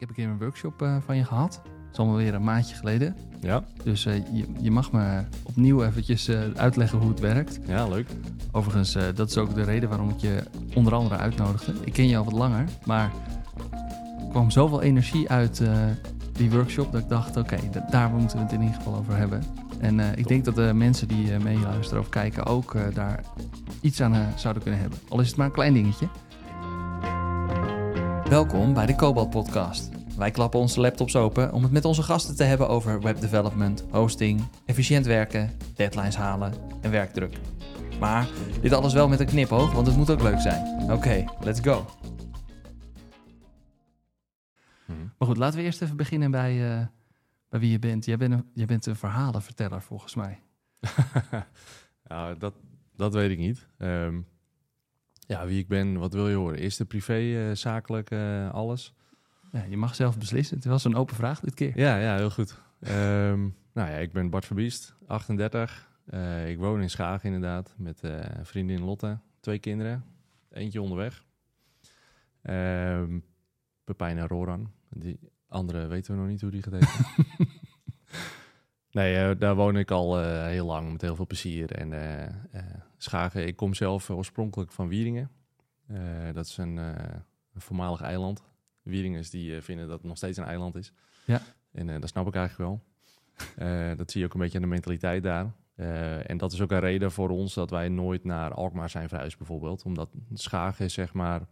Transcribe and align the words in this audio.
Ik 0.00 0.08
heb 0.08 0.16
een 0.16 0.24
keer 0.24 0.32
een 0.32 0.38
workshop 0.38 0.82
eh, 0.82 0.96
van 1.04 1.16
je 1.16 1.24
gehad. 1.24 1.60
Dat 1.64 1.92
is 1.92 1.98
allemaal 1.98 2.16
weer 2.16 2.34
een 2.34 2.44
maandje 2.44 2.74
geleden. 2.74 3.16
Ja, 3.40 3.64
Dus 3.84 4.06
eh, 4.06 4.14
je, 4.32 4.46
je 4.60 4.70
mag 4.70 4.92
me 4.92 5.22
opnieuw 5.42 5.84
eventjes 5.84 6.28
eh, 6.28 6.40
uitleggen 6.54 6.98
hoe 6.98 7.08
het 7.08 7.20
werkt. 7.20 7.60
ja, 7.66 7.88
leuk. 7.88 8.08
Overigens, 8.52 8.96
dat 9.14 9.28
is 9.28 9.38
ook 9.38 9.54
de 9.54 9.62
reden 9.62 9.88
waarom 9.88 10.08
ik 10.08 10.18
je 10.18 10.42
onder 10.74 10.94
andere 10.94 11.16
uitnodigde. 11.16 11.72
Ik 11.84 11.92
ken 11.92 12.08
je 12.08 12.16
al 12.16 12.24
wat 12.24 12.32
langer, 12.32 12.64
maar 12.84 13.12
er 14.20 14.28
kwam 14.30 14.50
zoveel 14.50 14.82
energie 14.82 15.28
uit 15.28 15.62
die 16.32 16.50
workshop 16.50 16.92
dat 16.92 17.00
ik 17.00 17.08
dacht, 17.08 17.36
oké, 17.36 17.56
daar 17.90 18.10
moeten 18.10 18.36
we 18.36 18.42
het 18.42 18.52
in 18.52 18.60
ieder 18.60 18.76
geval 18.76 18.96
over 18.96 19.16
hebben. 19.16 19.42
En 19.80 20.00
ik 20.18 20.28
denk 20.28 20.44
dat 20.44 20.54
de 20.54 20.70
mensen 20.74 21.08
die 21.08 21.32
eh, 21.32 21.40
meeluisteren 21.40 22.02
of 22.02 22.08
kijken 22.08 22.46
ook 22.46 22.76
daar 22.94 23.24
iets 23.80 24.02
aan 24.02 24.32
zouden 24.36 24.62
kunnen 24.62 24.80
hebben. 24.80 24.98
Al 25.08 25.20
is 25.20 25.28
het 25.28 25.36
maar 25.36 25.46
een 25.46 25.52
klein 25.52 25.72
dingetje. 25.72 26.08
Welkom 28.30 28.74
bij 28.74 28.86
de 28.86 28.94
Cobalt 28.94 29.30
Podcast. 29.30 29.90
Wij 30.16 30.30
klappen 30.30 30.60
onze 30.60 30.80
laptops 30.80 31.16
open 31.16 31.52
om 31.52 31.62
het 31.62 31.72
met 31.72 31.84
onze 31.84 32.02
gasten 32.02 32.36
te 32.36 32.44
hebben 32.44 32.68
over 32.68 33.00
webdevelopment, 33.00 33.84
hosting, 33.90 34.42
efficiënt 34.66 35.06
werken, 35.06 35.50
deadlines 35.74 36.16
halen 36.16 36.52
en 36.80 36.90
werkdruk. 36.90 37.38
Maar 38.00 38.28
dit 38.60 38.72
alles 38.72 38.92
wel 38.92 39.08
met 39.08 39.20
een 39.20 39.26
knipoog, 39.26 39.72
want 39.72 39.86
het 39.86 39.96
moet 39.96 40.10
ook 40.10 40.22
leuk 40.22 40.40
zijn. 40.40 40.92
Oké, 40.92 41.24
let's 41.40 41.60
go. 41.60 41.86
Mhm. 44.86 44.98
Maar 45.18 45.28
goed, 45.28 45.36
laten 45.36 45.58
we 45.58 45.64
eerst 45.64 45.82
even 45.82 45.96
beginnen 45.96 46.30
bij, 46.30 46.78
eh, 46.78 46.86
bij 47.48 47.60
wie 47.60 47.70
je 47.70 47.78
bent. 47.78 48.04
Jij 48.04 48.16
bent, 48.16 48.32
een, 48.32 48.50
jij 48.54 48.66
bent 48.66 48.86
een 48.86 48.96
verhalenverteller 48.96 49.82
volgens 49.82 50.14
mij. 50.14 50.42
ja, 52.08 52.34
dat, 52.34 52.54
dat 52.96 53.14
weet 53.14 53.30
ik 53.30 53.38
niet. 53.38 53.66
Ehm, 53.78 54.20
ja, 55.30 55.46
wie 55.46 55.58
ik 55.58 55.68
ben, 55.68 55.98
wat 55.98 56.12
wil 56.12 56.28
je 56.28 56.36
horen? 56.36 56.58
Eerst 56.58 56.78
de 56.78 56.84
privé, 56.84 57.48
eh, 57.48 57.56
zakelijk, 57.56 58.10
eh, 58.10 58.50
alles? 58.50 58.94
Ja, 59.52 59.64
je 59.68 59.76
mag 59.76 59.94
zelf 59.94 60.18
beslissen. 60.18 60.56
Het 60.56 60.64
was 60.64 60.84
een 60.84 60.94
open 60.94 61.16
vraag 61.16 61.40
dit 61.40 61.54
keer. 61.54 61.78
Ja, 61.78 61.98
ja, 61.98 62.16
heel 62.16 62.30
goed. 62.30 62.60
Ehm, 62.80 63.40
nou 63.72 63.90
ja, 63.90 63.96
ik 63.96 64.12
ben 64.12 64.30
Bart 64.30 64.46
Verbiest, 64.46 64.94
38. 65.06 65.88
Eh, 66.04 66.50
ik 66.50 66.58
woon 66.58 66.82
in 66.82 66.90
Schagen 66.90 67.32
inderdaad, 67.32 67.74
met 67.76 68.00
vriendin 68.42 68.84
Lotte. 68.84 69.18
Twee 69.40 69.58
kinderen, 69.58 70.04
eentje 70.50 70.82
onderweg. 70.82 71.24
Ehm 72.42 73.18
Pepijn 73.84 74.18
en 74.18 74.26
Roran. 74.26 74.72
Die 74.88 75.18
andere 75.48 75.86
weten 75.86 76.14
we 76.14 76.20
nog 76.20 76.28
niet 76.28 76.40
hoe 76.40 76.50
die 76.50 76.62
heten. 76.70 76.88
nee, 79.00 79.36
daar 79.36 79.54
woon 79.54 79.76
ik 79.76 79.90
al 79.90 80.18
heel 80.46 80.66
lang 80.66 80.92
met 80.92 81.00
heel 81.00 81.16
veel 81.16 81.26
plezier. 81.26 81.72
En 81.72 81.92
Schagen, 83.02 83.46
ik 83.46 83.56
kom 83.56 83.74
zelf 83.74 84.10
oorspronkelijk 84.10 84.72
van 84.72 84.88
Wieringen. 84.88 85.30
Eh, 85.86 85.98
dat 86.32 86.46
is 86.46 86.56
een, 86.56 86.78
eh, 86.78 87.14
een 87.52 87.60
voormalig 87.60 88.00
eiland. 88.00 88.42
Wieringers 88.82 89.30
die 89.30 89.56
eh, 89.56 89.62
vinden 89.62 89.86
dat 89.86 89.98
het 89.98 90.06
nog 90.06 90.16
steeds 90.16 90.38
een 90.38 90.44
eiland 90.44 90.74
is. 90.74 90.92
Ja. 91.24 91.40
En 91.72 92.00
dat 92.00 92.08
snap 92.08 92.26
ik 92.26 92.34
eigenlijk 92.34 92.70
wel. 92.70 92.84
Dat 93.96 94.10
zie 94.10 94.20
je 94.20 94.26
ook 94.26 94.34
een 94.34 94.40
beetje 94.40 94.56
aan 94.56 94.62
de 94.64 94.68
mentaliteit 94.70 95.22
daar. 95.22 95.52
En 96.26 96.36
dat 96.36 96.52
is 96.52 96.60
ook 96.60 96.70
een 96.70 96.80
reden 96.80 97.12
voor 97.12 97.28
ons 97.28 97.54
dat 97.54 97.70
wij 97.70 97.88
nooit 97.88 98.24
naar 98.24 98.54
Alkmaar 98.54 98.90
zijn 98.90 99.08
verhuisd 99.08 99.38
bijvoorbeeld. 99.38 99.84
Omdat 99.84 100.08
Schagen 100.32 100.84
is 100.84 100.92
zeg 100.92 101.12
maar 101.12 101.46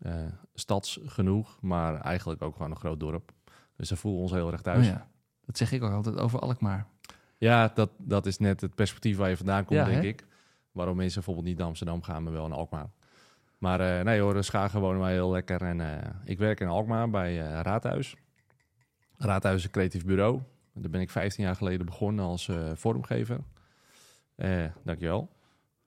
eh, 0.00 0.24
stads 0.54 1.00
genoeg, 1.04 1.58
maar 1.60 2.00
eigenlijk 2.00 2.42
ook 2.42 2.56
gewoon 2.56 2.70
een 2.70 2.76
groot 2.76 3.00
dorp. 3.00 3.32
Dus 3.76 3.88
daar 3.88 3.98
voelen 3.98 4.20
we 4.20 4.26
ons 4.26 4.36
heel 4.36 4.52
erg 4.52 4.62
thuis. 4.62 4.86
Oh 4.86 4.92
ja, 4.92 5.08
dat 5.44 5.56
zeg 5.56 5.72
ik 5.72 5.82
ook 5.82 5.92
altijd 5.92 6.16
over 6.16 6.38
Alkmaar. 6.38 6.86
Ja, 7.38 7.72
dat, 7.74 7.90
dat 7.98 8.26
is 8.26 8.38
net 8.38 8.60
het 8.60 8.74
perspectief 8.74 9.16
waar 9.16 9.28
je 9.28 9.36
vandaan 9.36 9.64
komt, 9.64 9.78
Ja, 9.78 9.84
denk 9.84 10.02
hè? 10.02 10.08
ik. 10.08 10.26
Waarom 10.72 10.96
mensen 10.96 11.14
bijvoorbeeld 11.14 11.46
niet 11.46 11.58
naar 11.58 11.66
Amsterdam 11.66 12.02
gaan, 12.02 12.22
maar 12.22 12.32
wel 12.32 12.48
naar 12.48 12.58
Alkmaar. 12.58 12.90
Maar 13.60 13.80
eh, 13.80 14.04
nee 14.04 14.20
hoor, 14.20 14.44
Schagen 14.44 14.80
wonen 14.80 15.00
wij 15.00 15.12
heel 15.12 15.30
lekker. 15.30 15.62
En 15.62 15.80
eh, 15.80 16.10
ik 16.24 16.38
werk 16.38 16.60
in 16.60 16.68
Alkmaar 16.68 17.10
bij 17.10 17.40
eh, 17.40 17.60
Raadhuis. 17.60 18.16
Raadhuis 19.16 19.56
is 19.56 19.64
een 19.64 19.70
creatief 19.70 20.04
bureau. 20.04 20.40
Daar 20.74 20.90
ben 20.90 21.00
ik 21.00 21.10
15 21.10 21.44
jaar 21.44 21.56
geleden 21.56 21.86
begonnen 21.86 22.24
als 22.24 22.50
vormgever. 22.74 23.40
Dankjewel. 24.84 25.30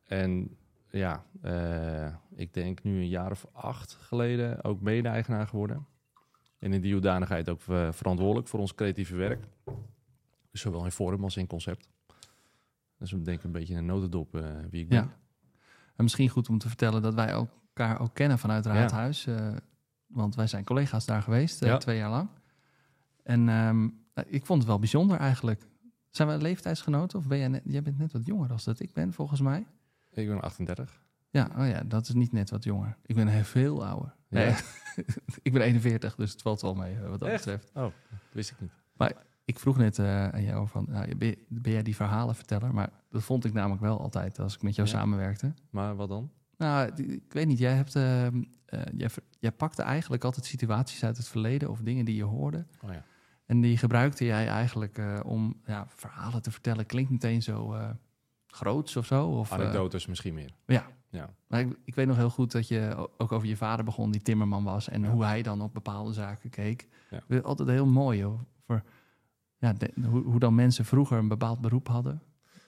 En 0.03 0.57
ja, 0.90 1.25
ik 2.36 2.53
denk 2.53 2.84
nu 2.84 3.00
een 3.00 3.07
jaar 3.07 3.31
of 3.31 3.46
acht 3.52 3.94
geleden 3.94 4.63
ook 4.63 4.81
mede-eigenaar 4.81 5.47
geworden. 5.47 5.88
En 6.59 6.74
in 6.74 6.81
die 6.81 6.94
hoedanigheid 6.94 7.50
ook 7.50 7.62
verantwoordelijk 7.90 8.47
voor 8.47 8.59
ons 8.59 8.75
creatieve 8.75 9.16
werk. 9.16 9.44
Dus 10.52 10.62
zowel 10.62 10.86
in 10.86 10.91
vorm 10.91 11.24
als 11.24 11.38
in 11.38 11.47
concept. 11.47 11.93
Dus 13.03 13.14
ik 13.14 13.25
denk 13.25 13.44
een 13.44 13.52
beetje 13.52 13.75
een 13.75 13.86
notendop 13.86 14.36
eh, 14.36 14.44
wie 14.69 14.81
ik 14.81 14.90
ben. 14.90 14.97
Ja. 14.97 15.18
En 15.96 16.03
misschien 16.03 16.30
goed 16.30 16.50
om 16.50 16.58
te 16.58 16.68
vertellen 16.68 17.02
dat 17.02 17.14
wij 17.14 17.28
elkaar 17.30 18.00
ook 18.00 18.14
kennen 18.14 18.40
vanuit 18.40 18.66
Raadhuis. 18.66 19.25
eh, 19.25 19.56
want 20.08 20.36
wij 20.36 20.47
zijn 20.47 20.64
collega's 20.64 21.06
daar 21.06 21.22
geweest, 21.22 21.62
eh, 21.62 21.69
Ja. 21.69 21.78
twee 21.78 21.97
jaar 21.97 22.09
lang. 22.09 22.30
En 23.24 23.50
ehm, 23.50 23.80
nou, 24.13 24.28
ik 24.28 24.46
vond 24.46 24.59
het 24.59 24.68
wel 24.68 24.80
bijzonder 24.80 25.18
eigenlijk. 25.18 25.62
Zijn 26.09 26.28
we 26.28 26.38
leeftijdsgenoten? 26.38 27.19
Of 27.19 27.28
ben 27.28 27.38
jij, 27.38 27.47
net, 27.47 27.62
jij 27.66 27.81
bent 27.81 27.97
net 27.97 28.12
wat 28.12 28.25
jonger 28.25 28.47
dan 28.47 28.59
dat 28.63 28.80
ik 28.80 28.94
ben, 28.94 29.13
volgens 29.13 29.42
mij? 29.42 29.66
Ik 30.13 30.28
ben 30.28 30.42
38. 30.42 31.02
Ja, 31.30 31.50
oh 31.58 31.68
ja, 31.68 31.84
dat 31.84 32.08
is 32.08 32.13
niet 32.13 32.31
net 32.31 32.50
wat 32.50 32.63
jonger. 32.63 32.97
Ik 33.06 33.16
ben 33.16 33.28
heel 33.28 33.44
veel 33.44 33.86
ouder. 33.86 34.16
Ja. 34.30 34.56
Ik 35.42 35.53
ben 35.53 35.62
41, 35.62 36.16
dus 36.16 36.31
het 36.31 36.42
valt 36.42 36.62
wel 36.62 36.75
mee 36.75 37.00
wat 37.00 37.19
dat 37.19 37.30
Echt? 37.30 37.38
betreft. 37.46 37.74
Dat 37.74 37.92
wist 38.31 38.52
ik 38.52 38.62
niet. 38.62 38.72
Ik 39.46 39.59
vroeg 39.59 39.78
net 39.78 40.00
eh, 40.00 40.28
aan 40.28 40.44
jou 40.44 40.68
van, 40.68 40.86
nou, 40.90 41.16
ben, 41.16 41.36
ben 41.48 41.72
jij 41.72 41.84
die 41.84 41.96
verhalenverteller? 41.96 42.74
Maar 42.74 42.90
dat 43.09 43.24
vond 43.24 43.46
ik 43.46 43.54
namelijk 43.54 43.81
wel 43.81 44.00
altijd 44.02 44.40
als 44.40 44.56
ik 44.56 44.62
met 44.62 44.76
jou 44.76 44.88
Ja. 44.88 44.94
samenwerkte. 44.98 45.54
Maar 45.70 45.96
wat 45.96 46.09
dan? 46.09 46.31
Nou, 46.58 46.92
ik 47.04 47.34
weet 47.34 47.48
niet, 47.48 47.58
jij, 47.59 47.74
hebt, 47.76 47.96
ehm, 47.96 48.44
eh, 48.66 49.09
jij, 49.40 49.52
pakte 49.52 49.81
eigenlijk 49.81 50.24
altijd 50.24 50.46
situaties 50.46 51.04
uit 51.04 51.18
het 51.18 51.28
verleden 51.28 51.70
of 51.70 51.80
dingen 51.80 52.06
die 52.06 52.16
je 52.16 52.24
hoorde. 52.24 52.66
Oh 52.81 52.92
ja. 52.92 53.04
En 53.46 53.62
die 53.62 53.78
gebruikte 53.78 54.26
jij 54.26 54.48
eigenlijk 54.48 54.98
eh, 54.98 55.20
om 55.26 55.62
ja, 55.66 55.86
verhalen 55.96 56.42
te 56.42 56.52
vertellen. 56.52 56.86
Klinkt 56.86 57.12
meteen 57.12 57.42
zo 57.42 57.75
groots 58.48 58.96
of 58.96 59.06
zo. 59.06 59.28
Of, 59.28 59.52
Anekdotes 59.52 60.06
misschien 60.06 60.34
meer. 60.34 60.52
ja. 60.66 60.86
Ja. 61.10 61.30
Maar 61.48 61.60
ik, 61.60 61.78
ik 61.86 61.96
weet 61.96 62.08
nog 62.08 62.16
heel 62.16 62.30
goed 62.30 62.52
dat 62.52 62.68
je 62.68 63.10
ook 63.18 63.31
over 63.31 63.48
je 63.48 63.58
vader 63.58 63.86
begon, 63.86 64.12
die 64.12 64.22
timmerman 64.22 64.64
was. 64.64 64.90
En 64.90 65.02
Ja. 65.02 65.10
hoe 65.10 65.24
hij 65.24 65.42
dan 65.42 65.62
op 65.62 65.74
bepaalde 65.74 66.14
zaken 66.14 66.50
keek. 66.50 66.88
Ja. 67.28 67.40
Altijd 67.40 67.70
heel 67.70 67.86
mooi 67.86 68.25
over 68.25 68.46
ja, 69.63 69.74
de- 69.74 69.94
hoe, 70.06 70.24
hoe 70.24 70.40
dan 70.40 70.56
mensen 70.56 70.85
vroeger 70.85 71.18
een 71.18 71.28
bepaald 71.28 71.62
beroep 71.62 71.88
hadden. 71.88 72.22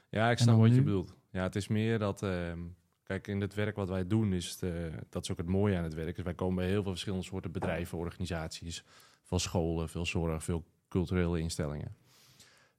Ja, 0.10 0.30
ik 0.32 0.38
snap 0.38 0.58
wat 0.60 0.76
je 0.76 0.82
bedoelt. 0.82 1.16
Ja, 1.32 1.44
het 1.44 1.56
is 1.56 1.68
meer 1.68 2.00
dat... 2.00 2.24
ehm, 2.24 2.60
kijk, 3.04 3.28
in 3.28 3.42
het 3.42 3.54
werk 3.54 3.76
wat 3.76 3.90
wij 3.90 4.08
doen, 4.08 4.34
is 4.34 4.50
het, 4.50 4.64
eh, 4.64 4.98
dat 5.10 5.24
is 5.24 5.32
ook 5.32 5.38
het 5.38 5.48
mooie 5.48 5.78
aan 5.78 5.84
het 5.84 5.94
werk. 5.94 6.16
Dus 6.16 6.24
wij 6.24 6.34
komen 6.34 6.56
bij 6.56 6.68
heel 6.68 6.82
veel 6.82 6.92
verschillende 6.92 7.26
soorten 7.26 7.52
bedrijven, 7.52 7.98
organisaties. 7.98 8.84
Veel 9.24 9.40
scholen, 9.40 9.90
veel 9.90 10.06
zorg, 10.06 10.44
veel 10.44 10.64
culturele 10.88 11.40
instellingen. 11.40 11.96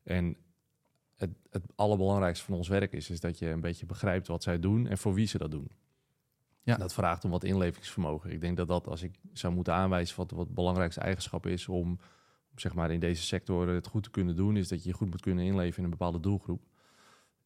En 0.02 0.36
het, 1.16 1.30
het 1.50 1.64
allerbelangrijkste 1.74 2.44
van 2.44 2.54
ons 2.54 2.68
werk 2.68 2.92
is, 2.92 3.10
is 3.10 3.20
dat 3.20 3.38
je 3.38 3.48
een 3.48 3.60
beetje 3.60 3.86
begrijpt 3.86 4.26
wat 4.26 4.42
zij 4.42 4.58
doen 4.58 4.86
en 4.86 4.98
voor 4.98 5.14
wie 5.14 5.26
ze 5.26 5.38
dat 5.38 5.50
doen. 5.50 5.70
Ja. 6.62 6.76
Dat 6.76 6.94
vraagt 6.94 7.24
om 7.24 7.30
wat 7.30 7.44
inlevingsvermogen. 7.44 8.30
Ik 8.30 8.40
denk 8.40 8.56
dat 8.56 8.68
dat, 8.68 8.86
als 8.86 9.02
ik 9.02 9.18
zou 9.32 9.54
moeten 9.54 9.74
aanwijzen 9.74 10.16
wat, 10.16 10.30
wat 10.30 10.46
het 10.46 10.54
belangrijkste 10.54 11.00
eigenschap 11.00 11.46
is 11.46 11.68
om 11.68 11.98
zeg 12.60 12.74
maar 12.74 12.90
in 12.90 13.00
deze 13.00 13.22
sector 13.22 13.68
het 13.68 13.86
goed 13.86 14.02
te 14.02 14.10
kunnen 14.10 14.36
doen, 14.36 14.56
is 14.56 14.68
dat 14.68 14.82
je 14.82 14.88
je 14.88 14.94
goed 14.94 15.10
moet 15.10 15.20
kunnen 15.20 15.44
inleven 15.44 15.78
in 15.78 15.84
een 15.84 15.90
bepaalde 15.90 16.20
doelgroep. 16.20 16.62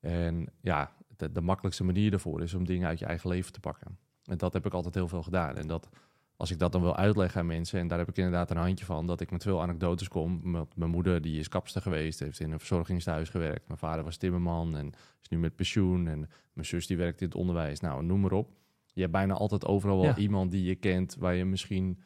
En 0.00 0.46
ja, 0.60 0.92
de, 1.16 1.32
de 1.32 1.40
makkelijkste 1.40 1.84
manier 1.84 2.10
daarvoor 2.10 2.42
is 2.42 2.54
om 2.54 2.64
dingen 2.64 2.88
uit 2.88 2.98
je 2.98 3.04
eigen 3.06 3.30
leven 3.30 3.52
te 3.52 3.60
pakken. 3.60 3.98
En 4.24 4.38
dat 4.38 4.52
heb 4.52 4.66
ik 4.66 4.72
altijd 4.74 4.94
heel 4.94 5.08
veel 5.08 5.22
gedaan. 5.22 5.56
En 5.56 5.66
dat, 5.66 5.88
als 6.36 6.50
ik 6.50 6.58
dat 6.58 6.72
dan 6.72 6.80
wil 6.80 6.96
uitleggen 6.96 7.40
aan 7.40 7.46
mensen, 7.46 7.80
en 7.80 7.88
daar 7.88 7.98
heb 7.98 8.08
ik 8.08 8.16
inderdaad 8.16 8.50
een 8.50 8.56
handje 8.56 8.84
van, 8.84 9.06
dat 9.06 9.20
ik 9.20 9.30
met 9.30 9.42
veel 9.42 9.62
anekdotes 9.62 10.08
kom. 10.08 10.40
Met 10.50 10.76
mijn 10.76 10.90
moeder, 10.90 11.22
die 11.22 11.38
is 11.38 11.48
kapster 11.48 11.82
geweest, 11.82 12.18
heeft 12.18 12.40
in 12.40 12.52
een 12.52 12.58
verzorgingstehuis 12.58 13.28
gewerkt. 13.28 13.66
Mijn 13.66 13.78
vader 13.78 14.04
was 14.04 14.16
timmerman 14.16 14.76
en 14.76 14.92
is 15.22 15.28
nu 15.28 15.38
met 15.38 15.56
pensioen. 15.56 16.08
En 16.08 16.18
mijn 16.52 16.66
zus 16.66 16.86
die 16.86 16.96
werkt 16.96 17.20
in 17.20 17.26
het 17.26 17.36
onderwijs. 17.36 17.80
Nou, 17.80 18.04
noem 18.04 18.20
maar 18.20 18.32
op. 18.32 18.50
Je 18.92 19.00
hebt 19.00 19.12
bijna 19.12 19.34
altijd 19.34 19.66
overal 19.66 19.96
wel 19.96 20.06
Ja. 20.06 20.16
iemand 20.16 20.50
die 20.50 20.64
je 20.64 20.74
kent, 20.74 21.16
waar 21.18 21.34
je 21.34 21.44
misschien 21.44 22.00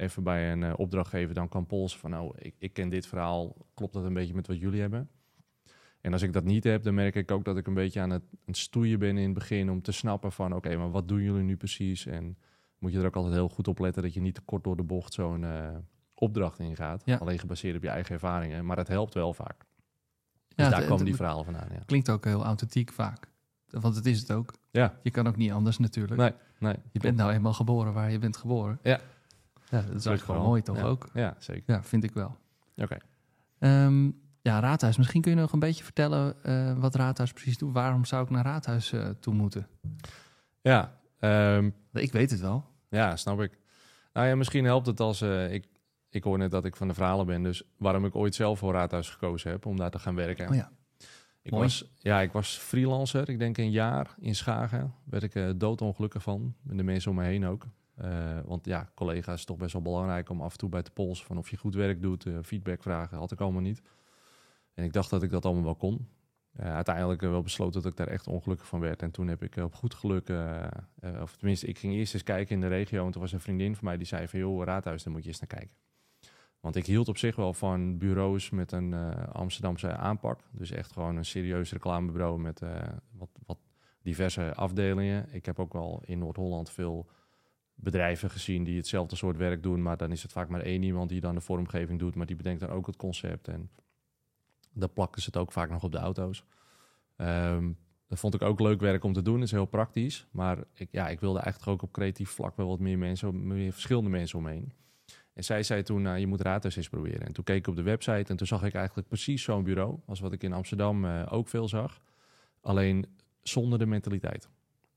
even 0.00 0.22
bij 0.22 0.52
een 0.52 0.62
eh, 0.62 0.72
opdrachtgever 0.76 1.34
dan 1.34 1.48
kan 1.48 1.66
polsen 1.66 1.98
van, 1.98 2.10
nou, 2.10 2.32
ik, 2.38 2.54
ik 2.58 2.72
ken 2.72 2.88
dit 2.88 3.06
verhaal, 3.06 3.56
klopt 3.74 3.92
dat 3.92 4.04
een 4.04 4.14
beetje 4.14 4.34
met 4.34 4.46
wat 4.46 4.58
jullie 4.58 4.80
hebben? 4.80 5.08
En 6.00 6.12
als 6.12 6.22
ik 6.22 6.32
dat 6.32 6.44
niet 6.44 6.64
heb, 6.64 6.82
dan 6.82 6.94
merk 6.94 7.14
ik 7.14 7.30
ook 7.30 7.44
dat 7.44 7.56
ik 7.56 7.66
een 7.66 7.74
beetje 7.74 8.00
aan 8.00 8.10
het, 8.10 8.22
aan 8.22 8.38
het 8.44 8.56
stoeien 8.56 8.98
ben 8.98 9.16
in 9.16 9.24
het 9.24 9.34
begin 9.34 9.70
om 9.70 9.82
te 9.82 9.92
snappen 9.92 10.32
van, 10.32 10.54
oké, 10.54 10.76
maar 10.76 10.90
wat 10.90 11.08
doen 11.08 11.22
jullie 11.22 11.42
nu 11.42 11.56
precies? 11.56 12.06
En 12.06 12.38
moet 12.78 12.92
je 12.92 12.98
er 12.98 13.06
ook 13.06 13.16
altijd 13.16 13.34
heel 13.34 13.48
goed 13.48 13.68
op 13.68 13.78
letten 13.78 14.02
dat 14.02 14.14
je 14.14 14.20
niet 14.20 14.34
te 14.34 14.40
kort 14.40 14.64
door 14.64 14.76
de 14.76 14.82
bocht 14.82 15.12
zo'n 15.12 15.44
eh, 15.44 15.76
opdracht 16.14 16.58
ingaat. 16.58 17.02
Ja. 17.04 17.16
Alleen 17.16 17.38
gebaseerd 17.38 17.76
op 17.76 17.82
je 17.82 17.88
eigen 17.88 18.14
ervaringen. 18.14 18.66
Maar 18.66 18.76
het 18.76 18.88
helpt 18.88 19.14
wel 19.14 19.34
vaak. 19.34 19.64
Dus 20.48 20.66
Ja, 20.66 20.70
daar 20.70 20.86
komen 20.86 21.04
die 21.04 21.16
verhalen 21.16 21.44
vandaan, 21.44 21.68
ja. 21.72 21.82
Klinkt 21.86 22.10
ook 22.10 22.24
heel 22.24 22.44
authentiek 22.44 22.92
vaak. 22.92 23.28
Want 23.66 23.96
het 23.96 24.06
is 24.06 24.20
het 24.20 24.32
ook. 24.32 24.54
Ja, 24.70 24.98
Je 25.02 25.10
kan 25.10 25.26
ook 25.26 25.36
niet 25.36 25.52
anders 25.52 25.78
natuurlijk. 25.78 26.20
nee, 26.20 26.32
nee. 26.58 26.76
Je 26.92 26.98
bent 26.98 27.16
nou 27.16 27.32
eenmaal 27.32 27.52
geboren 27.52 27.92
waar 27.92 28.10
je 28.10 28.18
bent 28.18 28.36
geboren. 28.36 28.78
Ja. 28.82 29.00
Ja, 29.70 29.82
dat 29.82 29.94
is 29.96 30.06
ook 30.06 30.18
gewoon 30.18 30.40
wel. 30.40 30.46
mooi 30.48 30.62
toch 30.62 30.76
Ja. 30.76 30.82
ook? 30.82 31.08
Ja, 31.14 31.34
zeker. 31.38 31.62
Ja, 31.74 31.82
vind 31.82 32.04
ik 32.04 32.12
wel. 32.14 32.36
Oké. 32.76 32.96
Ehm, 33.58 34.04
ja, 34.42 34.60
Raadhuis. 34.60 34.96
Misschien 34.96 35.20
kun 35.22 35.30
je 35.34 35.36
nog 35.40 35.52
een 35.52 35.58
beetje 35.58 35.84
vertellen 35.84 36.44
eh, 36.44 36.78
wat 36.78 36.94
Raadhuis 36.94 37.32
precies 37.32 37.58
doet. 37.58 37.72
Waarom 37.72 38.04
zou 38.04 38.22
ik 38.24 38.30
naar 38.30 38.44
Raadhuis 38.44 38.92
eh, 38.92 39.08
toe 39.20 39.34
moeten? 39.34 39.66
Ja, 40.60 40.96
ehm, 41.18 41.70
Ik 41.92 42.12
weet 42.12 42.30
het 42.30 42.40
wel. 42.40 42.64
Ja, 42.88 43.16
snap 43.16 43.40
ik. 43.40 43.58
Nou 44.12 44.26
ja, 44.26 44.34
misschien 44.36 44.64
helpt 44.64 44.86
het 44.86 45.00
als 45.00 45.20
eh, 45.20 45.52
ik, 45.52 45.66
ik 46.10 46.22
hoor 46.24 46.38
net 46.38 46.50
dat 46.50 46.64
ik 46.64 46.76
van 46.76 46.88
de 46.88 46.94
verhalen 46.94 47.26
ben, 47.26 47.42
dus 47.42 47.62
waarom 47.76 48.04
ik 48.04 48.14
ooit 48.14 48.34
zelf 48.34 48.58
voor 48.58 48.72
Raadhuis 48.72 49.10
gekozen 49.10 49.50
heb 49.50 49.66
om 49.66 49.76
daar 49.76 49.90
te 49.90 49.98
gaan 49.98 50.14
werken. 50.14 50.48
Oh 50.48 50.54
ja. 50.54 50.70
Ik 51.42 51.50
Mooi. 51.50 51.62
was, 51.64 51.90
ja, 51.98 52.20
ik 52.20 52.32
was 52.32 52.56
freelancer. 52.58 53.28
Ik 53.28 53.38
denk 53.38 53.58
een 53.58 53.70
jaar 53.70 54.14
in 54.18 54.34
Schagen. 54.34 54.94
Werd 55.04 55.22
ik 55.22 55.34
eh, 55.34 55.50
doodongelukkig 55.56 56.22
van. 56.22 56.54
En 56.68 56.76
de 56.76 56.82
mensen 56.82 57.10
om 57.10 57.16
me 57.16 57.24
heen 57.24 57.46
ook. 57.46 57.66
Eh, 58.00 58.38
want 58.44 58.64
ja, 58.64 58.90
collega's 58.94 59.38
is 59.38 59.44
toch 59.44 59.56
best 59.56 59.72
wel 59.72 59.82
belangrijk 59.82 60.28
om 60.28 60.42
af 60.42 60.52
en 60.52 60.58
toe 60.58 60.68
bij 60.68 60.82
te 60.82 60.90
polsen 60.90 61.26
van 61.26 61.38
of 61.38 61.50
je 61.50 61.56
goed 61.56 61.74
werk 61.74 62.02
doet. 62.02 62.26
eh, 62.26 62.38
feedback 62.42 62.82
vragen 62.82 63.18
had 63.18 63.32
ik 63.32 63.40
allemaal 63.40 63.60
niet. 63.60 63.82
En 64.74 64.84
ik 64.84 64.92
dacht 64.92 65.10
dat 65.10 65.22
ik 65.22 65.30
dat 65.30 65.44
allemaal 65.44 65.64
wel 65.64 65.74
kon. 65.74 66.08
Eh, 66.52 66.74
uiteindelijk 66.74 67.20
wel 67.20 67.42
besloten 67.42 67.82
dat 67.82 67.90
ik 67.90 67.98
daar 67.98 68.08
echt 68.08 68.26
ongelukkig 68.26 68.66
van 68.66 68.80
werd. 68.80 69.02
En 69.02 69.10
toen 69.10 69.28
heb 69.28 69.42
ik 69.42 69.56
op 69.56 69.74
goed 69.74 69.94
geluk, 69.94 70.32
of 71.20 71.36
tenminste, 71.36 71.66
ik 71.66 71.78
ging 71.78 71.94
eerst 71.94 72.14
eens 72.14 72.22
kijken 72.22 72.54
in 72.54 72.60
de 72.60 72.66
regio. 72.66 73.06
En 73.06 73.10
toen 73.10 73.20
was 73.20 73.32
een 73.32 73.40
vriendin 73.40 73.76
van 73.76 73.84
mij 73.84 73.96
die 73.96 74.06
zei 74.06 74.28
van, 74.28 74.38
joh, 74.38 74.64
Raadhuis, 74.64 75.02
daar 75.02 75.12
moet 75.12 75.22
je 75.22 75.28
eens 75.28 75.40
naar 75.40 75.58
kijken. 75.58 75.76
Want 76.60 76.76
ik 76.76 76.86
hield 76.86 77.08
op 77.08 77.16
zich 77.16 77.36
wel 77.36 77.54
van 77.54 77.98
bureaus 77.98 78.50
met 78.50 78.72
een 78.72 78.94
Amsterdamse 79.32 79.96
aanpak. 79.96 80.40
Dus 80.50 80.70
echt 80.70 80.92
gewoon 80.92 81.16
een 81.16 81.24
serieus 81.24 81.72
reclamebureau 81.72 82.40
met 82.40 82.60
wat, 83.12 83.30
wat 83.46 83.58
diverse 84.02 84.54
afdelingen. 84.54 85.28
Ik 85.32 85.46
heb 85.46 85.58
ook 85.58 85.72
wel 85.72 86.02
in 86.04 86.18
Noord-Holland 86.18 86.70
veel 86.70 87.10
bedrijven 87.80 88.30
gezien 88.30 88.64
die 88.64 88.76
hetzelfde 88.76 89.16
soort 89.16 89.36
werk 89.36 89.62
doen. 89.62 89.82
Maar 89.82 89.96
dan 89.96 90.12
is 90.12 90.22
het 90.22 90.32
vaak 90.32 90.48
maar 90.48 90.60
één 90.60 90.82
iemand 90.82 91.08
die 91.08 91.20
dan 91.20 91.34
de 91.34 91.40
vormgeving 91.40 91.98
doet. 91.98 92.14
Maar 92.14 92.26
die 92.26 92.36
bedenkt 92.36 92.60
dan 92.60 92.70
ook 92.70 92.86
het 92.86 92.96
concept. 92.96 93.48
En 93.48 93.70
dan 94.72 94.92
plakken 94.92 95.22
ze 95.22 95.28
het 95.32 95.36
ook 95.36 95.52
vaak 95.52 95.70
nog 95.70 95.82
op 95.82 95.92
de 95.92 95.98
auto's. 95.98 96.44
Ehm, 97.16 97.72
dat 98.06 98.18
vond 98.18 98.34
ik 98.34 98.42
ook 98.42 98.60
leuk 98.60 98.80
werk 98.80 99.04
om 99.04 99.12
te 99.12 99.22
doen. 99.22 99.34
Het 99.34 99.44
is 99.44 99.50
heel 99.50 99.64
praktisch. 99.64 100.26
Maar 100.30 100.58
ik, 100.72 100.88
ja, 100.90 101.08
ik 101.08 101.20
wilde 101.20 101.38
eigenlijk 101.38 101.72
ook 101.72 101.82
op 101.82 101.92
creatief 101.92 102.30
vlak 102.30 102.56
wel 102.56 102.68
wat 102.68 102.80
meer 102.80 102.98
mensen, 102.98 103.46
meer 103.46 103.72
verschillende 103.72 104.10
mensen 104.10 104.38
omheen. 104.38 104.72
En 105.32 105.44
zij 105.44 105.62
zei 105.62 105.82
toen, 105.82 106.02
nou, 106.02 106.18
je 106.18 106.26
moet 106.26 106.40
Raadhuis 106.40 106.76
eens 106.76 106.88
proberen. 106.88 107.26
En 107.26 107.32
toen 107.32 107.44
keek 107.44 107.56
ik 107.56 107.66
op 107.66 107.76
de 107.76 107.82
website 107.82 108.30
en 108.30 108.36
toen 108.36 108.46
zag 108.46 108.62
ik 108.62 108.74
eigenlijk 108.74 109.08
precies 109.08 109.42
zo'n 109.42 109.62
bureau... 109.62 109.98
als 110.06 110.20
wat 110.20 110.32
ik 110.32 110.42
in 110.42 110.52
Amsterdam 110.52 111.04
eh, 111.04 111.26
ook 111.30 111.48
veel 111.48 111.68
zag. 111.68 112.00
Alleen 112.60 113.06
zonder 113.42 113.78
de 113.78 113.86
mentaliteit. 113.86 114.48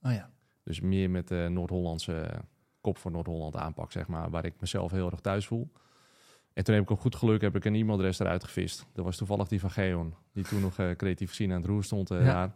Oh 0.02 0.12
ja. 0.12 0.30
Dus 0.62 0.80
meer 0.80 1.10
met 1.10 1.28
de 1.28 1.48
Noord-Hollandse 1.50 2.44
kop 2.84 2.98
voor 2.98 3.10
Noord-Holland 3.10 3.56
aanpak, 3.56 3.92
zeg 3.92 4.06
maar. 4.06 4.30
Waar 4.30 4.44
ik 4.44 4.54
mezelf 4.60 4.90
heel 4.90 5.10
erg 5.10 5.20
thuis 5.20 5.46
voel. 5.46 5.70
En 6.52 6.64
toen 6.64 6.74
heb 6.74 6.84
ik 6.84 6.90
op 6.90 7.00
goed 7.00 7.16
geluk 7.16 7.40
heb 7.40 7.56
ik 7.56 7.64
een 7.64 7.74
e-mailadres 7.74 8.18
eruit 8.18 8.44
gevist. 8.44 8.86
Dat 8.92 9.04
was 9.04 9.16
toevallig 9.16 9.48
die 9.48 9.60
van 9.60 9.70
Geon. 9.70 10.14
Die 10.32 10.44
toen 10.44 10.60
nog 10.60 10.78
eh, 10.78 10.90
creatief 10.90 11.28
gezien 11.28 11.52
aan 11.52 11.60
het 11.60 11.66
roer 11.66 11.84
stond 11.84 12.10
eh, 12.10 12.18
Ja. 12.24 12.32
daar. 12.32 12.52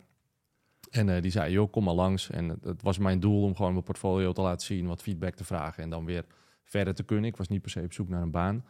En 0.91 1.09
eh, 1.09 1.23
die 1.23 1.31
zei, 1.31 1.53
joh, 1.53 1.71
kom 1.73 1.85
maar 1.85 1.95
langs. 1.95 2.31
En 2.31 2.49
het, 2.49 2.65
het 2.65 2.83
was 2.83 2.99
mijn 2.99 3.21
doel 3.21 3.43
om 3.43 3.57
gewoon 3.57 3.73
mijn 3.73 3.85
portfolio 3.85 4.33
te 4.33 4.41
laten 4.41 4.67
zien. 4.67 4.87
Wat 4.87 5.03
feedback 5.03 5.35
te 5.35 5.45
vragen. 5.45 5.83
En 5.83 5.91
dan 5.91 6.05
weer 6.05 6.25
verder 6.65 6.95
te 6.95 7.03
kunnen. 7.03 7.25
Ik 7.25 7.37
was 7.37 7.49
niet 7.49 7.63
per 7.63 7.71
se 7.71 7.83
op 7.83 7.93
zoek 7.93 8.09
naar 8.09 8.23
een 8.23 8.31
baan. 8.31 8.65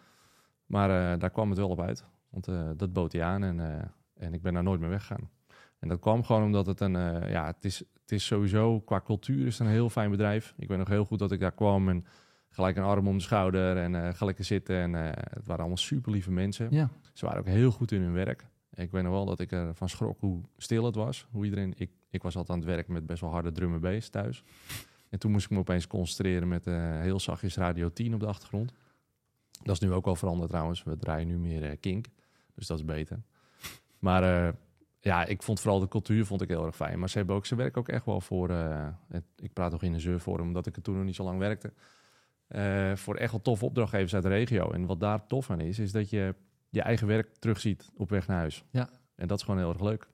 Maar 0.67 1.19
daar 1.19 1.31
kwam 1.31 1.49
het 1.49 1.59
wel 1.59 1.69
op 1.69 1.81
uit. 1.81 2.05
Want 2.31 2.49
dat 2.79 2.93
bood 2.93 3.13
hij 3.13 3.23
aan. 3.23 3.43
En, 3.43 3.61
en 4.15 4.35
ik 4.35 4.43
ben 4.43 4.55
daar 4.55 4.63
nooit 4.63 4.81
meer 4.81 4.89
weggegaan. 4.89 5.31
En 5.79 5.89
dat 5.89 6.01
kwam 6.01 6.25
gewoon 6.25 6.43
omdat 6.43 6.67
het 6.67 6.81
een... 6.81 6.93
ja, 7.31 7.47
het 7.47 7.65
is, 7.65 7.83
het 8.09 8.19
is 8.19 8.27
sowieso... 8.27 8.81
Qua 8.81 9.01
cultuur 9.01 9.47
is 9.47 9.59
het 9.59 9.67
een 9.67 9.73
heel 9.73 9.91
fijn 9.91 10.11
bedrijf. 10.11 10.55
Ik 10.57 10.69
weet 10.69 10.79
nog 10.79 10.89
heel 10.89 11.05
goed 11.05 11.19
dat 11.19 11.33
ik 11.33 11.41
daar 11.41 11.53
kwam 11.53 11.89
en 11.89 12.05
gelijk 12.51 12.77
een 12.77 12.83
arm 12.83 13.09
om 13.09 13.17
de 13.17 13.23
schouder 13.23 13.77
en 13.77 13.95
eh 13.95 14.15
ga 14.15 14.25
lekker 14.25 14.45
zitten. 14.45 14.77
En 14.77 14.95
eh, 14.95 15.11
het 15.13 15.47
waren 15.47 15.59
allemaal 15.59 15.77
super 15.77 16.13
lieve 16.13 16.31
mensen. 16.31 16.67
Ja. 16.71 16.91
Ze 17.13 17.25
waren 17.25 17.41
ook 17.41 17.47
heel 17.47 17.71
goed 17.71 17.93
in 17.93 18.01
hun 18.01 18.13
werk. 18.13 18.47
Ik 18.75 18.91
weet 18.91 19.03
nog 19.03 19.13
wel 19.13 19.25
dat 19.25 19.41
ik 19.41 19.53
ervan 19.53 19.89
schrok 19.89 20.21
hoe 20.21 20.43
stil 20.57 20.85
het 20.85 20.95
was. 20.95 21.27
Hoe 21.31 21.45
iedereen, 21.45 21.75
ik, 21.77 21.91
ik 22.11 22.23
was 22.23 22.37
altijd 22.37 22.59
aan 22.59 22.65
het 22.65 22.75
werk 22.75 22.89
met 22.89 23.07
best 23.07 23.21
wel 23.21 23.31
harde 23.31 23.53
drum 23.53 23.75
en 23.75 23.81
bass 23.81 24.09
thuis. 24.09 24.43
En 25.09 25.19
toen 25.19 25.31
moest 25.31 25.45
ik 25.45 25.51
me 25.51 25.59
opeens 25.59 25.87
concentreren 25.87 26.49
met 26.49 26.67
eh, 26.67 27.01
heel 27.01 27.21
zachtjes 27.21 27.57
Radio 27.57 27.93
10 27.93 28.15
op 28.15 28.21
de 28.21 28.27
achtergrond. 28.27 28.73
Dat 29.63 29.75
is 29.75 29.89
nu 29.89 29.93
ook 29.93 30.05
wel 30.05 30.17
veranderd 30.17 30.51
trouwens. 30.51 30.83
We 30.83 30.97
draaien 30.97 31.29
nu 31.29 31.39
meer 31.39 31.77
kink. 31.77 32.07
Dus 32.55 32.67
dat 32.67 32.79
is 32.79 32.85
beter. 32.85 33.23
Maar 33.99 34.55
ja, 35.09 35.25
ik 35.25 35.43
vond 35.43 35.61
vooral 35.61 35.81
de 35.81 35.89
cultuur 35.89 36.27
vond 36.27 36.43
ik 36.43 36.49
heel 36.49 36.67
erg 36.67 36.77
fijn. 36.77 36.99
Maar 36.99 37.09
ze, 37.09 37.19
hebben 37.19 37.37
ook, 37.37 37.47
ze 37.47 37.55
werken 37.55 37.81
ook 37.81 37.89
echt 37.89 38.05
wel 38.05 38.21
voor... 38.21 38.51
eh, 38.51 38.89
het- 39.09 39.25
ik 39.37 39.53
praat 39.53 39.71
nog 39.71 39.83
in 39.83 39.93
een 39.93 40.01
zeurvorm, 40.01 40.47
omdat 40.47 40.67
ik 40.67 40.77
er 40.77 40.83
toen 40.83 40.97
nog 40.97 41.05
niet 41.05 41.15
zo 41.15 41.25
lang 41.25 41.39
werkte. 41.39 41.73
eh, 42.49 42.95
voor 42.97 43.17
echt 43.17 43.31
wel 43.31 43.43
toffe 43.43 43.65
opdrachtgevers 43.65 44.15
uit 44.15 44.23
de 44.23 44.29
regio. 44.29 44.71
En 44.71 44.87
wat 44.87 45.01
daar 45.01 45.27
tof 45.27 45.51
aan 45.51 45.61
is, 45.61 45.79
is 45.79 45.93
dat 45.93 46.11
je 46.11 46.35
je 46.69 46.83
eigen 46.83 47.07
werk 47.07 47.35
terugziet 47.39 47.91
op 47.97 48.11
weg 48.11 48.27
naar 48.27 48.37
huis. 48.39 48.65
Ja. 48.71 48.89
En 49.15 49.27
dat 49.29 49.39
is 49.39 49.45
gewoon 49.45 49.61
heel 49.61 49.69
erg 49.73 49.81
leuk. 49.81 50.09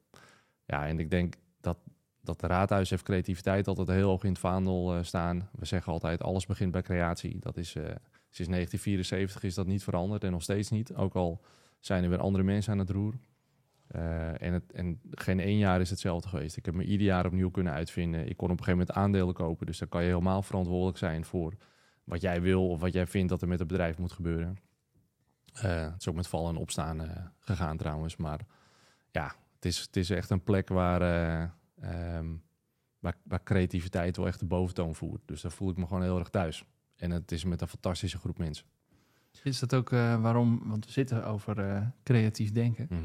Ja, 0.64 0.86
en 0.86 0.98
ik 0.98 1.10
denk 1.10 1.34
dat, 1.60 1.78
dat 2.20 2.40
de 2.40 2.46
raadhuis 2.46 2.90
heeft 2.90 3.02
creativiteit 3.02 3.68
altijd 3.68 3.88
heel 3.88 4.08
hoog 4.08 4.22
in 4.24 4.30
het 4.30 4.38
vaandel 4.38 4.94
eh, 4.94 5.02
staan. 5.02 5.48
We 5.52 5.64
zeggen 5.64 5.92
altijd, 5.92 6.22
alles 6.22 6.46
begint 6.46 6.72
bij 6.72 6.82
creatie. 6.82 7.38
Dat 7.38 7.56
is, 7.56 7.70
sinds 7.70 8.50
1974 8.52 9.42
is 9.42 9.54
dat 9.54 9.66
niet 9.66 9.82
veranderd 9.82 10.24
en 10.24 10.30
nog 10.30 10.42
steeds 10.42 10.70
niet. 10.70 10.94
Ook 10.94 11.14
al 11.14 11.40
zijn 11.80 12.02
er 12.04 12.08
weer 12.10 12.18
andere 12.20 12.44
mensen 12.44 12.72
aan 12.72 12.78
het 12.78 12.90
roer. 12.90 13.14
Eh, 13.94 14.42
en, 14.42 14.52
het, 14.52 14.72
en 14.72 15.00
geen 15.10 15.40
één 15.40 15.58
jaar 15.58 15.80
is 15.80 15.90
hetzelfde 15.90 16.28
geweest. 16.28 16.56
Ik 16.56 16.64
heb 16.64 16.74
me 16.74 16.84
ieder 16.84 17.06
jaar 17.06 17.26
opnieuw 17.26 17.50
kunnen 17.50 17.72
uitvinden. 17.72 18.28
Ik 18.28 18.36
kon 18.36 18.50
op 18.50 18.58
een 18.58 18.64
gegeven 18.64 18.86
moment 18.86 18.92
aandelen 18.96 19.34
kopen. 19.34 19.66
Dus 19.66 19.78
dan 19.78 19.88
kan 19.88 20.02
je 20.02 20.08
helemaal 20.08 20.42
verantwoordelijk 20.42 20.98
zijn 20.98 21.24
voor 21.24 21.54
wat 22.04 22.20
jij 22.20 22.40
wil 22.40 22.68
of 22.68 22.80
wat 22.80 22.92
jij 22.92 23.06
vindt 23.06 23.28
dat 23.28 23.42
er 23.42 23.48
met 23.48 23.58
het 23.58 23.68
bedrijf 23.68 23.98
moet 23.98 24.12
gebeuren. 24.12 24.56
Eh, 25.54 25.82
het 25.82 26.00
is 26.00 26.08
ook 26.08 26.14
met 26.14 26.26
vallen 26.26 26.54
en 26.54 26.60
opstaan 26.60 27.00
eh, 27.00 27.26
gegaan 27.38 27.76
trouwens. 27.76 28.16
Maar 28.16 28.40
ja, 29.10 29.34
het 29.54 29.64
is, 29.64 29.78
het 29.78 29.96
is 29.96 30.10
echt 30.10 30.30
een 30.30 30.42
plek 30.42 30.68
waar, 30.68 31.02
eh, 31.02 31.48
ehm, 31.80 32.26
waar, 32.98 33.16
waar 33.22 33.42
creativiteit 33.42 34.16
wel 34.16 34.26
echt 34.26 34.38
de 34.38 34.46
boventoon 34.46 34.94
voert. 34.94 35.20
Dus 35.24 35.40
daar 35.40 35.52
voel 35.52 35.70
ik 35.70 35.76
me 35.76 35.86
gewoon 35.86 36.02
heel 36.02 36.18
erg 36.18 36.28
thuis. 36.28 36.64
En 36.96 37.10
het 37.10 37.32
is 37.32 37.44
met 37.44 37.60
een 37.60 37.68
fantastische 37.68 38.18
groep 38.18 38.38
mensen. 38.38 38.66
Is 39.42 39.58
dat 39.58 39.74
ook 39.74 39.90
waarom, 39.90 40.62
want 40.64 40.86
we 40.86 40.92
zitten 40.92 41.24
over 41.24 41.92
creatief 42.02 42.52
denken. 42.52 42.86
Eh, 42.90 42.98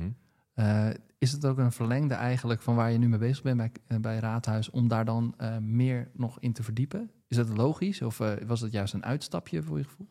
is 1.17 1.31
het 1.31 1.45
ook 1.45 1.57
een 1.57 1.71
verlengde 1.71 2.13
eigenlijk 2.13 2.61
van 2.61 2.75
waar 2.75 2.91
je 2.91 2.97
nu 2.97 3.07
mee 3.09 3.19
bezig 3.19 3.43
bent 3.43 3.57
bij, 3.57 3.71
eh, 3.87 3.97
bij 3.97 4.19
Raadhuis, 4.19 4.69
om 4.69 4.87
daar 4.87 5.05
dan 5.05 5.33
eh, 5.37 5.57
meer 5.57 6.09
nog 6.13 6.39
in 6.39 6.53
te 6.53 6.63
verdiepen? 6.63 7.11
Is 7.27 7.37
dat 7.37 7.49
logisch 7.49 8.01
of 8.01 8.19
eh, 8.19 8.33
was 8.45 8.61
het 8.61 8.71
juist 8.71 8.93
een 8.93 9.05
uitstapje 9.05 9.63
voor 9.63 9.77
je 9.77 9.83
gevoel? 9.83 10.07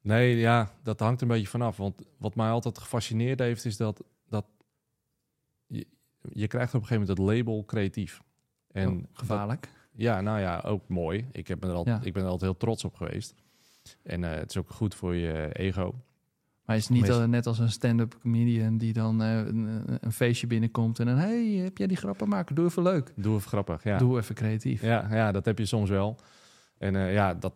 Nee, 0.00 0.36
ja, 0.36 0.70
dat 0.82 1.00
hangt 1.00 1.20
een 1.22 1.28
beetje 1.28 1.46
vanaf. 1.46 1.76
Want 1.76 2.02
wat 2.18 2.34
mij 2.34 2.48
altijd 2.50 2.78
gefascineerd 2.78 3.38
heeft, 3.38 3.64
is 3.64 3.76
dat, 3.76 4.02
dat 4.28 4.46
je, 5.66 5.86
je 6.32 6.46
krijgt 6.46 6.74
op 6.74 6.80
een 6.80 6.86
gegeven 6.86 7.06
moment 7.06 7.18
het 7.18 7.36
label 7.36 7.64
creatief. 7.64 8.22
En 8.70 8.88
Oh, 8.88 9.02
gevaarlijk. 9.12 9.60
dat- 9.62 9.70
ja, 9.92 10.20
nou 10.20 10.40
ja, 10.40 10.60
ook 10.64 10.88
mooi. 10.88 11.26
Ik, 11.32 11.48
heb 11.48 11.60
me 11.62 11.68
er 11.68 11.74
altijd, 11.74 12.00
Ja. 12.00 12.06
ik 12.06 12.12
ben 12.12 12.22
er 12.22 12.28
altijd 12.28 12.50
heel 12.50 12.60
trots 12.60 12.84
op 12.84 12.94
geweest. 12.94 13.34
En 14.02 14.24
eh, 14.24 14.30
het 14.38 14.50
is 14.50 14.56
ook 14.56 14.70
goed 14.70 14.94
voor 14.94 15.14
je 15.14 15.52
ego. 15.52 15.94
Maar 16.64 16.76
is 16.76 16.88
niet 16.88 17.26
net 17.26 17.46
als 17.46 17.58
een 17.58 17.70
stand-up 17.70 18.16
comedian 18.20 18.78
die 18.78 18.92
dan 18.92 19.22
eh, 19.22 19.36
een, 19.38 19.84
een 20.00 20.12
feestje 20.12 20.46
binnenkomt 20.46 20.98
en 20.98 21.06
dan, 21.06 21.16
hey, 21.16 21.44
heb 21.44 21.78
jij 21.78 21.86
die 21.86 21.96
grappen 21.96 22.28
maken? 22.28 22.54
Doe 22.54 22.66
even 22.66 22.82
leuk. 22.82 23.12
Doe 23.16 23.36
even 23.36 23.48
grappig, 23.48 23.84
ja. 23.84 23.98
Doe 23.98 24.18
even 24.18 24.34
creatief. 24.34 24.82
Ja, 24.82 25.08
ja, 25.10 25.32
dat 25.32 25.44
heb 25.44 25.58
je 25.58 25.66
soms 25.66 25.90
wel. 25.90 26.18
En 26.78 26.96
eh, 26.96 27.12
ja, 27.12 27.34
dat, 27.34 27.54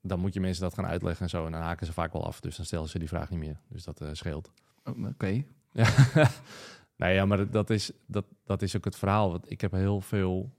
dan 0.00 0.20
moet 0.20 0.34
je 0.34 0.40
mensen 0.40 0.62
dat 0.62 0.74
gaan 0.74 0.86
uitleggen 0.86 1.22
en 1.22 1.30
zo. 1.30 1.46
En 1.46 1.52
dan 1.52 1.60
haken 1.60 1.86
ze 1.86 1.92
vaak 1.92 2.12
wel 2.12 2.26
af. 2.26 2.40
Dus 2.40 2.56
dan 2.56 2.64
stellen 2.64 2.88
ze 2.88 2.98
die 2.98 3.08
vraag 3.08 3.30
niet 3.30 3.38
meer. 3.38 3.60
Dus 3.68 3.84
dat 3.84 4.00
eh, 4.00 4.08
scheelt. 4.12 4.50
Oh, 4.84 5.06
Oké. 5.06 5.44
Ja. 5.72 5.88
nee, 6.96 7.14
ja, 7.14 7.24
maar 7.24 7.50
dat 7.50 7.70
is, 7.70 7.92
dat, 8.06 8.24
dat 8.44 8.62
is 8.62 8.76
ook 8.76 8.84
het 8.84 8.96
verhaal. 8.96 9.30
Want 9.30 9.50
ik 9.50 9.60
heb 9.60 9.72
heel 9.72 10.00
veel 10.00 10.56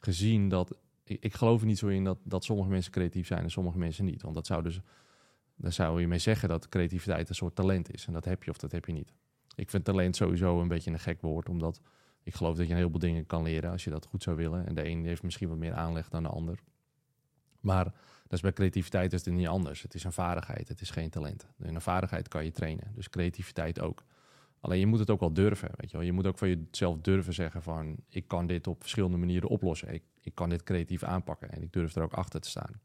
gezien 0.00 0.48
dat... 0.48 0.74
Ik, 1.04 1.16
ik 1.20 1.34
geloof 1.34 1.60
er 1.60 1.66
niet 1.66 1.78
zo 1.78 1.86
in 1.86 2.04
dat, 2.04 2.18
dat 2.22 2.44
sommige 2.44 2.68
mensen 2.68 2.92
creatief 2.92 3.26
zijn 3.26 3.42
en 3.42 3.50
sommige 3.50 3.78
mensen 3.78 4.04
niet. 4.04 4.22
Want 4.22 4.34
dat 4.34 4.46
zou 4.46 4.62
dus... 4.62 4.80
Daar 5.60 5.72
zou 5.72 6.00
je 6.00 6.08
mee 6.08 6.18
zeggen 6.18 6.48
dat 6.48 6.68
creativiteit 6.68 7.28
een 7.28 7.34
soort 7.34 7.54
talent 7.54 7.92
is. 7.92 8.06
En 8.06 8.12
dat 8.12 8.24
heb 8.24 8.42
je 8.42 8.50
of 8.50 8.56
dat 8.56 8.72
heb 8.72 8.84
je 8.84 8.92
niet. 8.92 9.12
Ik 9.54 9.70
vind 9.70 9.84
talent 9.84 10.16
sowieso 10.16 10.60
een 10.60 10.68
beetje 10.68 10.90
een 10.90 10.98
gek 10.98 11.20
woord. 11.20 11.48
Omdat 11.48 11.80
ik 12.22 12.34
geloof 12.34 12.56
dat 12.56 12.64
je 12.66 12.70
een 12.70 12.78
heleboel 12.78 13.00
dingen 13.00 13.26
kan 13.26 13.42
leren 13.42 13.70
als 13.70 13.84
je 13.84 13.90
dat 13.90 14.06
goed 14.06 14.22
zou 14.22 14.36
willen. 14.36 14.66
En 14.66 14.74
de 14.74 14.86
een 14.88 15.04
heeft 15.04 15.22
misschien 15.22 15.48
wat 15.48 15.58
meer 15.58 15.74
aanleg 15.74 16.08
dan 16.08 16.22
de 16.22 16.28
ander. 16.28 16.58
Maar 17.60 17.84
dat 17.84 18.32
is 18.32 18.40
bij 18.40 18.52
creativiteit 18.52 19.12
is 19.12 19.24
het 19.24 19.34
niet 19.34 19.46
anders. 19.46 19.82
Het 19.82 19.94
is 19.94 20.04
een 20.04 20.12
vaardigheid, 20.12 20.68
het 20.68 20.80
is 20.80 20.90
geen 20.90 21.10
talent. 21.10 21.48
En 21.58 21.74
een 21.74 21.80
vaardigheid 21.80 22.28
kan 22.28 22.44
je 22.44 22.50
trainen. 22.50 22.92
Dus 22.94 23.08
creativiteit 23.08 23.80
ook. 23.80 24.04
Alleen 24.60 24.78
je 24.78 24.86
moet 24.86 24.98
het 24.98 25.10
ook 25.10 25.20
wel 25.20 25.32
durven. 25.32 25.70
Weet 25.76 25.90
je, 25.90 25.96
wel. 25.96 26.06
je 26.06 26.12
moet 26.12 26.26
ook 26.26 26.38
van 26.38 26.48
jezelf 26.48 26.98
durven 27.00 27.32
zeggen 27.32 27.62
van... 27.62 27.96
ik 28.08 28.28
kan 28.28 28.46
dit 28.46 28.66
op 28.66 28.80
verschillende 28.80 29.16
manieren 29.16 29.48
oplossen. 29.48 29.94
Ik 30.20 30.34
kan 30.34 30.48
dit 30.48 30.62
creatief 30.62 31.02
aanpakken. 31.02 31.50
En 31.50 31.62
ik 31.62 31.72
durf 31.72 31.94
er 31.94 32.02
ook 32.02 32.12
achter 32.12 32.40
te 32.40 32.48
staan. 32.48 32.80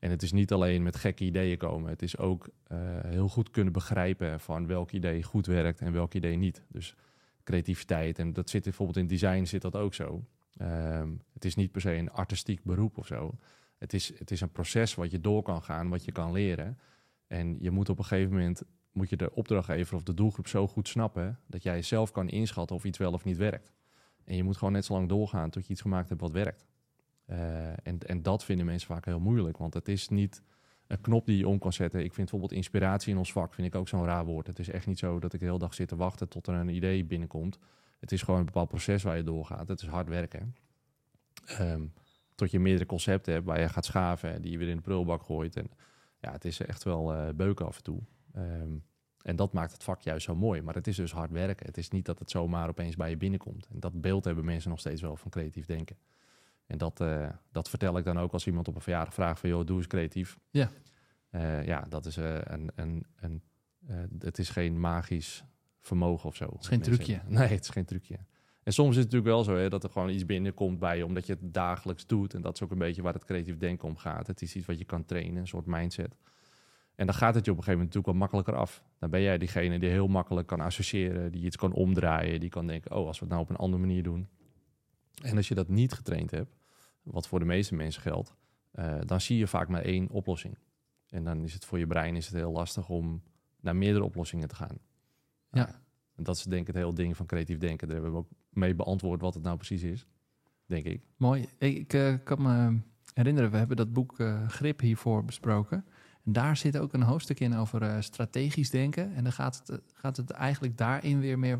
En 0.00 0.10
het 0.10 0.22
is 0.22 0.32
niet 0.32 0.52
alleen 0.52 0.82
met 0.82 0.96
gekke 0.96 1.24
ideeën 1.24 1.56
komen. 1.56 1.90
Het 1.90 2.02
is 2.02 2.18
ook 2.18 2.48
eh, 2.66 2.78
heel 3.06 3.28
goed 3.28 3.50
kunnen 3.50 3.72
begrijpen 3.72 4.40
van 4.40 4.66
welk 4.66 4.90
idee 4.90 5.22
goed 5.22 5.46
werkt 5.46 5.80
en 5.80 5.92
welk 5.92 6.14
idee 6.14 6.36
niet. 6.36 6.62
Dus 6.68 6.94
creativiteit. 7.44 8.18
En 8.18 8.32
dat 8.32 8.50
zit 8.50 8.62
bijvoorbeeld 8.62 8.98
in 8.98 9.06
design 9.06 9.44
zit 9.44 9.62
dat 9.62 9.76
ook 9.76 9.94
zo. 9.94 10.24
Ehm, 10.56 11.10
het 11.32 11.44
is 11.44 11.54
niet 11.54 11.72
per 11.72 11.80
se 11.80 11.94
een 11.94 12.10
artistiek 12.10 12.64
beroep 12.64 12.98
of 12.98 13.06
zo. 13.06 13.38
Het 13.78 13.92
is, 13.92 14.18
het 14.18 14.30
is 14.30 14.40
een 14.40 14.52
proces 14.52 14.94
wat 14.94 15.10
je 15.10 15.20
door 15.20 15.42
kan 15.42 15.62
gaan, 15.62 15.88
wat 15.88 16.04
je 16.04 16.12
kan 16.12 16.32
leren. 16.32 16.78
En 17.26 17.56
je 17.60 17.70
moet 17.70 17.88
op 17.88 17.98
een 17.98 18.04
gegeven 18.04 18.32
moment 18.32 18.62
moet 18.92 19.10
je 19.10 19.16
de 19.16 19.34
opdrachtgever 19.34 19.94
of 19.94 20.02
de 20.02 20.14
doelgroep 20.14 20.46
zo 20.46 20.66
goed 20.66 20.88
snappen 20.88 21.38
dat 21.46 21.62
jij 21.62 21.82
zelf 21.82 22.10
kan 22.10 22.28
inschatten 22.28 22.76
of 22.76 22.84
iets 22.84 22.98
wel 22.98 23.12
of 23.12 23.24
niet 23.24 23.36
werkt. 23.36 23.72
En 24.24 24.36
je 24.36 24.44
moet 24.44 24.56
gewoon 24.56 24.72
net 24.72 24.84
zo 24.84 24.92
lang 24.92 25.08
doorgaan 25.08 25.50
tot 25.50 25.66
je 25.66 25.72
iets 25.72 25.80
gemaakt 25.80 26.08
hebt 26.08 26.20
wat 26.20 26.32
werkt. 26.32 26.66
Eh, 27.30 27.68
en, 27.68 27.98
en 27.98 28.22
dat 28.22 28.44
vinden 28.44 28.66
mensen 28.66 28.88
vaak 28.88 29.04
heel 29.04 29.20
moeilijk, 29.20 29.58
want 29.58 29.74
het 29.74 29.88
is 29.88 30.08
niet 30.08 30.42
een 30.86 31.00
knop 31.00 31.26
die 31.26 31.36
je 31.36 31.48
om 31.48 31.58
kan 31.58 31.72
zetten. 31.72 32.00
Ik 32.00 32.12
vind 32.12 32.16
bijvoorbeeld 32.16 32.52
inspiratie 32.52 33.12
in 33.12 33.18
ons 33.18 33.32
vak 33.32 33.54
vind 33.54 33.66
ik 33.66 33.74
ook 33.74 33.88
zo'n 33.88 34.04
raar 34.04 34.24
woord. 34.24 34.46
Het 34.46 34.58
is 34.58 34.68
echt 34.68 34.86
niet 34.86 34.98
zo 34.98 35.18
dat 35.18 35.32
ik 35.32 35.40
de 35.40 35.46
hele 35.46 35.58
dag 35.58 35.74
zit 35.74 35.88
te 35.88 35.96
wachten 35.96 36.28
tot 36.28 36.46
er 36.46 36.54
een 36.54 36.68
idee 36.68 37.04
binnenkomt. 37.04 37.58
Het 38.00 38.12
is 38.12 38.22
gewoon 38.22 38.40
een 38.40 38.46
bepaald 38.46 38.68
proces 38.68 39.02
waar 39.02 39.16
je 39.16 39.22
doorgaat. 39.22 39.68
Het 39.68 39.80
is 39.80 39.88
hard 39.88 40.08
werken. 40.08 40.54
Ehm, 41.44 41.86
tot 42.34 42.50
je 42.50 42.60
meerdere 42.60 42.86
concepten 42.86 43.32
hebt 43.32 43.46
waar 43.46 43.60
je 43.60 43.68
gaat 43.68 43.84
schaven 43.84 44.32
en 44.32 44.42
die 44.42 44.52
je 44.52 44.58
weer 44.58 44.68
in 44.68 44.76
de 44.76 44.82
prullenbak 44.82 45.22
gooit. 45.22 45.56
En 45.56 45.70
ja, 46.20 46.32
het 46.32 46.44
is 46.44 46.60
echt 46.60 46.82
wel 46.82 47.14
uh, 47.14 47.28
beuken 47.34 47.66
af 47.66 47.76
en 47.76 47.82
toe. 47.82 48.00
Ehm, 48.32 48.76
en 49.22 49.36
dat 49.36 49.52
maakt 49.52 49.72
het 49.72 49.82
vak 49.82 50.00
juist 50.00 50.24
zo 50.24 50.34
mooi. 50.34 50.62
Maar 50.62 50.74
het 50.74 50.86
is 50.86 50.96
dus 50.96 51.12
hard 51.12 51.30
werken. 51.30 51.66
Het 51.66 51.78
is 51.78 51.88
niet 51.88 52.04
dat 52.04 52.18
het 52.18 52.30
zomaar 52.30 52.68
opeens 52.68 52.96
bij 52.96 53.10
je 53.10 53.16
binnenkomt. 53.16 53.68
En 53.72 53.80
dat 53.80 54.00
beeld 54.00 54.24
hebben 54.24 54.44
mensen 54.44 54.70
nog 54.70 54.80
steeds 54.80 55.00
wel 55.00 55.16
van 55.16 55.30
creatief 55.30 55.66
denken. 55.66 55.96
En 56.70 56.78
dat, 56.78 57.00
uh, 57.00 57.28
dat 57.52 57.68
vertel 57.68 57.98
ik 57.98 58.04
dan 58.04 58.18
ook 58.18 58.32
als 58.32 58.46
iemand 58.46 58.68
op 58.68 58.74
een 58.74 58.80
verjaardag 58.80 59.14
vraagt 59.14 59.40
van... 59.40 59.48
joh, 59.48 59.66
doe 59.66 59.76
eens 59.76 59.86
creatief. 59.86 60.38
Ja. 60.50 60.70
Uh, 61.30 61.66
ja, 61.66 61.86
dat 61.88 62.06
is 62.06 62.16
uh, 62.16 62.38
een... 62.40 62.70
een, 62.74 63.06
een 63.16 63.42
het 64.18 64.38
is 64.38 64.48
geen 64.48 64.80
magisch 64.80 65.44
vermogen 65.80 66.28
of 66.28 66.36
zo. 66.36 66.44
Het 66.44 66.60
is 66.60 66.68
geen 66.68 66.80
trucje. 66.80 67.20
Nee, 67.28 67.48
het 67.48 67.62
is 67.62 67.68
geen 67.68 67.84
trucje. 67.84 68.18
En 68.62 68.72
soms 68.72 68.90
is 68.90 69.02
het 69.02 69.12
natuurlijk 69.12 69.34
wel 69.34 69.44
zo 69.44 69.56
hè, 69.56 69.68
dat 69.68 69.84
er 69.84 69.90
gewoon 69.90 70.10
iets 70.10 70.26
binnenkomt 70.26 70.78
bij 70.78 70.96
je... 70.96 71.04
omdat 71.04 71.26
je 71.26 71.32
het 71.32 71.54
dagelijks 71.54 72.06
doet. 72.06 72.34
En 72.34 72.40
dat 72.40 72.54
is 72.54 72.62
ook 72.62 72.70
een 72.70 72.78
beetje 72.78 73.02
waar 73.02 73.14
het 73.14 73.24
creatief 73.24 73.56
denken 73.56 73.88
om 73.88 73.96
gaat. 73.96 74.26
Het 74.26 74.42
is 74.42 74.56
iets 74.56 74.66
wat 74.66 74.78
je 74.78 74.84
kan 74.84 75.04
trainen, 75.04 75.40
een 75.40 75.46
soort 75.46 75.66
mindset. 75.66 76.16
En 76.94 77.06
dan 77.06 77.14
gaat 77.14 77.34
het 77.34 77.44
je 77.44 77.50
op 77.50 77.56
een 77.56 77.64
gegeven 77.64 77.80
moment 77.80 77.94
natuurlijk 77.94 78.06
wat 78.06 78.14
makkelijker 78.14 78.54
af. 78.54 78.84
Dan 78.98 79.10
ben 79.10 79.20
jij 79.20 79.38
diegene 79.38 79.78
die 79.78 79.90
heel 79.90 80.08
makkelijk 80.08 80.46
kan 80.46 80.60
associëren... 80.60 81.32
die 81.32 81.44
iets 81.44 81.56
kan 81.56 81.72
omdraaien, 81.72 82.40
die 82.40 82.50
kan 82.50 82.66
denken... 82.66 82.96
oh, 82.96 83.06
als 83.06 83.18
we 83.18 83.24
het 83.24 83.34
nou 83.34 83.44
op 83.44 83.50
een 83.50 83.56
andere 83.56 83.82
manier 83.82 84.02
doen... 84.02 84.28
En 85.22 85.36
als 85.36 85.48
je 85.48 85.54
dat 85.54 85.68
niet 85.68 85.92
getraind 85.92 86.30
hebt, 86.30 86.59
wat 87.02 87.28
voor 87.28 87.38
de 87.38 87.44
meeste 87.44 87.74
mensen 87.74 88.02
geldt, 88.02 88.34
uh, 88.74 88.98
dan 89.04 89.20
zie 89.20 89.38
je 89.38 89.46
vaak 89.46 89.68
maar 89.68 89.82
één 89.82 90.08
oplossing. 90.08 90.58
En 91.08 91.24
dan 91.24 91.44
is 91.44 91.52
het 91.52 91.64
voor 91.64 91.78
je 91.78 91.86
brein 91.86 92.16
is 92.16 92.26
het 92.26 92.34
heel 92.34 92.52
lastig 92.52 92.88
om 92.88 93.22
naar 93.60 93.76
meerdere 93.76 94.04
oplossingen 94.04 94.48
te 94.48 94.54
gaan. 94.54 94.78
Ja. 95.50 95.68
Uh, 95.68 95.74
en 96.14 96.22
dat 96.22 96.36
is 96.36 96.42
denk 96.42 96.60
ik 96.60 96.66
het 96.66 96.76
hele 96.76 96.94
ding 96.94 97.16
van 97.16 97.26
creatief 97.26 97.58
denken. 97.58 97.86
Daar 97.86 97.96
hebben 97.96 98.14
we 98.14 98.20
ook 98.20 98.30
mee 98.50 98.74
beantwoord 98.74 99.20
wat 99.20 99.34
het 99.34 99.42
nou 99.42 99.56
precies 99.56 99.82
is, 99.82 100.06
denk 100.66 100.84
ik. 100.84 101.02
Mooi. 101.16 101.48
Ik 101.58 101.92
uh, 101.92 102.14
kan 102.24 102.42
me 102.42 102.80
herinneren, 103.14 103.50
we 103.50 103.56
hebben 103.56 103.76
dat 103.76 103.92
boek 103.92 104.16
Grip 104.46 104.80
hiervoor 104.80 105.24
besproken. 105.24 105.84
En 106.24 106.32
daar 106.32 106.56
zit 106.56 106.78
ook 106.78 106.92
een 106.92 107.02
hoofdstuk 107.02 107.40
in 107.40 107.54
over 107.54 108.02
strategisch 108.02 108.70
denken. 108.70 109.14
En 109.14 109.22
dan 109.22 109.32
gaat 109.32 109.62
het, 109.66 109.82
gaat 109.94 110.16
het 110.16 110.30
eigenlijk 110.30 110.78
daarin 110.78 111.20
weer 111.20 111.38
meer 111.38 111.58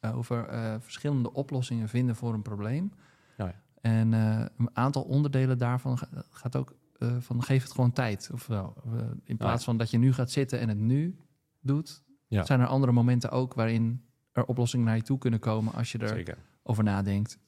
over 0.00 0.46
verschillende 0.80 1.32
oplossingen 1.32 1.88
vinden 1.88 2.16
voor 2.16 2.34
een 2.34 2.42
probleem. 2.42 2.92
Oh 3.38 3.46
ja. 3.46 3.62
En 3.82 4.12
uh, 4.12 4.44
een 4.56 4.70
aantal 4.72 5.02
onderdelen 5.02 5.58
daarvan 5.58 5.98
gaat 6.30 6.56
ook 6.56 6.74
uh, 6.98 7.16
van 7.18 7.42
geef 7.42 7.62
het 7.62 7.72
gewoon 7.72 7.92
tijd. 7.92 8.30
Ofwel, 8.32 8.74
in 9.24 9.36
plaats 9.36 9.64
van 9.64 9.76
dat 9.76 9.90
je 9.90 9.98
nu 9.98 10.12
gaat 10.12 10.30
zitten 10.30 10.60
en 10.60 10.68
het 10.68 10.78
nu 10.78 11.16
doet, 11.60 12.02
ja. 12.26 12.44
zijn 12.44 12.60
er 12.60 12.66
andere 12.66 12.92
momenten 12.92 13.30
ook 13.30 13.54
waarin 13.54 14.04
er 14.32 14.44
oplossingen 14.44 14.86
naar 14.86 14.96
je 14.96 15.02
toe 15.02 15.18
kunnen 15.18 15.40
komen 15.40 15.74
als 15.74 15.92
je 15.92 15.98
er 15.98 16.08
Zeker. 16.08 16.38
over 16.62 16.84
nadenkt. 16.84 17.38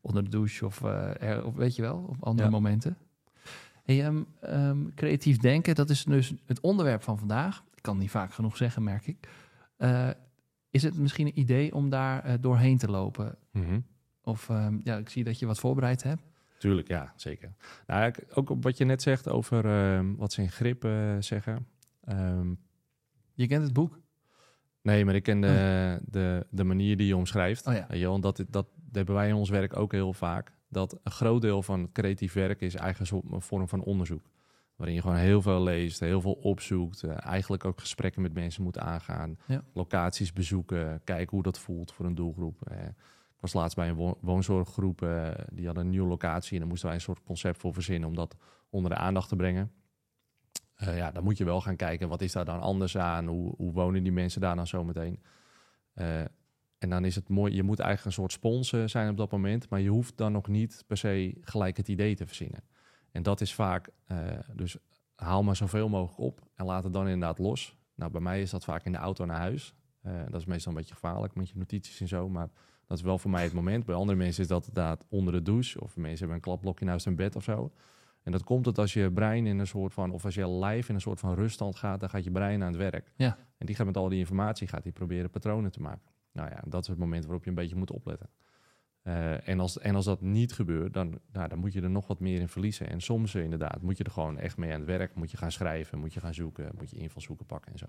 Onder 0.00 0.24
de 0.24 0.30
douche 0.30 0.66
of, 0.66 0.82
er, 0.82 1.44
of 1.44 1.54
weet 1.54 1.76
je 1.76 1.82
wel, 1.82 1.96
op 1.96 2.16
andere 2.20 2.48
Ja. 2.48 2.54
momenten. 2.54 2.96
Hey, 3.84 4.06
um, 4.06 4.26
um, 4.42 4.94
creatief 4.94 5.36
denken, 5.36 5.74
dat 5.74 5.90
is 5.90 6.04
dus 6.04 6.34
het 6.46 6.60
onderwerp 6.60 7.02
van 7.02 7.18
vandaag. 7.18 7.64
Ik 7.74 7.82
kan 7.82 7.98
niet 7.98 8.10
vaak 8.10 8.32
genoeg 8.32 8.56
zeggen, 8.56 8.82
merk 8.82 9.06
ik. 9.06 9.28
Uh, 9.78 10.10
is 10.70 10.82
het 10.82 10.98
misschien 10.98 11.26
een 11.26 11.38
idee 11.38 11.74
om 11.74 11.90
daar 11.90 12.26
uh, 12.26 12.32
doorheen 12.40 12.78
te 12.78 12.90
lopen? 12.90 13.36
Mhm. 13.50 13.80
Of 14.24 14.48
um, 14.48 14.80
ja, 14.84 14.96
ik 14.96 15.08
zie 15.08 15.24
dat 15.24 15.38
je 15.38 15.46
wat 15.46 15.58
voorbereid 15.58 16.02
hebt. 16.02 16.22
Tuurlijk, 16.58 16.88
ja, 16.88 17.12
zeker. 17.16 17.52
Nou, 17.86 18.12
ook 18.34 18.50
op 18.50 18.62
wat 18.62 18.78
je 18.78 18.84
net 18.84 19.02
zegt 19.02 19.28
over 19.28 19.64
ehm, 19.64 20.14
wat 20.14 20.32
ze 20.32 20.42
in 20.42 20.50
grip 20.50 20.84
eh, 20.84 21.16
zeggen. 21.18 21.66
Ehm, 22.04 22.54
Je 23.34 23.46
kent 23.46 23.62
het 23.62 23.72
boek. 23.72 24.00
nee, 24.82 25.04
maar 25.04 25.14
ik 25.14 25.22
ken 25.22 25.40
de, 25.40 26.00
de, 26.06 26.46
de 26.50 26.64
manier 26.64 26.96
die 26.96 27.06
je 27.06 27.16
omschrijft. 27.16 27.66
Oh 27.66 27.74
ja. 27.74 27.86
Weet 27.88 27.98
je 27.98 28.02
wel, 28.02 28.20
want 28.20 28.22
dat, 28.22 28.44
dat, 28.50 28.66
hebben 28.92 29.14
wij 29.14 29.28
in 29.28 29.34
ons 29.34 29.50
werk 29.50 29.76
ook 29.76 29.92
heel 29.92 30.12
vaak. 30.12 30.52
Dat 30.68 30.98
een 31.02 31.12
groot 31.12 31.42
deel 31.42 31.62
van 31.62 31.92
creatief 31.92 32.32
werk 32.32 32.60
is 32.60 32.74
eigenlijk 32.74 33.24
een 33.32 33.40
vorm 33.42 33.68
van 33.68 33.80
onderzoek. 33.82 34.30
Waarin 34.76 34.94
je 34.94 35.02
gewoon 35.02 35.16
heel 35.16 35.42
veel 35.42 35.62
leest, 35.62 36.00
heel 36.00 36.20
veel 36.20 36.32
opzoekt. 36.32 37.02
eh, 37.02 37.26
eigenlijk 37.26 37.64
ook 37.64 37.80
gesprekken 37.80 38.22
met 38.22 38.34
mensen 38.34 38.62
moet 38.62 38.78
aangaan. 38.78 39.38
Ja. 39.46 39.64
Locaties 39.72 40.32
bezoeken, 40.32 41.00
kijken 41.04 41.30
hoe 41.30 41.42
dat 41.42 41.58
voelt 41.58 41.92
voor 41.92 42.06
een 42.06 42.14
doelgroep. 42.14 42.60
Was 43.44 43.52
laatst 43.52 43.76
bij 43.76 43.88
een 43.88 43.94
wo- 43.94 44.18
woonzorggroep, 44.20 45.02
eh, 45.02 45.30
die 45.52 45.66
hadden 45.66 45.84
een 45.84 45.90
nieuwe 45.90 46.08
locatie. 46.08 46.52
En 46.52 46.58
daar 46.58 46.68
moesten 46.68 46.86
wij 46.86 46.96
een 46.96 47.02
soort 47.02 47.22
concept 47.22 47.58
voor 47.58 47.72
verzinnen 47.72 48.08
om 48.08 48.14
dat 48.14 48.36
onder 48.70 48.90
de 48.90 48.96
aandacht 48.96 49.28
te 49.28 49.36
brengen. 49.36 49.72
Eh, 50.74 50.96
ja, 50.96 51.10
dan 51.10 51.24
moet 51.24 51.38
je 51.38 51.44
wel 51.44 51.60
gaan 51.60 51.76
kijken, 51.76 52.08
wat 52.08 52.20
is 52.20 52.32
daar 52.32 52.44
dan 52.44 52.60
anders 52.60 52.96
aan? 52.96 53.26
Hoe, 53.26 53.54
hoe 53.56 53.72
wonen 53.72 54.02
die 54.02 54.12
mensen 54.12 54.40
daar 54.40 54.56
dan 54.56 54.66
zo 54.66 54.84
meteen? 54.84 55.22
Eh, 55.94 56.20
en 56.78 56.88
dan 56.90 57.04
is 57.04 57.14
het 57.14 57.28
mooi, 57.28 57.54
je 57.54 57.62
moet 57.62 57.78
eigenlijk 57.78 58.16
een 58.16 58.22
soort 58.22 58.32
sponsor 58.32 58.88
zijn 58.88 59.10
op 59.10 59.16
dat 59.16 59.30
moment, 59.30 59.68
maar 59.68 59.80
je 59.80 59.88
hoeft 59.88 60.16
dan 60.16 60.32
nog 60.32 60.48
niet 60.48 60.84
per 60.86 60.96
se 60.96 61.38
gelijk 61.40 61.76
het 61.76 61.88
idee 61.88 62.14
te 62.14 62.26
verzinnen. 62.26 62.62
En 63.12 63.22
dat 63.22 63.40
is 63.40 63.54
vaak, 63.54 63.90
dus 64.54 64.76
haal 65.14 65.42
maar 65.42 65.56
zoveel 65.56 65.88
mogelijk 65.88 66.18
op 66.18 66.40
en 66.54 66.64
laat 66.64 66.84
het 66.84 66.92
dan 66.92 67.08
inderdaad 67.08 67.38
los. 67.38 67.76
Nou, 67.94 68.10
bij 68.10 68.20
mij 68.20 68.40
is 68.40 68.50
dat 68.50 68.64
vaak 68.64 68.84
in 68.84 68.92
de 68.92 68.98
auto 68.98 69.24
naar 69.24 69.38
huis. 69.38 69.74
Dat 70.02 70.40
is 70.40 70.44
meestal 70.44 70.72
een 70.72 70.78
beetje 70.78 70.94
gevaarlijk 70.94 71.34
met 71.34 71.48
je 71.48 71.58
notities 71.58 72.00
en 72.00 72.08
zo, 72.08 72.28
maar 72.28 72.50
dat 72.86 72.98
is 72.98 73.02
wel 73.02 73.18
voor 73.18 73.30
mij 73.30 73.42
het 73.42 73.52
moment. 73.52 73.84
Bij 73.84 73.94
andere 73.94 74.18
mensen 74.18 74.42
is 74.42 74.48
dat 74.48 74.66
inderdaad 74.66 75.04
onder 75.08 75.32
de 75.32 75.42
douche, 75.42 75.80
of 75.80 75.96
mensen 75.96 76.18
hebben 76.18 76.36
een 76.36 76.42
klapblokje 76.42 76.84
naast 76.84 77.04
hun 77.04 77.16
bed 77.16 77.36
of 77.36 77.42
zo. 77.42 77.72
En 78.22 78.32
dat 78.32 78.44
komt 78.44 78.66
het 78.66 78.78
als 78.78 78.92
je 78.92 79.10
brein 79.12 79.46
in 79.46 79.58
een 79.58 79.66
soort 79.66 79.92
van, 79.92 80.10
of 80.10 80.24
als 80.24 80.34
je 80.34 80.48
lijf 80.48 80.88
in 80.88 80.94
een 80.94 81.00
soort 81.00 81.20
van 81.20 81.34
ruststand 81.34 81.76
gaat, 81.76 82.00
dan 82.00 82.08
gaat 82.08 82.24
je 82.24 82.30
brein 82.30 82.62
aan 82.62 82.68
het 82.68 82.76
werk. 82.76 83.12
Ja. 83.16 83.38
En 83.58 83.66
die 83.66 83.74
gaat 83.74 83.86
met 83.86 83.96
al 83.96 84.08
die 84.08 84.18
informatie, 84.18 84.68
gaat 84.68 84.82
die 84.82 84.92
proberen 84.92 85.30
patronen 85.30 85.70
te 85.70 85.80
maken. 85.80 86.12
Nou 86.32 86.48
ja, 86.50 86.62
dat 86.66 86.82
is 86.82 86.88
het 86.88 86.98
moment 86.98 87.24
waarop 87.24 87.44
je 87.44 87.50
een 87.50 87.56
beetje 87.56 87.76
moet 87.76 87.90
opletten. 87.90 88.30
Eh, 89.02 89.48
en, 89.48 89.60
als, 89.60 89.78
en 89.78 89.94
als 89.94 90.04
dat 90.04 90.20
niet 90.20 90.52
gebeurt, 90.52 90.92
dan, 90.92 91.20
nou, 91.32 91.48
dan 91.48 91.58
moet 91.58 91.72
je 91.72 91.82
er 91.82 91.90
nog 91.90 92.06
wat 92.06 92.20
meer 92.20 92.40
in 92.40 92.48
verliezen. 92.48 92.88
En 92.88 93.00
soms 93.00 93.34
eh, 93.34 93.42
inderdaad 93.42 93.82
moet 93.82 93.96
je 93.98 94.04
er 94.04 94.10
gewoon 94.10 94.38
echt 94.38 94.56
mee 94.56 94.72
aan 94.72 94.78
het 94.78 94.88
werk. 94.88 95.14
Moet 95.14 95.30
je 95.30 95.36
gaan 95.36 95.52
schrijven, 95.52 95.98
moet 95.98 96.14
je 96.14 96.20
gaan 96.20 96.34
zoeken, 96.34 96.70
moet 96.78 96.90
je 96.90 96.96
invalshoeken 96.96 97.46
pakken 97.46 97.72
en 97.72 97.78
zo. 97.78 97.86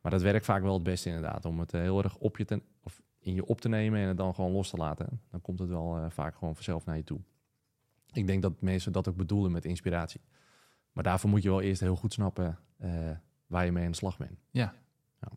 Maar 0.00 0.12
dat 0.12 0.22
werkt 0.22 0.44
vaak 0.44 0.62
wel 0.62 0.74
het 0.74 0.82
beste 0.82 1.08
inderdaad, 1.08 1.44
om 1.44 1.60
het 1.60 1.74
eh, 1.74 1.80
heel 1.80 2.02
erg 2.02 2.16
op 2.16 2.36
je 2.36 2.44
te, 2.44 2.62
of 2.82 3.02
in 3.22 3.34
je 3.34 3.46
op 3.46 3.60
te 3.60 3.68
nemen 3.68 4.00
en 4.00 4.08
het 4.08 4.16
dan 4.16 4.34
gewoon 4.34 4.52
los 4.52 4.70
te 4.70 4.76
laten. 4.76 5.20
Dan 5.30 5.40
komt 5.40 5.58
het 5.58 5.68
wel 5.68 5.96
eh, 5.96 6.10
vaak 6.10 6.36
gewoon 6.36 6.54
vanzelf 6.54 6.84
naar 6.84 6.96
je 6.96 7.04
toe. 7.04 7.20
Ik 8.12 8.26
denk 8.26 8.42
dat 8.42 8.60
mensen 8.60 8.92
dat 8.92 9.08
ook 9.08 9.16
bedoelen 9.16 9.52
met 9.52 9.64
inspiratie. 9.64 10.20
Maar 10.92 11.04
daarvoor 11.04 11.30
moet 11.30 11.42
je 11.42 11.48
wel 11.48 11.60
eerst 11.60 11.80
heel 11.80 11.96
goed 11.96 12.12
snappen 12.12 12.58
eh, 12.78 12.90
waar 13.46 13.64
je 13.64 13.72
mee 13.72 13.84
aan 13.84 13.90
de 13.90 13.96
slag 13.96 14.16
bent. 14.16 14.38
Ja. 14.50 14.74
Ja. 15.20 15.28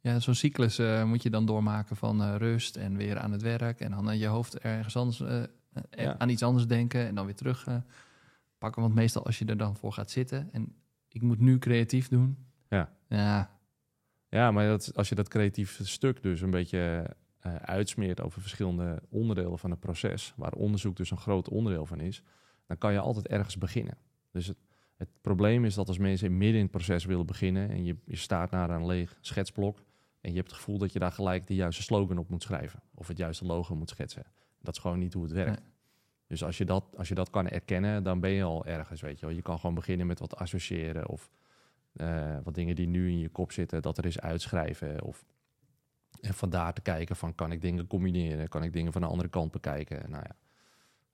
Ja, 0.00 0.20
zo'n 0.20 0.34
cyclus 0.34 0.78
eh, 0.78 1.04
moet 1.04 1.22
je 1.22 1.30
dan 1.30 1.46
doormaken 1.46 1.96
van 1.96 2.36
rust 2.36 2.76
en 2.76 2.96
weer 2.96 3.18
aan 3.18 3.32
het 3.32 3.42
werk. 3.42 3.80
En 3.80 3.90
dan 3.90 4.10
in 4.10 4.18
je 4.18 4.26
hoofd 4.26 4.58
ergens 4.58 4.96
anders, 4.96 5.18
Ja. 5.90 6.18
aan 6.18 6.28
iets 6.28 6.42
anders 6.42 6.66
denken 6.66 7.06
en 7.06 7.14
dan 7.14 7.24
weer 7.24 7.34
terug 7.34 7.68
pakken. 8.58 8.82
Want 8.82 8.94
meestal 8.94 9.24
als 9.24 9.38
je 9.38 9.44
er 9.44 9.56
dan 9.56 9.76
voor 9.76 9.92
gaat 9.92 10.10
zitten 10.10 10.48
en 10.52 10.74
ik 11.08 11.22
moet 11.22 11.38
nu 11.40 11.58
creatief 11.58 12.08
doen. 12.08 12.46
Ja. 12.68 12.92
Ja, 13.08 13.53
Ja, 14.34 14.50
maar 14.50 14.66
dat, 14.66 14.92
als 14.94 15.08
je 15.08 15.14
dat 15.14 15.28
creatieve 15.28 15.86
stuk 15.86 16.22
dus 16.22 16.40
een 16.40 16.50
beetje 16.50 17.10
eh, 17.40 17.54
uitsmeert 17.54 18.20
over 18.20 18.40
verschillende 18.40 19.02
onderdelen 19.08 19.58
van 19.58 19.70
het 19.70 19.80
proces, 19.80 20.32
waar 20.36 20.52
onderzoek 20.52 20.96
dus 20.96 21.10
een 21.10 21.18
groot 21.18 21.48
onderdeel 21.48 21.86
van 21.86 22.00
is, 22.00 22.22
dan 22.66 22.78
kan 22.78 22.92
je 22.92 22.98
altijd 22.98 23.28
ergens 23.28 23.58
beginnen. 23.58 23.96
Dus 24.30 24.46
het, 24.46 24.56
het 24.96 25.08
probleem 25.20 25.64
is 25.64 25.74
dat 25.74 25.88
als 25.88 25.98
mensen 25.98 26.36
midden 26.36 26.56
in 26.56 26.62
het 26.62 26.70
proces 26.70 27.04
willen 27.04 27.26
beginnen 27.26 27.70
en 27.70 27.84
je, 27.84 27.96
je 28.04 28.16
staat 28.16 28.50
naar 28.50 28.70
een 28.70 28.86
leeg 28.86 29.18
schetsblok 29.20 29.78
en 30.20 30.30
je 30.30 30.36
hebt 30.36 30.48
het 30.48 30.56
gevoel 30.56 30.78
dat 30.78 30.92
je 30.92 30.98
daar 30.98 31.12
gelijk 31.12 31.46
de 31.46 31.54
juiste 31.54 31.82
slogan 31.82 32.18
op 32.18 32.28
moet 32.28 32.42
schrijven 32.42 32.82
of 32.94 33.08
het 33.08 33.16
juiste 33.16 33.44
logo 33.44 33.74
moet 33.74 33.90
schetsen. 33.90 34.24
Dat 34.60 34.74
is 34.74 34.80
gewoon 34.80 34.98
niet 34.98 35.12
hoe 35.12 35.22
het 35.22 35.32
werkt. 35.32 35.60
Nee. 35.60 35.70
Dus 36.26 36.44
als 36.44 36.58
je, 36.58 36.64
dat, 36.64 36.84
als 36.96 37.08
je 37.08 37.14
dat 37.14 37.30
kan 37.30 37.48
erkennen, 37.48 38.02
dan 38.02 38.20
ben 38.20 38.30
je 38.30 38.42
al 38.42 38.66
ergens, 38.66 39.00
weet 39.00 39.20
je 39.20 39.26
wel. 39.26 39.34
Je 39.34 39.42
kan 39.42 39.58
gewoon 39.58 39.74
beginnen 39.74 40.06
met 40.06 40.18
wat 40.18 40.36
associëren 40.36 41.08
of 41.08 41.30
eh, 41.94 42.36
wat 42.42 42.54
dingen 42.54 42.74
die 42.74 42.86
nu 42.86 43.08
in 43.08 43.18
je 43.18 43.28
kop 43.28 43.52
zitten, 43.52 43.82
dat 43.82 43.98
er 43.98 44.04
eens 44.04 44.20
uitschrijven. 44.20 45.02
Of 45.02 45.24
en 46.20 46.34
vandaar 46.34 46.72
te 46.72 46.80
kijken 46.80 47.16
van, 47.16 47.34
kan 47.34 47.52
ik 47.52 47.60
dingen 47.60 47.86
combineren? 47.86 48.48
Kan 48.48 48.62
ik 48.62 48.72
dingen 48.72 48.92
van 48.92 49.00
de 49.00 49.06
andere 49.06 49.28
kant 49.28 49.50
bekijken? 49.50 50.10
Nou 50.10 50.22
ja, 50.26 50.36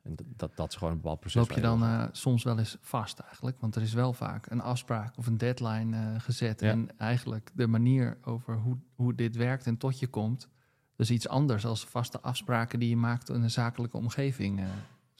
en 0.02 0.16
dat, 0.36 0.56
dat 0.56 0.68
is 0.68 0.76
gewoon 0.76 0.92
een 0.92 1.00
bepaald 1.00 1.20
proces. 1.20 1.40
loop 1.40 1.52
je 1.52 1.60
dan 1.60 1.82
eh, 1.82 2.04
soms 2.12 2.42
wel 2.44 2.58
eens 2.58 2.76
vast 2.80 3.18
eigenlijk. 3.18 3.60
Want 3.60 3.76
er 3.76 3.82
is 3.82 3.92
wel 3.92 4.12
vaak 4.12 4.50
een 4.50 4.60
afspraak 4.60 5.16
of 5.16 5.26
een 5.26 5.38
deadline 5.38 5.96
eh, 5.96 6.20
gezet. 6.20 6.60
Ja. 6.60 6.70
En 6.70 6.98
eigenlijk 6.98 7.50
de 7.54 7.66
manier 7.66 8.18
over 8.22 8.56
hoe, 8.56 8.76
hoe 8.94 9.14
dit 9.14 9.36
werkt 9.36 9.66
en 9.66 9.76
tot 9.76 9.98
je 9.98 10.06
komt... 10.06 10.48
is 10.96 11.10
iets 11.10 11.28
anders 11.28 11.66
als 11.66 11.84
vaste 11.84 12.20
afspraken 12.20 12.78
die 12.78 12.88
je 12.88 12.96
maakt 12.96 13.28
in 13.28 13.42
een 13.42 13.50
zakelijke 13.50 13.96
omgeving. 13.96 14.60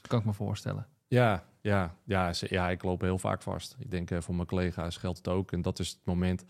kan 0.01 0.19
ik 0.19 0.25
me 0.25 0.33
voorstellen. 0.33 0.87
Ja, 1.11 1.43
ja, 1.61 1.95
ja, 2.03 2.33
ja, 2.39 2.69
ik 2.69 2.83
loop 2.83 3.01
heel 3.01 3.17
vaak 3.17 3.41
vast. 3.41 3.75
Ik 3.79 3.91
denk 3.91 4.11
eh, 4.11 4.21
voor 4.21 4.35
mijn 4.35 4.47
collega's 4.47 4.97
geldt 4.97 5.17
het 5.17 5.27
ook. 5.27 5.51
En 5.51 5.61
dat 5.61 5.79
is 5.79 5.89
het 5.89 5.99
moment. 6.03 6.45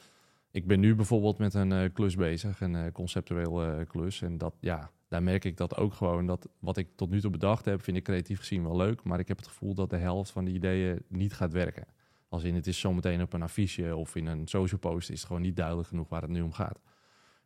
Ik 0.51 0.67
ben 0.67 0.79
nu 0.79 0.95
bijvoorbeeld 0.95 1.37
met 1.37 1.53
een 1.53 1.71
eh, 1.71 1.93
klus 1.93 2.15
bezig, 2.15 2.61
een 2.61 2.75
eh, 2.75 2.91
conceptueel 2.91 3.85
klus. 3.85 4.21
En 4.21 4.37
dat, 4.37 4.53
ja, 4.59 4.91
daar 5.07 5.23
merk 5.23 5.45
ik 5.45 5.57
dat 5.57 5.77
ook 5.77 5.93
gewoon. 5.93 6.25
Dat 6.25 6.49
wat 6.59 6.77
ik 6.77 6.87
tot 6.95 7.09
nu 7.09 7.21
toe 7.21 7.31
bedacht 7.31 7.65
heb, 7.65 7.83
vind 7.83 7.97
ik 7.97 8.03
creatief 8.03 8.39
gezien 8.39 8.63
wel 8.63 8.75
leuk. 8.75 9.03
Maar 9.03 9.19
ik 9.19 9.27
heb 9.27 9.37
het 9.37 9.47
gevoel 9.47 9.73
dat 9.73 9.89
de 9.89 9.97
helft 9.97 10.31
van 10.31 10.45
die 10.45 10.53
ideeën 10.53 11.03
niet 11.07 11.33
gaat 11.33 11.51
werken. 11.51 11.87
Als 12.29 12.43
in 12.43 12.55
het 12.55 12.67
is 12.67 12.79
zometeen 12.79 13.21
op 13.21 13.33
een 13.33 13.41
affiche 13.41 13.95
of 13.95 14.15
in 14.15 14.25
een 14.25 14.47
social 14.47 14.79
post 14.79 15.09
is 15.09 15.17
het 15.17 15.27
gewoon 15.27 15.41
niet 15.41 15.55
duidelijk 15.55 15.87
genoeg 15.87 16.09
waar 16.09 16.21
het 16.21 16.31
nu 16.31 16.41
om 16.41 16.53
gaat. 16.53 16.79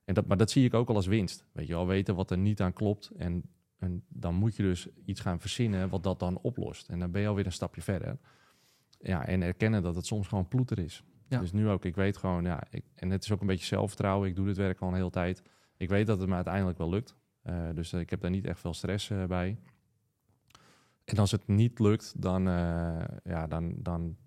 En 0.06 0.14
dat, 0.14 0.26
maar 0.26 0.38
dat 0.38 0.52
zie 0.52 0.66
ik 0.66 0.74
ook 0.74 0.90
al 0.90 0.96
als 0.96 1.08
winst. 1.08 1.46
Weet 1.52 1.68
je 1.68 1.74
wel, 1.74 1.88
weten 1.88 2.16
wat 2.16 2.32
er 2.32 2.38
niet 2.38 2.62
aan 2.62 2.74
klopt. 2.74 3.12
En, 3.18 3.44
en 3.78 4.04
dan 4.08 4.36
moet 4.36 4.56
je 4.56 4.64
dus 4.64 4.88
iets 5.06 5.20
gaan 5.20 5.40
verzinnen 5.40 5.90
wat 5.90 6.04
dat 6.04 6.20
dan 6.20 6.40
oplost. 6.42 6.90
En 6.90 7.00
dan 7.00 7.12
ben 7.12 7.22
je 7.22 7.28
alweer 7.28 7.46
een 7.46 7.52
stapje 7.52 7.82
verder. 7.82 8.18
Ja, 9.00 9.26
en 9.26 9.42
erkennen 9.42 9.84
dat 9.84 9.96
het 9.96 10.06
soms 10.06 10.28
gewoon 10.28 10.48
ploeter 10.48 10.80
is. 10.80 11.04
Ja. 11.28 11.40
Dus 11.40 11.52
nu 11.52 11.70
ook, 11.70 11.86
ik 11.86 11.96
weet 11.96 12.18
gewoon, 12.18 12.44
ja, 12.44 12.64
ik, 12.70 12.84
en 12.96 13.10
het 13.10 13.24
is 13.24 13.32
ook 13.32 13.42
een 13.42 13.48
beetje 13.48 13.66
zelfvertrouwen. 13.66 14.30
Ik 14.30 14.36
doe 14.36 14.46
dit 14.46 14.58
werk 14.58 14.80
al 14.80 14.88
een 14.88 14.94
hele 14.94 15.10
tijd. 15.10 15.44
Ik 15.78 15.90
weet 15.90 16.08
dat 16.08 16.20
het 16.20 16.30
me 16.30 16.36
uiteindelijk 16.36 16.78
wel 16.78 16.90
lukt. 16.90 17.16
Uh, 17.44 17.70
dus 17.74 17.94
ik 17.94 18.10
heb 18.10 18.22
daar 18.22 18.32
niet 18.32 18.46
echt 18.46 18.60
veel 18.60 18.74
stress 18.74 19.10
uh, 19.10 19.26
bij. 19.26 19.58
En 21.04 21.18
als 21.18 21.32
het 21.32 21.48
niet 21.48 21.80
lukt, 21.80 22.22
dan, 22.22 22.48
uh, 22.48 23.04
ja, 23.24 23.48
dan, 23.48 23.74
dan, 23.78 24.18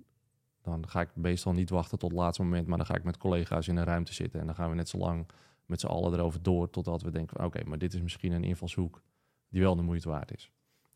dan 0.62 0.88
ga 0.88 1.00
ik 1.00 1.08
meestal 1.14 1.52
niet 1.52 1.70
wachten 1.70 1.98
tot 1.98 2.10
het 2.10 2.18
laatste 2.18 2.42
moment. 2.42 2.66
Maar 2.66 2.76
dan 2.76 2.86
ga 2.86 2.94
ik 2.94 3.04
met 3.04 3.16
collega's 3.16 3.68
in 3.68 3.76
een 3.76 3.84
ruimte 3.84 4.14
zitten. 4.14 4.40
En 4.40 4.46
dan 4.46 4.54
gaan 4.54 4.70
we 4.70 4.76
net 4.76 4.88
zo 4.88 4.98
lang 4.98 5.26
met 5.66 5.80
z'n 5.80 5.86
allen 5.86 6.12
erover 6.12 6.42
door. 6.42 6.70
Totdat 6.70 7.02
we 7.02 7.10
denken: 7.10 7.36
oké, 7.36 7.46
okay, 7.46 7.62
maar 7.62 7.78
dit 7.78 7.94
is 7.94 8.02
misschien 8.02 8.32
een 8.32 8.44
invalshoek 8.44 9.02
die 9.48 9.62
wel 9.62 9.76
de 9.76 9.82
moeite 9.82 10.08
waard 10.08 10.34
is. 10.34 10.50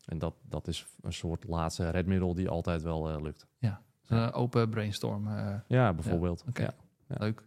En 0.05 0.17
dat, 0.17 0.33
dat 0.41 0.67
is 0.67 0.85
een 1.01 1.13
soort 1.13 1.43
laatste 1.47 1.89
redmiddel 1.89 2.33
die 2.33 2.49
altijd 2.49 2.81
wel 2.81 3.21
lukt. 3.21 3.47
Ja, 3.57 3.81
een 4.07 4.31
open 4.31 4.69
brainstorm. 4.69 5.29
ja, 5.67 5.93
bijvoorbeeld. 5.93 6.41
Ja, 6.45 6.49
okay. 6.49 6.65
ja. 6.65 6.73
ja. 7.07 7.15
Leuk. 7.19 7.43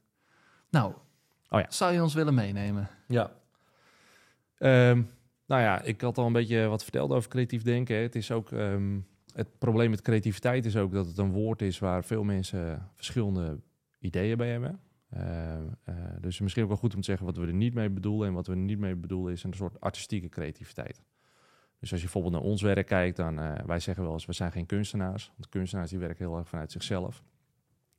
Nou, 0.70 0.94
oh, 1.48 1.60
ja. 1.60 1.66
zou 1.68 1.92
je 1.92 2.02
ons 2.02 2.14
willen 2.14 2.34
meenemen? 2.34 2.88
Ja. 3.06 3.30
Um, 4.58 5.10
nou 5.46 5.62
ja, 5.62 5.82
ik 5.82 6.00
had 6.00 6.18
al 6.18 6.26
een 6.26 6.32
beetje 6.32 6.66
wat 6.66 6.82
verteld 6.82 7.10
over 7.10 7.30
creatief 7.30 7.62
denken. 7.62 7.96
Het 7.96 8.14
is 8.14 8.30
ook 8.30 8.50
um, 8.50 9.06
het 9.32 9.58
probleem 9.58 9.90
met 9.90 10.02
creativiteit 10.02 10.64
is 10.64 10.76
ook 10.76 10.92
dat 10.92 11.06
het 11.06 11.18
een 11.18 11.32
woord 11.32 11.62
is 11.62 11.78
waar 11.78 12.04
veel 12.04 12.24
mensen 12.24 12.90
verschillende 12.94 13.60
ideeën 13.98 14.36
bij 14.36 14.50
hebben. 14.50 14.80
Uh, 15.14 15.56
uh, 15.88 15.94
dus 16.20 16.40
misschien 16.40 16.62
ook 16.62 16.68
wel 16.68 16.78
goed 16.78 16.94
om 16.94 17.00
te 17.00 17.06
zeggen 17.06 17.26
wat 17.26 17.36
we 17.36 17.46
er 17.46 17.52
niet 17.54 17.74
mee 17.74 17.90
bedoelen. 17.90 18.28
En 18.28 18.34
wat 18.34 18.46
we 18.46 18.52
er 18.52 18.58
niet 18.58 18.78
mee 18.78 18.94
bedoelen 18.96 19.32
is 19.32 19.42
een 19.42 19.52
soort 19.54 19.80
artistieke 19.80 20.28
creativiteit. 20.28 21.02
Dus 21.78 21.90
als 21.90 22.00
je 22.00 22.06
bijvoorbeeld 22.06 22.34
naar 22.34 22.50
ons 22.50 22.62
werk 22.62 22.86
kijkt, 22.86 23.16
dan 23.16 23.38
uh, 23.38 23.54
wij 23.66 23.80
zeggen 23.80 24.04
wel 24.04 24.12
eens, 24.12 24.26
we 24.26 24.32
zijn 24.32 24.52
geen 24.52 24.66
kunstenaars. 24.66 25.30
Want 25.36 25.48
kunstenaars 25.48 25.90
die 25.90 25.98
werken 25.98 26.26
heel 26.26 26.36
erg 26.38 26.48
vanuit 26.48 26.72
zichzelf. 26.72 27.22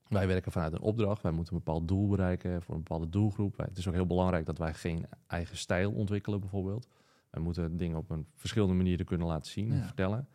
Wij 0.08 0.28
werken 0.28 0.52
vanuit 0.52 0.74
een 0.74 0.80
opdracht. 0.80 1.22
Wij 1.22 1.32
moeten 1.32 1.54
een 1.54 1.62
bepaald 1.64 1.88
doel 1.88 2.08
bereiken 2.08 2.62
voor 2.62 2.76
een 2.76 2.84
bepaalde 2.84 3.10
doelgroep. 3.10 3.58
Het 3.58 3.78
is 3.78 3.88
ook 3.88 3.94
heel 3.94 4.06
belangrijk 4.06 4.46
dat 4.46 4.58
wij 4.58 4.74
geen 4.74 5.06
eigen 5.28 5.58
stijl 5.58 5.92
ontwikkelen 5.92 6.40
bijvoorbeeld. 6.40 6.88
Wij 7.30 7.42
moeten 7.42 7.78
dingen 7.78 7.98
op 7.98 8.10
een 8.10 8.28
verschillende 8.36 8.74
manieren 8.74 9.06
kunnen 9.06 9.28
laten 9.28 9.52
zien 9.52 9.72
en 9.72 9.78
Ja. 9.78 9.84
vertellen. 9.86 10.28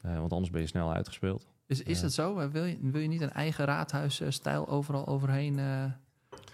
Eh, 0.00 0.18
want 0.18 0.32
anders 0.32 0.50
ben 0.50 0.60
je 0.60 0.66
snel 0.66 0.92
uitgespeeld. 0.92 1.46
Is, 1.66 1.82
is 1.82 2.02
het 2.02 2.12
zo? 2.12 2.50
Wil 2.50 2.64
je, 2.64 2.78
wil 2.80 3.00
je 3.00 3.08
niet 3.08 3.20
een 3.20 3.30
eigen 3.32 3.64
raadhuisstijl 3.64 4.68
overal 4.68 5.06
overheen? 5.06 5.58
eh, 5.58 5.84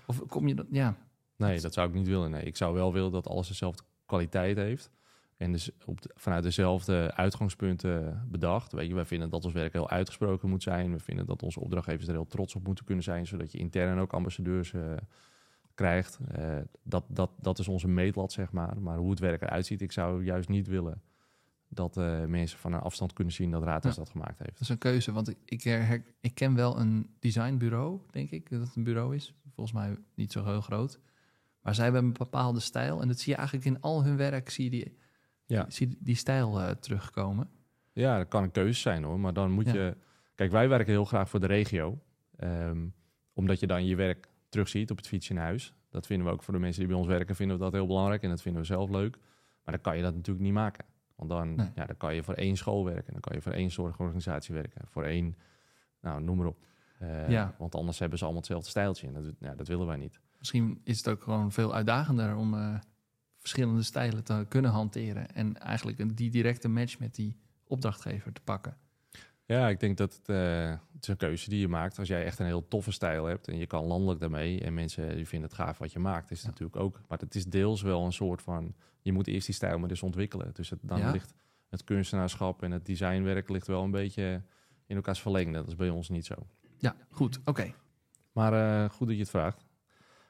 of 0.06 0.26
kom 0.26 0.48
je 0.48 0.54
dat? 0.54 0.66
Ja, 0.70 0.96
Nee, 1.36 1.60
dat 1.60 1.72
zou 1.72 1.88
ik 1.88 1.94
niet 1.94 2.06
willen. 2.06 2.30
Nee, 2.30 2.42
ik 2.42 2.56
zou 2.56 2.74
wel 2.74 2.92
willen 2.92 3.12
dat 3.12 3.28
alles 3.28 3.48
dezelfde 3.48 3.82
kwaliteit 4.06 4.56
heeft. 4.56 4.90
En 5.36 5.52
dus 5.52 5.70
op 5.84 6.00
de- 6.02 6.10
vanuit 6.14 6.42
dezelfde 6.42 7.14
uitgangspunten 7.14 8.26
bedacht. 8.30 8.72
Weet 8.72 8.88
je, 8.88 8.94
wij 8.94 9.04
vinden 9.04 9.30
dat 9.30 9.44
ons 9.44 9.54
werk 9.54 9.72
heel 9.72 9.90
uitgesproken 9.90 10.48
moet 10.48 10.62
zijn. 10.62 10.92
We 10.92 10.98
vinden 10.98 11.26
dat 11.26 11.42
onze 11.42 11.60
opdrachtgevers 11.60 12.06
er 12.06 12.12
heel 12.14 12.26
trots 12.26 12.54
op 12.54 12.64
moeten 12.66 12.84
kunnen 12.84 13.04
zijn. 13.04 13.26
Zodat 13.26 13.52
je 13.52 13.58
intern 13.58 13.98
ook 13.98 14.12
ambassadeurs 14.12 14.72
eh, 14.72 14.80
krijgt. 15.74 16.18
Eh, 16.32 16.56
dat, 16.82 17.04
dat, 17.08 17.30
dat 17.40 17.58
is 17.58 17.68
onze 17.68 17.88
meetlat, 17.88 18.32
zeg 18.32 18.52
maar. 18.52 18.80
Maar 18.80 18.96
hoe 18.98 19.10
het 19.10 19.18
werk 19.18 19.42
eruit 19.42 19.66
ziet, 19.66 19.80
ik 19.80 19.92
zou 19.92 20.24
juist 20.24 20.48
niet 20.48 20.66
willen 20.66 21.02
dat 21.72 21.96
eh, 21.96 22.24
mensen 22.24 22.58
van 22.58 22.72
een 22.72 22.80
afstand 22.80 23.12
kunnen 23.12 23.32
zien 23.32 23.50
dat 23.50 23.62
Raadhuis 23.62 23.94
Ja. 23.96 24.02
dat 24.02 24.10
gemaakt 24.10 24.38
heeft. 24.38 24.50
dat 24.52 24.60
is 24.60 24.68
een 24.68 24.78
keuze. 24.78 25.12
Want 25.12 25.28
ik, 25.28 25.36
ik, 25.44 25.62
her- 25.62 26.04
ik 26.20 26.34
ken 26.34 26.54
wel 26.54 26.78
een 26.80 27.10
designbureau, 27.18 28.00
denk 28.10 28.30
ik, 28.30 28.50
dat 28.50 28.60
het 28.60 28.76
een 28.76 28.84
bureau 28.84 29.14
is. 29.14 29.34
Volgens 29.54 29.76
mij 29.76 29.96
niet 30.14 30.32
zo 30.32 30.44
heel 30.44 30.60
groot. 30.60 31.00
Maar 31.62 31.74
zij 31.74 31.84
hebben 31.84 32.04
een 32.04 32.12
bepaalde 32.12 32.60
stijl. 32.60 33.00
En 33.00 33.08
dat 33.08 33.18
zie 33.18 33.32
je 33.32 33.38
eigenlijk 33.38 33.66
in 33.68 33.80
al 33.80 34.04
hun 34.04 34.16
werk, 34.16 34.50
zie 34.50 34.64
je 34.64 34.70
die, 34.70 34.96
Ja. 35.46 35.66
zie 35.68 35.96
die 36.00 36.14
stijl 36.14 36.60
eh, 36.60 36.70
terugkomen. 36.70 37.48
Ja, 37.92 38.18
dat 38.18 38.28
kan 38.28 38.42
een 38.42 38.50
keuze 38.50 38.80
zijn 38.80 39.02
hoor. 39.04 39.20
Maar 39.20 39.32
dan 39.32 39.50
moet 39.50 39.66
Ja. 39.66 39.72
je. 39.72 39.96
Kijk, 40.34 40.50
wij 40.50 40.68
werken 40.68 40.92
heel 40.92 41.04
graag 41.04 41.28
voor 41.30 41.40
de 41.40 41.46
regio. 41.46 41.98
Ehm, 42.36 42.86
omdat 43.32 43.60
je 43.60 43.66
dan 43.66 43.86
je 43.86 43.96
werk 43.96 44.28
terugziet 44.48 44.90
op 44.90 44.96
het 44.96 45.06
fiets 45.06 45.30
in 45.30 45.36
huis. 45.36 45.74
Dat 45.90 46.06
vinden 46.06 46.26
we 46.26 46.32
ook 46.32 46.42
voor 46.42 46.54
de 46.54 46.60
mensen 46.60 46.80
die 46.80 46.88
bij 46.88 46.98
ons 46.98 47.06
werken, 47.08 47.34
vinden 47.36 47.56
we 47.56 47.62
dat 47.62 47.72
heel 47.72 47.86
belangrijk. 47.86 48.22
En 48.22 48.28
dat 48.28 48.42
vinden 48.42 48.60
we 48.60 48.66
zelf 48.66 48.90
leuk. 48.90 49.16
Maar 49.64 49.74
dan 49.74 49.80
kan 49.80 49.96
je 49.96 50.02
dat 50.02 50.14
natuurlijk 50.14 50.44
niet 50.44 50.54
maken. 50.54 50.84
Want 51.20 51.30
dan, 51.32 51.54
Nee. 51.54 51.70
ja, 51.74 51.86
dan 51.86 51.96
kan 51.96 52.14
je 52.14 52.22
voor 52.22 52.34
één 52.34 52.56
school 52.56 52.84
werken. 52.84 53.12
Dan 53.12 53.20
kan 53.20 53.34
je 53.34 53.42
voor 53.42 53.52
één 53.52 53.70
zorgorganisatie 53.70 54.54
werken. 54.54 54.82
Voor 54.86 55.04
één, 55.04 55.36
nou, 56.00 56.22
noem 56.22 56.36
maar 56.36 56.46
op. 56.46 56.66
Eh, 56.98 57.28
Ja. 57.28 57.54
Want 57.58 57.74
anders 57.74 57.98
hebben 57.98 58.18
ze 58.18 58.24
allemaal 58.24 58.42
hetzelfde 58.42 58.70
stijltje. 58.70 59.06
En 59.06 59.12
dat, 59.12 59.24
ja, 59.38 59.54
dat 59.54 59.68
willen 59.68 59.86
wij 59.86 59.96
niet. 59.96 60.20
Misschien 60.38 60.80
is 60.84 60.96
het 60.96 61.08
ook 61.08 61.22
gewoon 61.22 61.52
veel 61.52 61.74
uitdagender 61.74 62.36
om 62.36 62.54
eh, 62.54 62.74
verschillende 63.38 63.82
stijlen 63.82 64.24
te 64.24 64.46
kunnen 64.48 64.70
hanteren. 64.70 65.34
En 65.34 65.58
eigenlijk 65.58 65.98
een, 65.98 66.14
die 66.14 66.30
directe 66.30 66.68
match 66.68 66.98
met 66.98 67.14
die 67.14 67.36
opdrachtgever 67.64 68.32
te 68.32 68.40
pakken. 68.40 68.76
Ja, 69.50 69.68
ik 69.68 69.80
denk 69.80 69.96
dat 69.96 70.14
het, 70.16 70.28
eh, 70.28 70.68
het 70.70 71.02
is 71.02 71.08
een 71.08 71.16
keuze 71.16 71.48
die 71.50 71.60
je 71.60 71.68
maakt. 71.68 71.98
Als 71.98 72.08
jij 72.08 72.24
echt 72.24 72.38
een 72.38 72.46
heel 72.46 72.68
toffe 72.68 72.92
stijl 72.92 73.24
hebt 73.24 73.48
en 73.48 73.58
je 73.58 73.66
kan 73.66 73.84
landelijk 73.84 74.20
daarmee 74.20 74.60
en 74.60 74.74
mensen 74.74 75.16
die 75.16 75.26
vinden 75.28 75.48
het 75.48 75.58
gaaf 75.58 75.78
wat 75.78 75.92
je 75.92 75.98
maakt, 75.98 76.30
is 76.30 76.36
het 76.36 76.44
Ja. 76.46 76.50
natuurlijk 76.50 76.76
ook. 76.76 77.00
Maar 77.08 77.18
het 77.18 77.34
is 77.34 77.44
deels 77.44 77.82
wel 77.82 78.04
een 78.04 78.12
soort 78.12 78.42
van, 78.42 78.74
je 79.00 79.12
moet 79.12 79.26
eerst 79.26 79.46
die 79.46 79.54
stijl 79.54 79.78
maar 79.78 79.88
dus 79.88 80.02
ontwikkelen. 80.02 80.50
Dus 80.52 80.70
het, 80.70 80.78
dan 80.82 80.98
Ja. 80.98 81.10
ligt 81.10 81.34
het 81.68 81.84
kunstenaarschap 81.84 82.62
en 82.62 82.70
het 82.70 82.86
designwerk 82.86 83.48
ligt 83.48 83.66
wel 83.66 83.82
een 83.82 83.90
beetje 83.90 84.42
in 84.86 84.96
elkaars 84.96 85.20
verlengde. 85.20 85.52
Dat 85.58 85.66
is 85.68 85.76
bij 85.76 85.88
ons 85.90 86.08
niet 86.08 86.26
zo. 86.26 86.34
Ja, 86.78 86.96
goed. 87.10 87.40
Oké. 87.44 87.72
Maar 88.32 88.52
eh, 88.84 88.90
goed 88.90 89.06
dat 89.06 89.16
je 89.16 89.22
het 89.22 89.30
vraagt. 89.30 89.64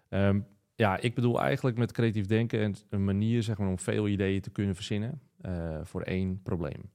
Ehm, 0.08 0.40
ja, 0.74 0.96
ik 0.98 1.14
bedoel 1.14 1.40
eigenlijk 1.40 1.76
met 1.76 1.92
creatief 1.92 2.26
denken 2.26 2.62
een, 2.62 2.76
een 2.88 3.04
manier 3.04 3.42
zeg 3.42 3.58
maar, 3.58 3.68
om 3.68 3.78
veel 3.78 4.08
ideeën 4.08 4.40
te 4.40 4.50
kunnen 4.50 4.74
verzinnen 4.74 5.20
eh, 5.40 5.78
voor 5.82 6.02
één 6.02 6.42
probleem. 6.42 6.90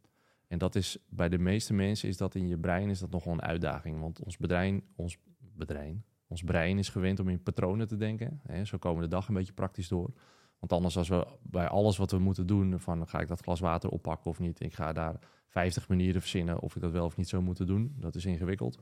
En 0.56 0.62
dat 0.62 0.76
is 0.76 0.98
bij 1.10 1.30
de 1.30 1.38
meeste 1.38 1.74
mensen 1.74 2.10
is 2.10 2.18
dat 2.18 2.36
in 2.36 2.48
je 2.48 2.58
brein 2.58 2.89
is 2.89 3.00
dat 3.00 3.10
nogal 3.10 3.34
een 3.34 3.41
uitdaging. 3.41 4.00
Want 4.00 4.24
ons 4.24 4.38
brein, 4.38 4.84
ons 4.96 5.18
brein, 5.56 6.06
ons 6.28 6.44
brein 6.44 6.78
is 6.78 6.89
gewend 6.89 7.20
om 7.20 7.30
in 7.30 7.44
patronen 7.44 7.88
te 7.88 7.98
denken. 7.98 8.39
Hè, 8.44 8.65
zo 8.65 8.78
komen 8.78 9.02
de 9.02 9.08
dag 9.08 9.28
een 9.28 9.34
beetje 9.34 9.54
praktisch 9.54 9.88
door. 9.88 10.13
Want 10.60 10.72
anders 10.72 10.98
als 10.98 11.08
we 11.08 11.28
bij 11.41 11.68
alles 11.68 11.98
wat 11.98 12.12
we 12.12 12.20
moeten 12.20 12.48
doen, 12.48 12.80
van 12.80 13.08
ga 13.08 13.20
ik 13.20 13.28
dat 13.28 13.41
glas 13.41 13.60
water 13.60 13.89
oppakken 13.89 14.32
of 14.32 14.39
niet, 14.39 14.60
ik 14.60 14.74
ga 14.74 14.94
daar 14.94 15.20
50 15.48 15.88
manieren 15.88 16.22
verzinnen 16.22 16.60
of 16.60 16.76
ik 16.76 16.82
dat 16.82 16.91
wel 16.91 17.06
of 17.06 17.18
niet 17.18 17.30
zou 17.30 17.44
moeten 17.44 17.68
doen. 17.68 17.96
Dat 18.00 18.15
is 18.15 18.26
ingewikkeld. 18.26 18.80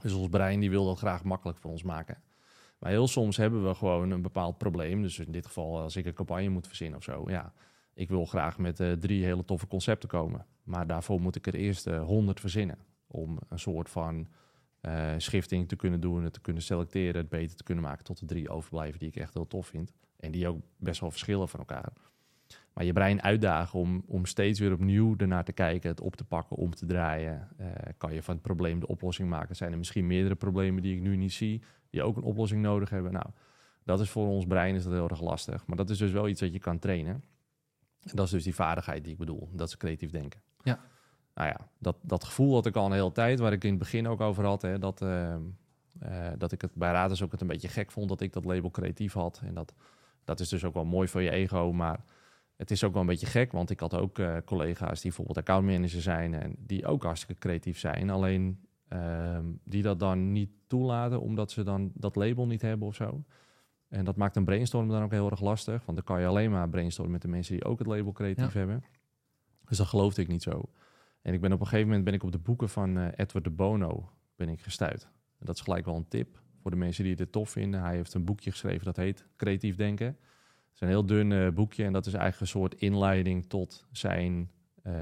Dus 0.00 0.12
ons 0.12 0.28
brein 0.28 0.60
die 0.60 0.70
wil 0.70 0.84
dat 0.84 0.98
graag 0.98 1.24
makkelijk 1.24 1.58
voor 1.58 1.70
ons 1.70 1.82
maken. 1.82 2.22
Maar 2.78 2.90
heel 2.90 3.08
soms 3.08 3.36
hebben 3.36 3.66
we 3.66 3.74
gewoon 3.74 4.10
een 4.10 4.22
bepaald 4.22 4.58
probleem. 4.58 5.02
Dus 5.02 5.18
in 5.18 5.32
dit 5.32 5.46
geval 5.46 5.80
als 5.80 5.96
ik 5.96 6.06
een 6.06 6.14
campagne 6.14 6.48
moet 6.48 6.66
verzinnen 6.66 6.98
of 6.98 7.04
zo. 7.04 7.24
Ja, 7.26 7.52
ik 7.94 8.08
wil 8.08 8.24
graag 8.24 8.58
met 8.58 8.80
eh, 8.80 8.92
drie 8.92 9.24
hele 9.24 9.44
toffe 9.44 9.66
concepten 9.66 10.08
komen. 10.08 10.46
Maar 10.62 10.86
daarvoor 10.86 11.20
moet 11.20 11.36
ik 11.36 11.46
er 11.46 11.54
eerst 11.54 11.86
eh, 11.86 12.04
honderd 12.04 12.40
verzinnen. 12.40 12.78
Om 13.06 13.38
een 13.48 13.58
soort 13.58 13.90
van 13.90 14.28
eh, 14.80 15.12
schifting 15.16 15.68
te 15.68 15.76
kunnen 15.76 16.00
doen, 16.00 16.24
het 16.24 16.32
te 16.32 16.40
kunnen 16.40 16.62
selecteren, 16.62 17.20
het 17.20 17.28
beter 17.28 17.56
te 17.56 17.62
kunnen 17.62 17.84
maken 17.84 18.04
tot 18.04 18.18
de 18.18 18.26
drie 18.26 18.48
overblijven 18.48 18.98
die 18.98 19.08
ik 19.08 19.16
echt 19.16 19.34
heel 19.34 19.46
tof 19.46 19.66
vind. 19.66 19.92
En 20.16 20.30
die 20.30 20.48
ook 20.48 20.60
best 20.76 21.00
wel 21.00 21.10
verschillen 21.10 21.48
van 21.48 21.60
elkaar. 21.60 21.92
Maar 22.72 22.84
je 22.84 22.92
brein 22.92 23.22
uitdagen 23.22 23.78
om, 23.78 24.02
om 24.06 24.26
steeds 24.26 24.60
weer 24.60 24.72
opnieuw 24.72 25.14
ernaar 25.16 25.44
te 25.44 25.52
kijken, 25.52 25.90
het 25.90 26.00
op 26.00 26.16
te 26.16 26.24
pakken, 26.24 26.56
om 26.56 26.74
te 26.74 26.86
draaien. 26.86 27.48
Kan 27.96 28.14
je 28.14 28.22
van 28.22 28.34
het 28.34 28.42
probleem 28.42 28.80
de 28.80 28.86
oplossing 28.86 29.28
maken? 29.28 29.56
Zijn 29.56 29.72
er 29.72 29.78
misschien 29.78 30.06
meerdere 30.06 30.34
problemen 30.34 30.82
die 30.82 30.96
ik 30.96 31.02
nu 31.02 31.16
niet 31.16 31.32
zie, 31.32 31.62
die 31.90 32.02
ook 32.02 32.16
een 32.16 32.22
oplossing 32.22 32.62
nodig 32.62 32.90
hebben? 32.90 33.12
Nou, 33.12 33.26
dat 33.84 34.00
is 34.00 34.10
voor 34.10 34.26
ons 34.26 34.46
brein 34.46 34.74
is 34.74 34.84
dat 34.84 34.92
heel 34.92 35.08
erg 35.08 35.20
lastig. 35.20 35.66
Maar 35.66 35.76
dat 35.76 35.90
is 35.90 35.98
dus 35.98 36.12
wel 36.12 36.28
iets 36.28 36.40
dat 36.40 36.52
je 36.52 36.58
kan 36.58 36.78
trainen. 36.78 37.24
En 38.04 38.16
dat 38.16 38.24
is 38.26 38.30
dus 38.30 38.44
die 38.44 38.54
vaardigheid 38.54 39.04
die 39.04 39.12
ik 39.12 39.18
bedoel. 39.18 39.48
Dat 39.52 39.68
is 39.68 39.76
creatief 39.76 40.10
denken. 40.10 40.40
Ja. 40.62 40.80
Nou 41.34 41.48
ja, 41.48 41.68
dat, 41.78 41.96
dat 42.02 42.24
gevoel 42.24 42.54
had 42.54 42.66
ik 42.66 42.76
al 42.76 42.86
een 42.86 42.92
hele 42.92 43.12
tijd, 43.12 43.38
waar 43.38 43.52
ik 43.52 43.64
in 43.64 43.70
het 43.70 43.78
begin 43.78 44.08
ook 44.08 44.20
over 44.20 44.44
had. 44.44 44.62
Hè, 44.62 44.78
dat, 44.78 45.02
eh, 45.02 45.34
eh, 45.34 46.32
dat 46.38 46.52
ik 46.52 46.60
het 46.60 46.74
bij 46.74 46.92
Raders 46.92 47.22
ook 47.22 47.32
het 47.32 47.40
een 47.40 47.46
beetje 47.46 47.68
gek 47.68 47.90
vond 47.90 48.08
dat 48.08 48.20
ik 48.20 48.32
dat 48.32 48.44
label 48.44 48.70
creatief 48.70 49.12
had. 49.12 49.40
En 49.44 49.54
dat, 49.54 49.74
dat 50.24 50.40
is 50.40 50.48
dus 50.48 50.64
ook 50.64 50.74
wel 50.74 50.84
mooi 50.84 51.08
voor 51.08 51.22
je 51.22 51.30
ego. 51.30 51.72
Maar 51.72 52.04
het 52.56 52.70
is 52.70 52.84
ook 52.84 52.92
wel 52.92 53.00
een 53.00 53.08
beetje 53.08 53.26
gek, 53.26 53.52
want 53.52 53.70
ik 53.70 53.80
had 53.80 53.94
ook 53.94 54.18
eh, 54.18 54.36
collega's 54.44 55.00
die 55.00 55.02
bijvoorbeeld 55.02 55.38
accountmanager 55.38 56.02
zijn 56.02 56.34
en 56.34 56.56
die 56.58 56.86
ook 56.86 57.02
hartstikke 57.02 57.40
creatief 57.40 57.78
zijn. 57.78 58.10
Alleen 58.10 58.66
ehm, 58.88 59.44
die 59.64 59.82
dat 59.82 59.98
dan 59.98 60.32
niet 60.32 60.50
toelaten 60.66 61.20
omdat 61.20 61.50
ze 61.50 61.62
dan 61.62 61.92
dat 61.94 62.16
label 62.16 62.46
niet 62.46 62.62
hebben 62.62 62.88
of 62.88 62.94
zo. 62.94 63.24
En 63.94 64.04
dat 64.04 64.16
maakt 64.16 64.36
een 64.36 64.44
brainstorm 64.44 64.88
dan 64.88 65.02
ook 65.02 65.10
heel 65.10 65.30
erg 65.30 65.40
lastig. 65.40 65.84
Want 65.84 65.96
dan 65.96 66.06
kan 66.06 66.20
je 66.20 66.26
alleen 66.26 66.50
maar 66.50 66.68
brainstormen 66.68 67.12
met 67.12 67.22
de 67.22 67.28
mensen 67.28 67.54
die 67.54 67.64
ook 67.64 67.78
het 67.78 67.86
label 67.88 68.12
creatief 68.12 68.52
Ja. 68.52 68.58
hebben. 68.58 68.84
Dus 69.64 69.78
dat 69.78 69.86
geloofde 69.86 70.22
ik 70.22 70.28
niet 70.28 70.42
zo. 70.42 70.62
En 71.22 71.34
ik 71.34 71.40
ben 71.40 71.52
op 71.52 71.60
een 71.60 71.66
gegeven 71.66 71.86
moment 71.86 72.04
ben 72.04 72.14
ik 72.14 72.22
op 72.22 72.32
de 72.32 72.38
boeken 72.38 72.68
van 72.68 72.98
eh, 72.98 73.06
Edward 73.16 73.44
de 73.44 73.50
Bono 73.50 74.10
ben 74.36 74.48
ik 74.48 74.60
gestuurd. 74.60 75.02
En 75.38 75.46
dat 75.46 75.54
is 75.54 75.60
gelijk 75.60 75.84
wel 75.84 75.96
een 75.96 76.08
tip 76.08 76.42
voor 76.60 76.70
de 76.70 76.76
mensen 76.76 77.04
die 77.04 77.16
dit 77.16 77.32
tof 77.32 77.50
vinden. 77.50 77.80
Hij 77.80 77.94
heeft 77.96 78.14
een 78.14 78.24
boekje 78.24 78.50
geschreven 78.50 78.84
dat 78.84 78.96
heet 78.96 79.26
Creatief 79.36 79.76
Denken. 79.76 80.06
Het 80.06 80.74
is 80.74 80.80
een 80.80 80.88
heel 80.88 81.06
dun 81.06 81.32
eh, 81.32 81.48
boekje 81.48 81.84
en 81.84 81.92
dat 81.92 82.06
is 82.06 82.12
eigenlijk 82.12 82.40
een 82.42 82.60
soort 82.60 82.74
inleiding 82.74 83.46
tot 83.46 83.86
zijn, 83.92 84.50
eh, 84.82 84.92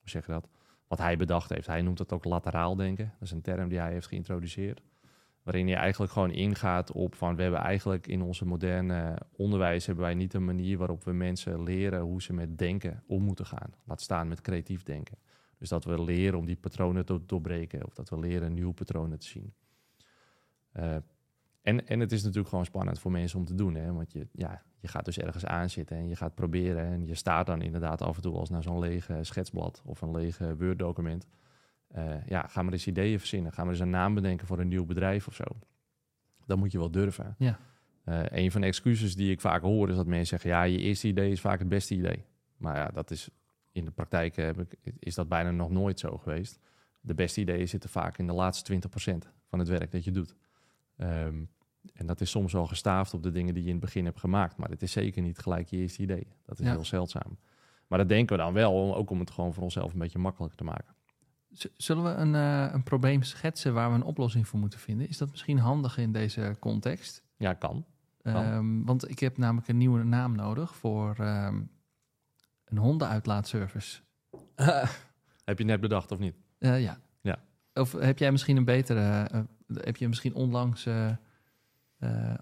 hoe 0.00 0.10
zeg 0.10 0.26
je 0.26 0.32
dat? 0.32 0.48
wat 0.86 0.98
hij 0.98 1.16
bedacht 1.16 1.50
heeft. 1.50 1.66
Hij 1.66 1.82
noemt 1.82 1.98
het 1.98 2.12
ook 2.12 2.24
lateraal 2.24 2.76
denken. 2.76 3.04
Dat 3.04 3.22
is 3.22 3.30
een 3.30 3.40
term 3.40 3.68
die 3.68 3.78
hij 3.78 3.92
heeft 3.92 4.06
geïntroduceerd. 4.06 4.82
Waarin 5.44 5.66
je 5.66 5.74
eigenlijk 5.74 6.12
gewoon 6.12 6.30
ingaat 6.30 6.92
op 6.92 7.14
van 7.14 7.36
we 7.36 7.42
hebben 7.42 7.60
eigenlijk 7.60 8.06
in 8.06 8.22
onze 8.22 8.46
moderne 8.46 9.18
onderwijs 9.36 9.86
hebben 9.86 10.04
wij 10.04 10.14
niet 10.14 10.34
een 10.34 10.44
manier 10.44 10.78
waarop 10.78 11.04
we 11.04 11.12
mensen 11.12 11.62
leren 11.62 12.00
hoe 12.00 12.22
ze 12.22 12.32
met 12.32 12.58
denken 12.58 13.02
om 13.06 13.22
moeten 13.22 13.46
gaan. 13.46 13.74
Laat 13.84 14.00
staan 14.00 14.28
met 14.28 14.40
creatief 14.40 14.82
denken. 14.82 15.18
Dus 15.58 15.68
dat 15.68 15.84
we 15.84 16.02
leren 16.02 16.38
om 16.38 16.46
die 16.46 16.56
patronen 16.56 17.04
te 17.04 17.20
doorbreken 17.26 17.86
of 17.86 17.94
dat 17.94 18.08
we 18.08 18.18
leren 18.18 18.54
nieuwe 18.54 18.74
patronen 18.74 19.18
te 19.18 19.26
zien. 19.26 19.54
Uh, 20.76 20.96
en, 21.62 21.86
en 21.86 22.00
het 22.00 22.12
is 22.12 22.22
natuurlijk 22.22 22.48
gewoon 22.48 22.64
spannend 22.64 22.98
voor 22.98 23.10
mensen 23.10 23.38
om 23.38 23.44
te 23.44 23.54
doen. 23.54 23.74
Hè? 23.74 23.92
Want 23.92 24.12
je, 24.12 24.26
ja, 24.32 24.62
je 24.78 24.88
gaat 24.88 25.04
dus 25.04 25.18
ergens 25.18 25.46
aanzitten 25.46 25.96
en 25.96 26.08
je 26.08 26.16
gaat 26.16 26.34
proberen. 26.34 26.84
En 26.84 27.06
je 27.06 27.14
staat 27.14 27.46
dan 27.46 27.62
inderdaad 27.62 28.02
af 28.02 28.16
en 28.16 28.22
toe 28.22 28.36
als 28.36 28.50
naar 28.50 28.62
zo'n 28.62 28.78
lege 28.78 29.18
schetsblad 29.20 29.82
of 29.84 30.00
een 30.00 30.10
lege 30.10 30.56
Word-document. 30.56 31.26
Uh, 31.96 32.26
ja, 32.26 32.46
ga 32.46 32.62
maar 32.62 32.72
eens 32.72 32.86
ideeën 32.86 33.18
verzinnen. 33.18 33.52
Ga 33.52 33.62
maar 33.62 33.72
eens 33.72 33.80
een 33.80 33.90
naam 33.90 34.14
bedenken 34.14 34.46
voor 34.46 34.58
een 34.58 34.68
nieuw 34.68 34.84
bedrijf 34.84 35.26
of 35.26 35.34
zo. 35.34 35.44
Dat 36.46 36.58
moet 36.58 36.72
je 36.72 36.78
wel 36.78 36.90
durven. 36.90 37.34
Ja. 37.38 37.58
Uh, 38.08 38.22
een 38.24 38.50
van 38.50 38.60
de 38.60 38.66
excuses 38.66 39.16
die 39.16 39.30
ik 39.30 39.40
vaak 39.40 39.62
hoor 39.62 39.88
is 39.88 39.96
dat 39.96 40.06
mensen 40.06 40.26
zeggen... 40.26 40.50
ja, 40.50 40.62
je 40.62 40.78
eerste 40.78 41.08
idee 41.08 41.30
is 41.30 41.40
vaak 41.40 41.58
het 41.58 41.68
beste 41.68 41.94
idee. 41.94 42.24
Maar 42.56 42.76
ja, 42.76 42.88
dat 42.88 43.10
is 43.10 43.28
in 43.72 43.84
de 43.84 43.90
praktijk 43.90 44.36
heb 44.36 44.60
ik, 44.60 44.94
is 44.98 45.14
dat 45.14 45.28
bijna 45.28 45.50
nog 45.50 45.70
nooit 45.70 46.00
zo 46.00 46.18
geweest. 46.18 46.60
De 47.00 47.14
beste 47.14 47.40
ideeën 47.40 47.68
zitten 47.68 47.90
vaak 47.90 48.18
in 48.18 48.26
de 48.26 48.32
laatste 48.32 48.80
20% 49.14 49.18
van 49.46 49.58
het 49.58 49.68
werk 49.68 49.90
dat 49.90 50.04
je 50.04 50.10
doet. 50.10 50.34
Um, 50.96 51.50
en 51.92 52.06
dat 52.06 52.20
is 52.20 52.30
soms 52.30 52.52
wel 52.52 52.66
gestaafd 52.66 53.14
op 53.14 53.22
de 53.22 53.30
dingen 53.30 53.54
die 53.54 53.62
je 53.62 53.68
in 53.68 53.74
het 53.74 53.84
begin 53.84 54.04
hebt 54.04 54.20
gemaakt. 54.20 54.56
Maar 54.56 54.68
het 54.68 54.82
is 54.82 54.92
zeker 54.92 55.22
niet 55.22 55.38
gelijk 55.38 55.68
je 55.68 55.76
eerste 55.76 56.02
idee. 56.02 56.26
Dat 56.44 56.60
is 56.60 56.66
heel 56.66 56.84
zeldzaam. 56.84 57.38
Maar 57.86 57.98
dat 57.98 58.08
denken 58.08 58.36
we 58.36 58.42
dan 58.42 58.52
wel, 58.52 58.96
ook 58.96 59.10
om 59.10 59.20
het 59.20 59.30
gewoon 59.30 59.54
voor 59.54 59.62
onszelf 59.62 59.92
een 59.92 59.98
beetje 59.98 60.18
makkelijker 60.18 60.58
te 60.58 60.64
maken. 60.64 60.94
Zullen 61.76 62.04
we 62.04 62.10
een, 62.10 62.34
uh, 62.34 62.72
een 62.72 62.82
probleem 62.82 63.22
schetsen 63.22 63.74
waar 63.74 63.88
we 63.88 63.94
een 63.94 64.02
oplossing 64.02 64.48
voor 64.48 64.58
moeten 64.58 64.78
vinden? 64.78 65.08
Is 65.08 65.18
dat 65.18 65.30
misschien 65.30 65.58
handig 65.58 65.98
in 65.98 66.12
deze 66.12 66.56
context? 66.60 67.22
Ja, 67.36 67.52
kan. 67.52 67.84
Um, 68.22 68.84
want 68.84 69.10
ik 69.10 69.18
heb 69.18 69.36
namelijk 69.36 69.68
een 69.68 69.76
nieuwe 69.76 70.02
naam 70.02 70.34
nodig 70.34 70.76
voor 70.76 71.16
um, 71.18 71.70
een 72.64 72.78
hondenuitlaatservice. 72.78 74.00
heb 75.44 75.58
je 75.58 75.64
net 75.64 75.80
bedacht 75.80 76.12
of 76.12 76.18
niet? 76.18 76.34
Uh, 76.58 76.82
ja. 76.82 76.98
ja. 77.20 77.38
Of 77.74 77.92
heb 77.92 78.18
jij 78.18 78.30
misschien 78.30 78.56
een 78.56 78.64
betere... 78.64 79.30
Uh, 79.34 79.40
heb 79.74 79.96
je 79.96 80.08
misschien 80.08 80.34
onlangs 80.34 80.88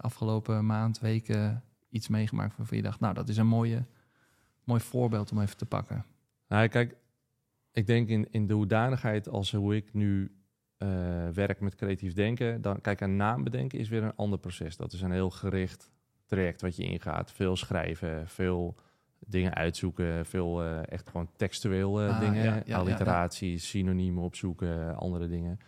afgelopen 0.01 0.65
maand, 0.65 0.99
weken 0.99 1.63
iets 1.89 2.07
meegemaakt 2.07 2.57
waarvan 2.57 2.77
je 2.77 2.83
dacht, 2.83 2.99
nou, 2.99 3.13
dat 3.13 3.29
is 3.29 3.37
een 3.37 3.47
mooie, 3.47 3.85
mooi 4.63 4.81
voorbeeld 4.81 5.31
om 5.31 5.41
even 5.41 5.57
te 5.57 5.65
pakken? 5.65 6.05
Nou, 6.47 6.67
kijk, 6.67 6.95
ik 7.73 7.87
denk 7.87 8.09
in, 8.09 8.27
in 8.31 8.47
de 8.47 8.53
hoedanigheid 8.53 9.29
als 9.29 9.51
hoe 9.51 9.75
ik 9.75 9.93
nu 9.93 10.31
uh, 10.77 10.87
werk 11.29 11.59
met 11.59 11.75
creatief 11.75 12.13
denken, 12.13 12.61
dan 12.61 12.81
kijk, 12.81 13.01
een 13.01 13.15
naam 13.15 13.43
bedenken 13.43 13.79
is 13.79 13.89
weer 13.89 14.03
een 14.03 14.15
ander 14.15 14.39
proces. 14.39 14.77
Dat 14.77 14.93
is 14.93 15.01
een 15.01 15.11
heel 15.11 15.29
gericht 15.29 15.91
traject 16.25 16.61
wat 16.61 16.75
je 16.75 16.83
ingaat. 16.83 17.31
Veel 17.31 17.55
schrijven, 17.55 18.27
veel 18.27 18.75
dingen 19.19 19.53
uitzoeken, 19.53 20.25
veel 20.25 20.63
uh, 20.63 20.91
echt 20.91 21.09
gewoon 21.09 21.29
textueel 21.35 22.03
uh, 22.03 22.19
dingen, 22.19 22.43
ja, 22.43 22.61
ja, 22.65 22.77
alliteraties, 22.77 23.63
ja, 23.63 23.67
synoniemen 23.67 24.23
opzoeken, 24.23 24.95
andere 24.95 25.27
dingen. 25.27 25.59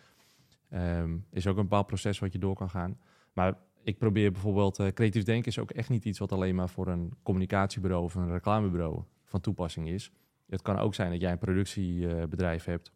Um, 0.74 1.26
is 1.32 1.48
ook 1.48 1.58
een 1.58 1.64
bepaald 1.64 1.88
proces 1.88 2.20
wat 2.20 2.34
je 2.34 2.40
door 2.40 2.56
kan 2.56 2.70
gaan. 2.70 2.98
Maar 3.34 3.58
ik 3.84 3.98
probeer 3.98 4.32
bijvoorbeeld, 4.32 4.94
creatief 4.94 5.24
denken 5.24 5.52
is 5.52 5.60
ook 5.60 5.72
echt 5.72 5.90
niet 5.90 6.06
iets 6.06 6.20
wat 6.20 6.32
alleen 6.32 6.56
maar 6.56 6.70
voor 6.70 6.88
een 6.88 7.14
communicatiebureau 7.24 8.04
of 8.04 8.16
een 8.16 8.32
reclamebureau 8.32 9.04
van 9.24 9.42
toepassing 9.42 9.90
is. 9.90 10.12
Het 10.46 10.62
kan 10.62 10.78
ook 10.78 10.96
zijn 10.96 11.12
dat 11.12 11.22
jij 11.22 11.32
een 11.32 11.38
productiebedrijf 11.38 12.64
hebt 12.64 12.92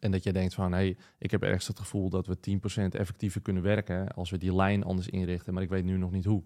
en 0.00 0.10
dat 0.10 0.22
je 0.22 0.32
denkt 0.32 0.54
van, 0.54 0.72
hé, 0.72 0.78
hey, 0.78 0.96
ik 1.18 1.30
heb 1.30 1.42
ergens 1.42 1.66
het 1.66 1.78
gevoel 1.78 2.10
dat 2.10 2.26
we 2.26 2.36
10% 2.36 2.98
effectiever 2.98 3.40
kunnen 3.40 3.62
werken 3.62 4.08
als 4.08 4.30
we 4.30 4.38
die 4.38 4.54
lijn 4.54 4.84
anders 4.84 5.08
inrichten, 5.08 5.54
maar 5.54 5.62
ik 5.62 5.68
weet 5.68 5.84
nu 5.84 5.96
nog 5.96 6.10
niet 6.10 6.24
hoe. 6.24 6.42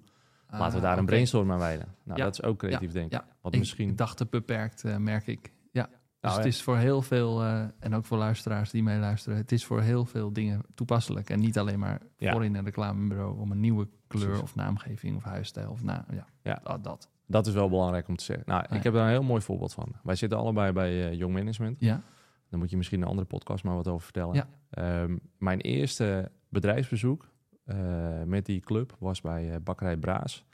Laten 0.49 0.77
we 0.77 0.83
daar 0.83 0.93
een 0.93 0.99
ah, 0.99 1.05
brainstorm 1.05 1.53
aan 1.53 1.59
wijden. 1.59 1.95
Nou, 2.03 2.21
dat 2.21 2.33
is 2.33 2.43
ook 2.43 2.59
creatief 2.59 2.93
denken. 2.93 3.19
Ja. 3.19 3.37
Wat 3.41 3.57
misschien... 3.57 3.89
Ik 3.89 3.97
dacht 3.97 4.17
te 4.17 4.27
beperkt, 4.31 4.85
uh, 4.85 4.97
merk 4.97 5.27
ik. 5.27 5.53
Ja. 5.73 5.87
Dus 5.87 5.95
nou, 6.21 6.37
het 6.37 6.47
is 6.47 6.63
voor 6.63 6.77
heel 6.77 7.03
veel, 7.03 7.43
uh, 7.43 7.65
en 7.79 7.95
ook 7.95 8.05
voor 8.05 8.19
luisteraars 8.19 8.71
die 8.71 8.83
meeluisteren, 8.83 9.39
het 9.39 9.53
is 9.53 9.65
voor 9.65 9.83
heel 9.83 10.05
veel 10.05 10.33
dingen 10.33 10.63
toepasselijk. 10.75 11.31
En 11.31 11.39
niet 11.39 11.59
alleen 11.59 11.79
maar 11.79 12.03
ja. 12.17 12.33
voor 12.33 12.45
in 12.45 12.55
een 12.55 12.65
reclamebureau 12.65 13.39
om 13.39 13.51
een 13.51 13.61
nieuwe 13.61 13.89
kleur 14.07 14.25
Precies. 14.25 14.43
of 14.43 14.55
naamgeving 14.55 15.17
of 15.17 15.23
huisstijl. 15.23 15.71
Of 15.71 15.83
na, 15.83 16.07
ja, 16.11 16.27
ja. 16.43 16.61
Dat, 16.63 16.85
dat. 16.85 17.11
Dat 17.27 17.47
is 17.47 17.53
wel 17.55 17.69
belangrijk 17.69 18.09
om 18.09 18.17
te 18.17 18.25
zeggen. 18.25 18.45
Nou, 18.47 18.65
ik 18.71 18.83
heb 18.83 18.93
daar 18.93 19.05
een 19.05 19.11
heel 19.11 19.23
mooi 19.23 19.43
voorbeeld 19.43 19.75
van. 19.75 19.93
Wij 20.03 20.15
zitten 20.15 20.39
allebei 20.39 20.73
bij 20.73 20.93
uh, 20.93 21.19
Young 21.19 21.35
Management. 21.35 21.81
Ja. 21.81 22.03
Dan 22.51 22.59
moet 22.59 22.71
je 22.71 22.77
misschien 22.77 23.03
een 23.03 23.09
andere 23.09 23.27
podcast 23.27 23.65
maar 23.65 23.75
wat 23.75 23.89
over 23.89 24.05
vertellen. 24.05 24.35
Ja. 24.35 25.03
Um, 25.03 25.21
mijn 25.39 25.61
eerste 25.61 26.31
bedrijfsbezoek 26.49 27.29
uh, 27.65 28.23
met 28.23 28.47
die 28.47 28.61
club 28.61 28.97
was 28.99 29.21
bij 29.21 29.51
uh, 29.51 29.57
Bakkerij 29.63 29.97
Braas, 29.97 30.45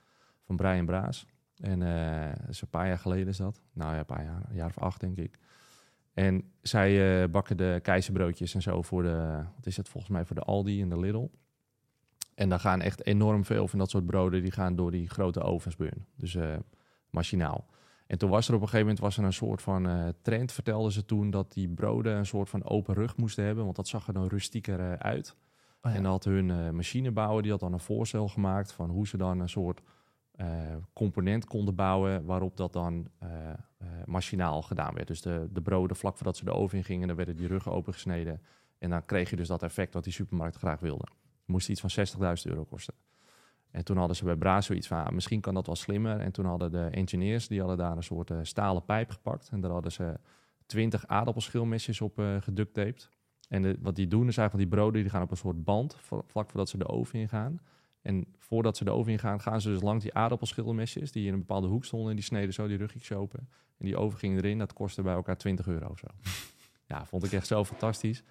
van 0.43 0.57
Brian 0.57 0.87
Braas. 0.87 1.27
En 1.57 1.79
dat 2.41 2.49
is 2.49 2.63
een 2.63 2.69
paar 2.69 2.87
jaar 2.87 2.99
geleden 2.99 3.29
is 3.29 3.37
dat. 3.37 3.63
Nou 3.73 3.93
ja, 3.93 3.99
een 3.99 4.05
paar 4.05 4.25
jaar, 4.25 4.43
een 4.49 4.55
jaar 4.55 4.69
of 4.69 4.79
acht 4.79 5.01
denk 5.01 5.17
ik. 5.17 5.39
En 6.15 6.53
zij 6.63 7.23
uh, 7.23 7.29
bakken 7.31 7.57
de 7.57 7.79
keizerbroodjes 7.83 8.55
en 8.55 8.63
zo 8.63 8.83
voor 8.83 9.03
de, 9.03 9.45
wat 9.57 9.67
is 9.67 9.77
het 9.77 9.89
volgens 9.89 10.13
mij, 10.13 10.25
voor 10.25 10.37
de 10.37 10.43
Aldi 10.43 10.83
en 10.83 10.89
de 10.89 10.99
Lidl. 10.99 11.29
En 12.35 12.49
daar 12.49 12.61
gaan 12.61 12.81
echt 12.81 13.07
enorm 13.07 13.45
veel 13.45 13.69
van 13.69 13.79
dat 13.79 13.91
soort 13.91 14.07
broden, 14.07 14.43
die 14.43 14.51
gaan 14.51 14.77
door 14.77 14.91
die 14.91 15.09
grote 15.09 15.41
ovens 15.41 15.77
burn. 15.77 16.07
Dus 16.17 16.35
uh, 16.35 16.57
machinaal. 17.11 17.67
En 18.07 18.19
toen 18.19 18.31
was 18.31 18.49
er 18.49 18.55
op 18.55 18.61
een 18.61 18.69
gegeven 18.69 18.87
moment 18.87 19.05
was 19.05 19.17
er 19.19 19.25
een 19.25 19.33
soort 19.33 19.63
van 19.63 19.87
uh, 19.87 20.09
trend, 20.23 20.53
vertelden 20.53 20.93
ze 20.93 21.05
toen, 21.05 21.31
dat 21.31 21.53
die 21.53 21.69
broden 21.69 22.17
een 22.17 22.27
soort 22.27 22.49
van 22.49 22.65
open 22.65 22.95
rug 22.95 23.17
moesten 23.17 23.45
hebben, 23.45 23.65
want 23.65 23.77
dat 23.77 23.89
zag 23.89 24.07
er 24.07 24.13
dan 24.13 24.27
rustieker 24.27 24.99
uit. 24.99 25.37
Oh 25.83 25.91
ja. 25.91 25.97
En 25.97 26.03
dan 26.03 26.13
had 26.13 26.25
hun 26.25 26.75
machinebouwer, 26.75 27.43
die 27.43 27.51
had 27.51 27.61
dan 27.61 27.73
een 27.73 27.81
voorstel 27.81 28.29
gemaakt 28.29 28.73
van 28.73 28.91
hoe 28.91 29.07
ze 29.07 29.17
dan 29.17 29.41
een 29.41 29.49
soort 29.49 29.81
component 30.93 31.45
konden 31.45 31.75
bouwen 31.75 32.25
waarop 32.25 32.57
dat 32.57 32.73
dan 32.73 33.09
machinaal 34.05 34.63
gedaan 34.63 34.95
werd. 34.95 35.07
Dus 35.07 35.21
de, 35.21 35.49
de 35.53 35.63
broden 35.63 35.97
vlak 35.97 36.17
voordat 36.17 36.37
ze 36.37 36.45
de 36.45 36.53
oven 36.53 36.79
in 36.79 36.85
gingen, 36.85 37.07
dan 37.07 37.17
werden 37.17 37.37
die 37.37 37.47
ruggen 37.47 37.73
opengesneden. 37.73 38.43
En 38.79 38.91
dan 38.91 39.05
kreeg 39.05 39.31
je 39.31 39.37
dus 39.37 39.49
dat 39.49 39.63
effect 39.63 39.95
wat 39.95 40.05
die 40.05 40.13
supermarkt 40.13 40.57
graag 40.57 40.81
wilde. 40.81 41.05
Moest 41.45 41.69
iets 41.69 41.81
van 41.81 42.07
60.000 42.37 42.43
euro 42.43 42.65
kosten. 42.65 42.95
En 43.71 43.85
toen 43.85 43.97
hadden 43.97 44.17
ze 44.17 44.25
bij 44.25 44.37
Braas 44.37 44.67
zoiets 44.67 44.87
van, 44.87 45.05
ah, 45.05 45.13
misschien 45.13 45.41
kan 45.41 45.55
dat 45.55 45.67
wel 45.67 45.77
slimmer. 45.77 46.21
En 46.21 46.33
toen 46.33 46.45
hadden 46.45 46.71
de 46.71 46.85
engineers, 46.85 47.49
die 47.49 47.59
hadden 47.59 47.77
daar 47.77 47.97
een 47.97 48.03
soort 48.03 48.33
stalen 48.43 48.85
pijp 48.85 49.11
gepakt. 49.11 49.49
En 49.53 49.61
daar 49.61 49.71
hadden 49.71 49.93
ze 49.93 50.19
20 50.67 51.07
aardappelschilmesjes 51.07 52.01
op 52.01 52.23
geductaped. 52.41 53.11
En 53.49 53.63
de, 53.63 53.77
wat 53.81 53.97
die 53.97 54.07
doen 54.07 54.29
is 54.29 54.37
eigenlijk 54.37 54.71
die 54.71 54.79
broden 54.79 55.03
die 55.03 55.11
gaan 55.11 55.23
op 55.23 55.31
een 55.31 55.37
soort 55.37 55.65
band, 55.65 55.97
vlak 56.01 56.25
voordat 56.51 56.69
ze 56.69 56.79
de 56.79 56.89
oven 56.89 57.19
ingaan. 57.19 57.61
En 58.03 58.27
voordat 58.39 58.77
ze 58.77 58.85
de 58.85 58.91
oven 58.91 59.13
ingaan, 59.13 59.41
gaan 59.41 59.61
ze 59.61 59.69
dus 59.69 59.81
langs 59.81 60.03
die 60.03 60.15
aardappelschilmesjes... 60.15 61.13
die 61.13 61.27
in 61.27 61.33
een 61.33 61.39
bepaalde 61.39 61.67
hoek 61.67 61.85
stonden 61.85 62.11
en 62.11 62.17
die 62.17 62.25
sneden 62.25 62.55
zo 62.55 62.67
die 62.67 62.77
rugjes 62.77 63.13
open. 63.13 63.49
En 63.79 63.87
die 63.87 63.97
oven 63.97 64.19
ging 64.19 64.37
erin, 64.37 64.59
dat 64.59 64.73
kostte 64.73 65.03
bij 65.03 65.15
elkaar 65.15 65.37
20 65.37 65.67
euro 65.67 65.87
of 65.87 65.99
zo. 65.99 66.07
ja, 66.95 67.07
vond 67.07 67.25
ik 67.25 67.33
echt 67.33 67.47
zo 67.47 67.65
fantastisch. 67.65 68.23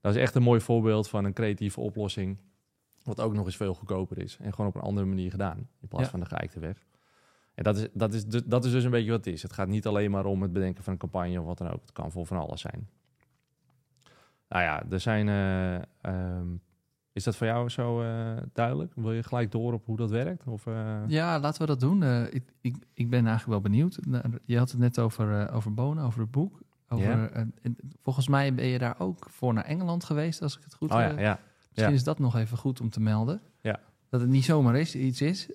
Dat 0.00 0.14
is 0.14 0.20
echt 0.20 0.34
een 0.34 0.42
mooi 0.42 0.60
voorbeeld 0.60 1.08
van 1.08 1.24
een 1.24 1.32
creatieve 1.32 1.80
oplossing... 1.80 2.38
wat 3.08 3.20
ook 3.20 3.34
nog 3.34 3.46
eens 3.46 3.56
veel 3.56 3.74
goedkoper 3.74 4.18
is. 4.18 4.38
En 4.40 4.52
gewoon 4.54 4.66
op 4.70 4.74
een 4.74 4.80
andere 4.80 5.06
manier 5.06 5.30
gedaan, 5.30 5.68
in 5.80 5.88
plaats 5.88 6.04
ja. 6.04 6.10
van 6.10 6.20
de 6.20 6.26
geëikte 6.26 6.60
weg. 6.60 6.86
En 7.54 7.64
dat 7.64 7.76
is, 7.76 7.88
dat, 7.92 8.14
is, 8.14 8.24
dat 8.26 8.64
is 8.64 8.72
dus 8.72 8.84
een 8.84 8.90
beetje 8.90 9.10
wat 9.10 9.24
het 9.24 9.34
is. 9.34 9.42
Het 9.42 9.52
gaat 9.52 9.68
niet 9.68 9.86
alleen 9.86 10.10
maar 10.10 10.24
om 10.24 10.42
het 10.42 10.52
bedenken 10.52 10.84
van 10.84 10.92
een 10.92 10.98
campagne 10.98 11.40
of 11.40 11.46
wat 11.46 11.58
dan 11.58 11.70
ook. 11.70 11.80
Het 11.80 11.92
kan 11.92 12.10
voor 12.10 12.26
van 12.26 12.36
alles 12.36 12.60
zijn. 12.60 12.88
Nou 14.48 14.62
ja, 14.62 14.82
er 14.90 15.00
zijn... 15.00 15.26
Uh, 15.26 16.36
um, 16.38 16.60
is 17.12 17.24
dat 17.24 17.36
voor 17.36 17.46
jou 17.46 17.68
zo 17.68 18.02
uh, 18.02 18.36
duidelijk? 18.52 18.92
Wil 18.94 19.12
je 19.12 19.22
gelijk 19.22 19.50
door 19.50 19.72
op 19.72 19.86
hoe 19.86 19.96
dat 19.96 20.10
werkt? 20.10 20.46
Of, 20.46 20.66
uh... 20.66 20.98
Ja, 21.06 21.40
laten 21.40 21.60
we 21.60 21.66
dat 21.66 21.80
doen. 21.80 22.04
Ik, 22.30 22.52
ik, 22.60 22.76
ik 22.92 23.10
ben 23.10 23.26
eigenlijk 23.26 23.46
wel 23.46 23.60
benieuwd. 23.60 23.98
Nou, 24.06 24.24
je 24.44 24.58
had 24.58 24.70
het 24.70 24.80
net 24.80 24.98
over, 24.98 25.52
over 25.52 25.74
Bonen, 25.74 26.04
over 26.04 26.20
het 26.20 26.30
boek. 26.30 26.60
Over, 26.88 27.06
yeah. 27.06 27.46
volgens 28.02 28.28
mij 28.28 28.54
ben 28.54 28.66
je 28.66 28.78
daar 28.78 29.00
ook 29.00 29.26
voor 29.30 29.54
naar 29.54 29.64
Engeland 29.64 30.04
geweest, 30.04 30.42
als 30.42 30.56
ik 30.56 30.64
het 30.64 30.74
goed 30.74 30.90
heb. 30.90 31.10
Oh, 31.10 31.16
ja, 31.16 31.20
ja. 31.20 31.40
Misschien 31.78 32.00
is 32.00 32.04
dat 32.04 32.18
nog 32.18 32.36
even 32.36 32.58
goed 32.58 32.80
om 32.80 32.90
te 32.90 33.00
melden. 33.00 33.40
Ja. 33.60 33.80
Dat 34.08 34.20
het 34.20 34.30
niet 34.30 34.44
zomaar 34.44 34.76
is, 34.76 34.94
iets 34.94 35.20
is. 35.20 35.48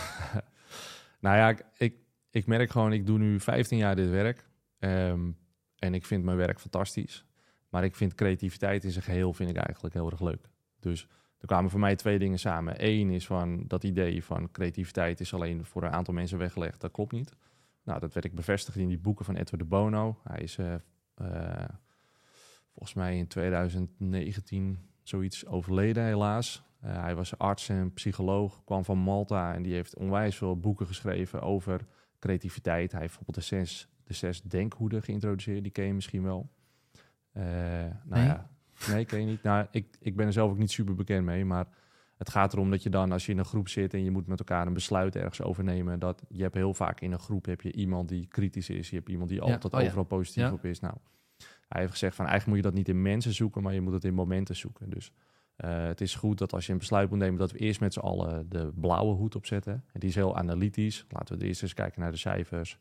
nou 1.24 1.36
ja, 1.36 1.56
ik, 1.76 1.94
ik 2.30 2.46
merk 2.46 2.70
gewoon, 2.70 2.92
ik 2.92 3.06
doe 3.06 3.18
nu 3.18 3.40
15 3.40 3.78
jaar 3.78 3.96
dit 3.96 4.10
werk. 4.10 4.48
Um, 4.78 5.36
en 5.78 5.94
ik 5.94 6.06
vind 6.06 6.24
mijn 6.24 6.36
werk 6.36 6.60
fantastisch. 6.60 7.24
Maar 7.68 7.84
ik 7.84 7.96
vind 7.96 8.14
creativiteit 8.14 8.84
in 8.84 8.90
zijn 8.90 9.04
geheel 9.04 9.32
vind 9.32 9.50
ik 9.50 9.56
eigenlijk 9.56 9.94
heel 9.94 10.10
erg 10.10 10.20
leuk. 10.20 10.48
Dus 10.80 11.08
er 11.38 11.46
kwamen 11.46 11.70
voor 11.70 11.80
mij 11.80 11.96
twee 11.96 12.18
dingen 12.18 12.38
samen. 12.38 12.74
Eén 12.76 13.10
is 13.10 13.26
van 13.26 13.64
dat 13.66 13.84
idee 13.84 14.24
van 14.24 14.50
creativiteit 14.50 15.20
is 15.20 15.34
alleen 15.34 15.64
voor 15.64 15.82
een 15.82 15.92
aantal 15.92 16.14
mensen 16.14 16.38
weggelegd. 16.38 16.80
Dat 16.80 16.90
klopt 16.90 17.12
niet. 17.12 17.32
Nou, 17.84 18.00
dat 18.00 18.14
werd 18.14 18.26
ik 18.26 18.34
bevestigd 18.34 18.76
in 18.76 18.88
die 18.88 18.98
boeken 18.98 19.24
van 19.24 19.34
Edward 19.34 19.62
de 19.62 19.68
Bono. 19.68 20.18
Hij 20.24 20.40
is 20.40 20.56
uh, 20.56 20.74
uh, 21.22 21.64
volgens 22.72 22.94
mij 22.94 23.16
in 23.16 23.26
2019 23.26 24.78
zoiets 25.02 25.46
overleden, 25.46 26.04
helaas. 26.04 26.62
Uh, 26.84 27.02
hij 27.02 27.14
was 27.14 27.38
arts 27.38 27.68
en 27.68 27.92
psycholoog, 27.92 28.64
kwam 28.64 28.84
van 28.84 28.98
Malta 28.98 29.54
en 29.54 29.62
die 29.62 29.72
heeft 29.74 29.96
onwijs 29.96 30.36
veel 30.36 30.56
boeken 30.60 30.86
geschreven 30.86 31.42
over 31.42 31.86
creativiteit. 32.18 32.92
Hij 32.92 33.00
heeft 33.00 33.16
bijvoorbeeld 33.16 33.48
de 33.48 33.56
zes, 33.56 33.88
de 34.04 34.14
zes 34.14 34.42
denkhoeden 34.42 35.02
geïntroduceerd, 35.02 35.62
die 35.62 35.72
ken 35.72 35.84
je 35.84 35.94
misschien 35.94 36.22
wel. 36.22 36.50
Eh, 37.32 37.44
nou 37.44 37.92
Nee? 38.04 38.24
ja, 38.24 38.50
nee, 38.88 39.04
ken 39.04 39.20
je 39.20 39.26
niet. 39.26 39.42
Nou, 39.42 39.66
ik, 39.70 39.96
ik 40.00 40.16
ben 40.16 40.26
er 40.26 40.32
zelf 40.32 40.50
ook 40.50 40.58
niet 40.58 40.70
super 40.70 40.94
bekend 40.94 41.24
mee, 41.24 41.44
maar 41.44 41.66
het 42.16 42.30
gaat 42.30 42.52
erom 42.52 42.70
dat 42.70 42.82
je 42.82 42.90
dan, 42.90 43.12
als 43.12 43.26
je 43.26 43.32
in 43.32 43.38
een 43.38 43.44
groep 43.44 43.68
zit 43.68 43.94
en 43.94 44.04
je 44.04 44.10
moet 44.10 44.26
met 44.26 44.38
elkaar 44.38 44.66
een 44.66 44.72
besluit 44.72 45.16
ergens 45.16 45.42
overnemen, 45.42 45.98
dat 45.98 46.22
je 46.28 46.42
hebt 46.42 46.54
heel 46.54 46.74
vaak 46.74 47.00
in 47.00 47.12
een 47.12 47.18
groep 47.18 47.44
heb 47.46 47.60
je 47.60 47.72
iemand 47.72 48.08
die 48.08 48.26
kritisch 48.26 48.68
is, 48.70 48.90
je 48.90 48.96
hebt 48.96 49.08
iemand 49.08 49.28
die 49.28 49.38
Ja. 49.44 49.52
altijd 49.52 49.72
Oh 49.74 49.80
ja. 49.80 49.86
overal 49.86 50.04
positief 50.04 50.42
Ja. 50.42 50.52
op 50.52 50.64
is. 50.64 50.80
Nou, 50.80 50.94
hij 51.72 51.80
heeft 51.80 51.92
gezegd 51.92 52.16
van 52.16 52.26
eigenlijk 52.26 52.56
moet 52.56 52.64
je 52.64 52.70
dat 52.70 52.78
niet 52.86 52.96
in 52.96 53.02
mensen 53.02 53.32
zoeken, 53.32 53.62
maar 53.62 53.74
je 53.74 53.80
moet 53.80 53.92
het 53.92 54.04
in 54.04 54.14
momenten 54.14 54.56
zoeken. 54.56 54.90
Dus 54.90 55.12
eh, 55.56 55.84
het 55.84 56.00
is 56.00 56.14
goed 56.14 56.38
dat 56.38 56.52
als 56.52 56.66
je 56.66 56.72
een 56.72 56.78
besluit 56.78 57.10
moet 57.10 57.18
nemen, 57.18 57.38
dat 57.38 57.52
we 57.52 57.58
eerst 57.58 57.80
met 57.80 57.92
z'n 57.92 58.00
allen 58.00 58.48
de 58.48 58.72
blauwe 58.74 59.14
hoed 59.14 59.34
opzetten. 59.36 59.72
En 59.92 60.00
die 60.00 60.08
is 60.08 60.14
heel 60.14 60.36
analytisch. 60.36 61.06
Laten 61.08 61.38
we 61.38 61.46
eerst 61.46 61.62
eens 61.62 61.74
kijken 61.74 62.00
naar 62.00 62.10
de 62.10 62.16
cijfers. 62.16 62.78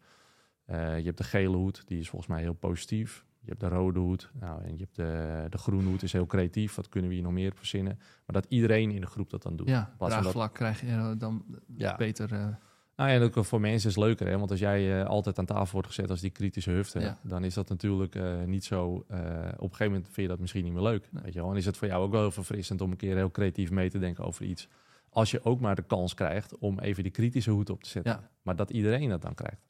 Eh, 0.65 0.97
je 0.97 1.05
hebt 1.05 1.17
de 1.17 1.23
gele 1.23 1.57
hoed, 1.57 1.83
die 1.85 1.99
is 1.99 2.09
volgens 2.09 2.31
mij 2.31 2.41
heel 2.41 2.53
positief. 2.53 3.25
Je 3.39 3.47
hebt 3.49 3.59
de 3.59 3.67
rode 3.67 3.99
hoed. 3.99 4.31
Nou, 4.39 4.63
en 4.63 4.71
je 4.77 4.83
hebt 4.83 4.95
de, 4.95 5.45
de 5.49 5.57
groene 5.57 5.89
hoed, 5.89 6.03
is 6.03 6.13
heel 6.13 6.25
creatief. 6.25 6.75
Wat 6.75 6.89
kunnen 6.89 7.09
we 7.09 7.15
hier 7.15 7.23
nog 7.25 7.33
meer 7.33 7.51
verzinnen? 7.55 7.95
Maar 7.97 8.41
dat 8.41 8.45
iedereen 8.49 8.91
in 8.91 9.01
de 9.01 9.07
groep 9.07 9.29
dat 9.29 9.41
dan 9.43 9.55
doet. 9.55 9.67
Ja, 9.67 9.93
draagvlak 9.97 10.53
krijg 10.53 10.81
je 10.81 10.87
eh, 10.87 11.11
dan 11.17 11.45
Ja. 11.75 11.95
beter. 11.95 12.59
Nou 13.01 13.13
ja, 13.13 13.19
en 13.19 13.23
ook 13.35 13.45
voor 13.45 13.61
mensen 13.61 13.89
is 13.89 13.95
het 13.95 14.03
leuker, 14.05 14.27
hè? 14.27 14.37
want 14.37 14.51
als 14.51 14.59
jij 14.59 15.01
eh, 15.01 15.07
altijd 15.07 15.39
aan 15.39 15.45
tafel 15.45 15.71
wordt 15.71 15.87
gezet 15.87 16.09
als 16.09 16.19
die 16.21 16.29
kritische 16.29 16.71
hufte, 16.71 16.99
Ja. 16.99 17.17
dan 17.23 17.43
is 17.43 17.53
dat 17.53 17.69
natuurlijk 17.69 18.15
eh, 18.15 18.43
niet 18.43 18.63
zo. 18.63 19.05
eh, 19.07 19.19
op 19.55 19.61
een 19.61 19.69
gegeven 19.69 19.85
moment 19.85 20.05
vind 20.05 20.15
je 20.15 20.27
dat 20.27 20.39
misschien 20.39 20.63
niet 20.63 20.73
meer 20.73 20.81
leuk. 20.81 21.07
Nee. 21.11 21.23
Weet 21.23 21.33
je 21.33 21.39
wel? 21.41 21.49
En 21.51 21.57
is 21.57 21.65
het 21.65 21.77
voor 21.77 21.87
jou 21.87 22.03
ook 22.03 22.11
wel 22.11 22.21
heel 22.21 22.31
verfrissend 22.31 22.81
om 22.81 22.91
een 22.91 22.97
keer 22.97 23.15
heel 23.15 23.31
creatief 23.31 23.71
mee 23.71 23.89
te 23.89 23.99
denken 23.99 24.23
over 24.25 24.45
iets. 24.45 24.67
Als 25.09 25.31
je 25.31 25.43
ook 25.45 25.59
maar 25.59 25.75
de 25.75 25.81
kans 25.81 26.13
krijgt 26.13 26.57
om 26.57 26.79
even 26.79 27.03
die 27.03 27.11
kritische 27.11 27.51
hoed 27.51 27.69
op 27.69 27.83
te 27.83 27.89
zetten. 27.89 28.11
ja, 28.11 28.29
Maar 28.41 28.55
dat 28.55 28.69
iedereen 28.69 29.09
dat 29.09 29.21
dan 29.21 29.33
krijgt. 29.33 29.61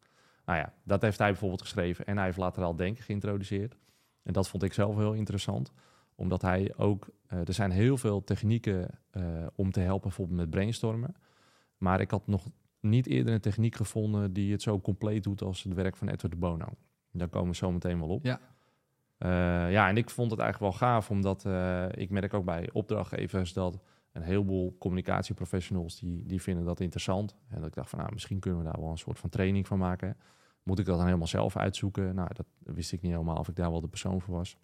Nou 0.45 0.59
ja, 0.59 0.73
dat 0.83 1.01
heeft 1.01 1.17
hij 1.17 1.29
bijvoorbeeld 1.29 1.61
geschreven 1.61 2.05
en 2.05 2.15
hij 2.15 2.25
heeft 2.25 2.37
lateral 2.37 2.75
denken 2.75 3.03
geïntroduceerd. 3.03 3.75
En 4.23 4.33
dat 4.33 4.47
vond 4.49 4.63
ik 4.63 4.73
zelf 4.73 4.95
heel 4.95 5.13
interessant, 5.13 5.71
omdat 6.15 6.41
hij 6.41 6.73
ook, 6.77 7.07
er 7.27 7.53
zijn 7.53 7.71
heel 7.71 7.97
veel 7.97 8.23
technieken 8.23 8.99
om 9.55 9.71
te 9.71 9.79
helpen, 9.79 10.07
bijvoorbeeld 10.07 10.39
met 10.39 10.49
brainstormen. 10.49 11.15
Maar 11.77 12.01
ik 12.01 12.11
had 12.11 12.27
nog 12.27 12.47
niet 12.81 13.07
eerder 13.07 13.33
een 13.33 13.39
techniek 13.39 13.75
gevonden 13.75 14.33
die 14.33 14.51
het 14.51 14.61
zo 14.61 14.79
compleet 14.79 15.23
doet 15.23 15.41
als 15.41 15.63
het 15.63 15.73
werk 15.73 15.95
van 15.95 16.07
Edward 16.07 16.33
de 16.33 16.39
Bono. 16.39 16.67
Daar 17.11 17.29
komen 17.29 17.49
we 17.49 17.55
zo 17.55 17.71
meteen 17.71 17.99
wel 17.99 18.09
op. 18.09 18.25
Ja. 18.25 18.39
Eh, 19.17 19.71
ja, 19.71 19.87
en 19.87 19.97
ik 19.97 20.09
vond 20.09 20.31
het 20.31 20.39
eigenlijk 20.39 20.71
wel 20.71 20.89
gaaf, 20.89 21.09
omdat 21.09 21.45
eh, 21.45 21.85
ik 21.91 22.09
merk 22.09 22.33
ook 22.33 22.45
bij 22.45 22.69
opdrachtgevers 22.71 23.53
dat 23.53 23.79
een 24.11 24.21
heleboel 24.21 24.75
communicatieprofessionals 24.79 25.99
die, 25.99 26.25
die 26.25 26.41
vinden 26.41 26.65
dat 26.65 26.79
interessant. 26.79 27.35
En 27.47 27.59
dat 27.59 27.67
ik 27.67 27.73
dacht 27.73 27.89
van, 27.89 27.99
nou, 27.99 28.11
misschien 28.13 28.39
kunnen 28.39 28.59
we 28.59 28.65
daar 28.65 28.81
wel 28.81 28.89
een 28.89 28.97
soort 28.97 29.19
van 29.19 29.29
training 29.29 29.67
van 29.67 29.77
maken. 29.77 30.17
Moet 30.63 30.79
ik 30.79 30.85
dat 30.85 30.95
dan 30.95 31.05
helemaal 31.05 31.27
zelf 31.27 31.57
uitzoeken? 31.57 32.15
Nou, 32.15 32.29
dat 32.33 32.45
wist 32.59 32.91
ik 32.91 33.01
niet 33.01 33.11
helemaal 33.11 33.37
of 33.37 33.47
ik 33.47 33.55
daar 33.55 33.71
wel 33.71 33.81
de 33.81 33.87
persoon 33.87 34.21
voor 34.21 34.35
was. 34.35 34.57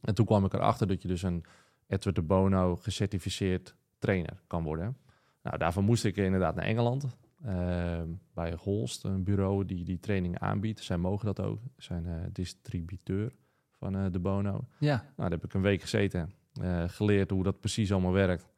En 0.00 0.14
toen 0.14 0.26
kwam 0.26 0.44
ik 0.44 0.52
erachter 0.52 0.86
dat 0.86 1.02
je 1.02 1.08
dus 1.08 1.22
een 1.22 1.44
Edward 1.86 2.16
de 2.16 2.22
Bono 2.22 2.76
gecertificeerd 2.76 3.76
trainer 3.98 4.42
kan 4.46 4.62
worden. 4.62 4.96
Nou, 5.42 5.58
daarvoor 5.58 5.82
moest 5.82 6.04
ik 6.04 6.16
inderdaad 6.16 6.54
naar 6.54 6.64
Engeland. 6.64 7.06
Eh, 7.46 8.02
bij 8.34 8.54
Holst, 8.58 9.04
een 9.04 9.22
bureau 9.22 9.64
die 9.64 9.84
die 9.84 10.00
trainingen 10.00 10.40
aanbiedt. 10.40 10.80
Zij 10.80 10.96
mogen 10.96 11.26
dat 11.26 11.40
ook. 11.40 11.60
Ze 11.62 11.82
zijn 11.82 12.06
eh, 12.06 12.14
distributeur 12.32 13.32
van 13.70 13.96
eh, 13.96 14.04
de 14.10 14.18
Bono. 14.18 14.68
ja, 14.78 14.96
Nou, 14.96 15.12
daar 15.16 15.30
heb 15.30 15.44
ik 15.44 15.54
een 15.54 15.62
week 15.62 15.80
gezeten, 15.80 16.32
eh, 16.60 16.84
geleerd 16.86 17.30
hoe 17.30 17.42
dat 17.42 17.60
precies 17.60 17.92
allemaal 17.92 18.12
werkt. 18.12 18.54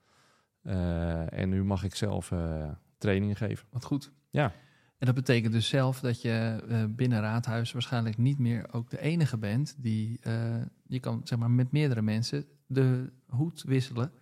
En 0.63 1.49
nu 1.49 1.65
mag 1.65 1.85
ik 1.85 1.95
zelf 1.95 2.33
trainingen 2.99 3.37
geven. 3.37 3.67
wat 3.71 3.85
goed. 3.85 4.13
Ja. 4.31 4.53
En 4.99 5.07
dat 5.07 5.15
betekent 5.15 5.53
dus 5.53 5.69
zelf 5.69 6.01
dat 6.01 6.23
je 6.23 6.63
binnen 6.97 7.21
Raadhuis 7.21 7.73
waarschijnlijk 7.73 8.17
niet 8.17 8.39
meer 8.39 8.73
ook 8.73 8.91
de 8.91 9.01
enige 9.01 9.39
bent 9.39 9.77
die 9.79 10.21
je 10.87 11.01
kan 11.01 11.21
zeg 11.25 11.39
maar 11.39 11.51
met 11.51 11.73
meerdere 11.73 12.03
mensen 12.03 12.47
de 12.67 13.13
hoed 13.27 13.63
wisselen 13.63 14.13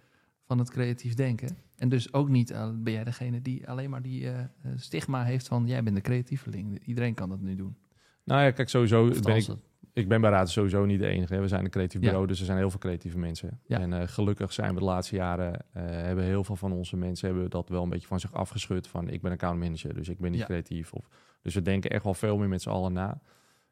van 0.44 0.58
het 0.58 0.70
creatief 0.70 1.14
denken. 1.14 1.56
En 1.76 1.88
dus 1.88 2.12
ook 2.12 2.28
niet 2.28 2.50
eh, 2.50 2.70
ben 2.74 2.92
jij 2.92 3.04
degene 3.04 3.40
die 3.42 3.68
alleen 3.68 3.90
maar 3.90 4.02
die 4.02 4.30
eh, 4.30 4.44
stigma 4.76 5.24
heeft 5.24 5.48
van 5.48 5.66
jij 5.66 5.82
bent 5.82 5.96
de 5.96 6.02
creatieveling. 6.02 6.78
Iedereen 6.84 7.14
kan 7.14 7.28
dat 7.28 7.40
nu 7.40 7.54
doen. 7.54 7.76
Nou 8.24 8.42
ja, 8.42 8.50
kijk, 8.50 8.68
sowieso 8.68 9.08
ben 9.22 9.36
ik, 9.36 9.48
ik 9.92 10.08
ben 10.08 10.20
bij 10.20 10.30
Raad 10.30 10.50
sowieso 10.50 10.84
niet 10.84 10.98
de 11.00 11.06
enige. 11.06 11.34
hè. 11.34 11.40
We 11.40 11.48
zijn 11.48 11.64
een 11.64 11.70
creatief 11.70 12.00
Ja. 12.00 12.06
bureau, 12.06 12.26
dus 12.26 12.38
er 12.40 12.44
zijn 12.46 12.58
heel 12.58 12.70
veel 12.70 12.78
creatieve 12.78 13.18
mensen. 13.18 13.60
Ja. 13.66 13.80
En 13.80 13.92
eh, 13.92 14.08
gelukkig 14.08 14.52
zijn 14.52 14.72
we 14.74 14.78
de 14.78 14.84
laatste 14.84 15.16
jaren, 15.16 15.64
hebben 15.72 16.24
heel 16.24 16.44
veel 16.44 16.56
van 16.56 16.72
onze 16.72 16.96
mensen 16.96 17.28
hebben 17.28 17.50
dat 17.50 17.68
wel 17.68 17.82
een 17.82 17.88
beetje 17.88 18.06
van 18.06 18.20
zich 18.20 18.32
afgeschud. 18.32 18.86
Van 18.88 19.08
ik 19.08 19.22
ben 19.22 19.32
account 19.32 19.58
manager, 19.60 19.94
dus 19.94 20.08
ik 20.08 20.18
ben 20.18 20.30
niet 20.30 20.40
Ja. 20.40 20.46
creatief. 20.46 20.92
Of, 20.92 21.08
dus 21.42 21.54
we 21.54 21.62
denken 21.62 21.90
echt 21.90 22.04
wel 22.04 22.14
veel 22.14 22.36
meer 22.38 22.48
met 22.48 22.62
z'n 22.62 22.68
allen 22.68 22.92
na. 22.92 23.20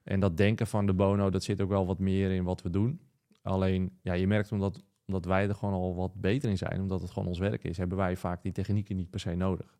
En 0.03 0.21
dat 0.21 0.37
denken 0.37 0.67
van 0.67 0.87
de 0.87 0.95
bono, 0.95 1.31
dat 1.31 1.43
zit 1.43 1.61
ook 1.61 1.69
wel 1.69 1.87
wat 1.87 1.99
meer 1.99 2.31
in 2.31 2.45
wat 2.45 2.62
we 2.62 2.71
doen. 2.71 3.01
Alleen, 3.43 3.99
ja, 4.03 4.12
je 4.12 4.27
merkt 4.27 4.53
omdat, 4.53 4.83
omdat 5.07 5.25
wij 5.25 5.49
er 5.49 5.55
gewoon 5.55 5.75
al 5.75 5.95
wat 5.95 6.14
beter 6.14 6.51
in 6.51 6.57
zijn, 6.59 6.81
omdat 6.81 7.01
het 7.01 7.11
gewoon 7.11 7.29
ons 7.29 7.38
werk 7.38 7.64
is, 7.64 7.77
hebben 7.77 7.99
wij 7.99 8.17
vaak 8.17 8.43
die 8.43 8.53
technieken 8.53 8.97
niet 8.97 9.11
per 9.11 9.21
se 9.21 9.35
nodig. 9.35 9.79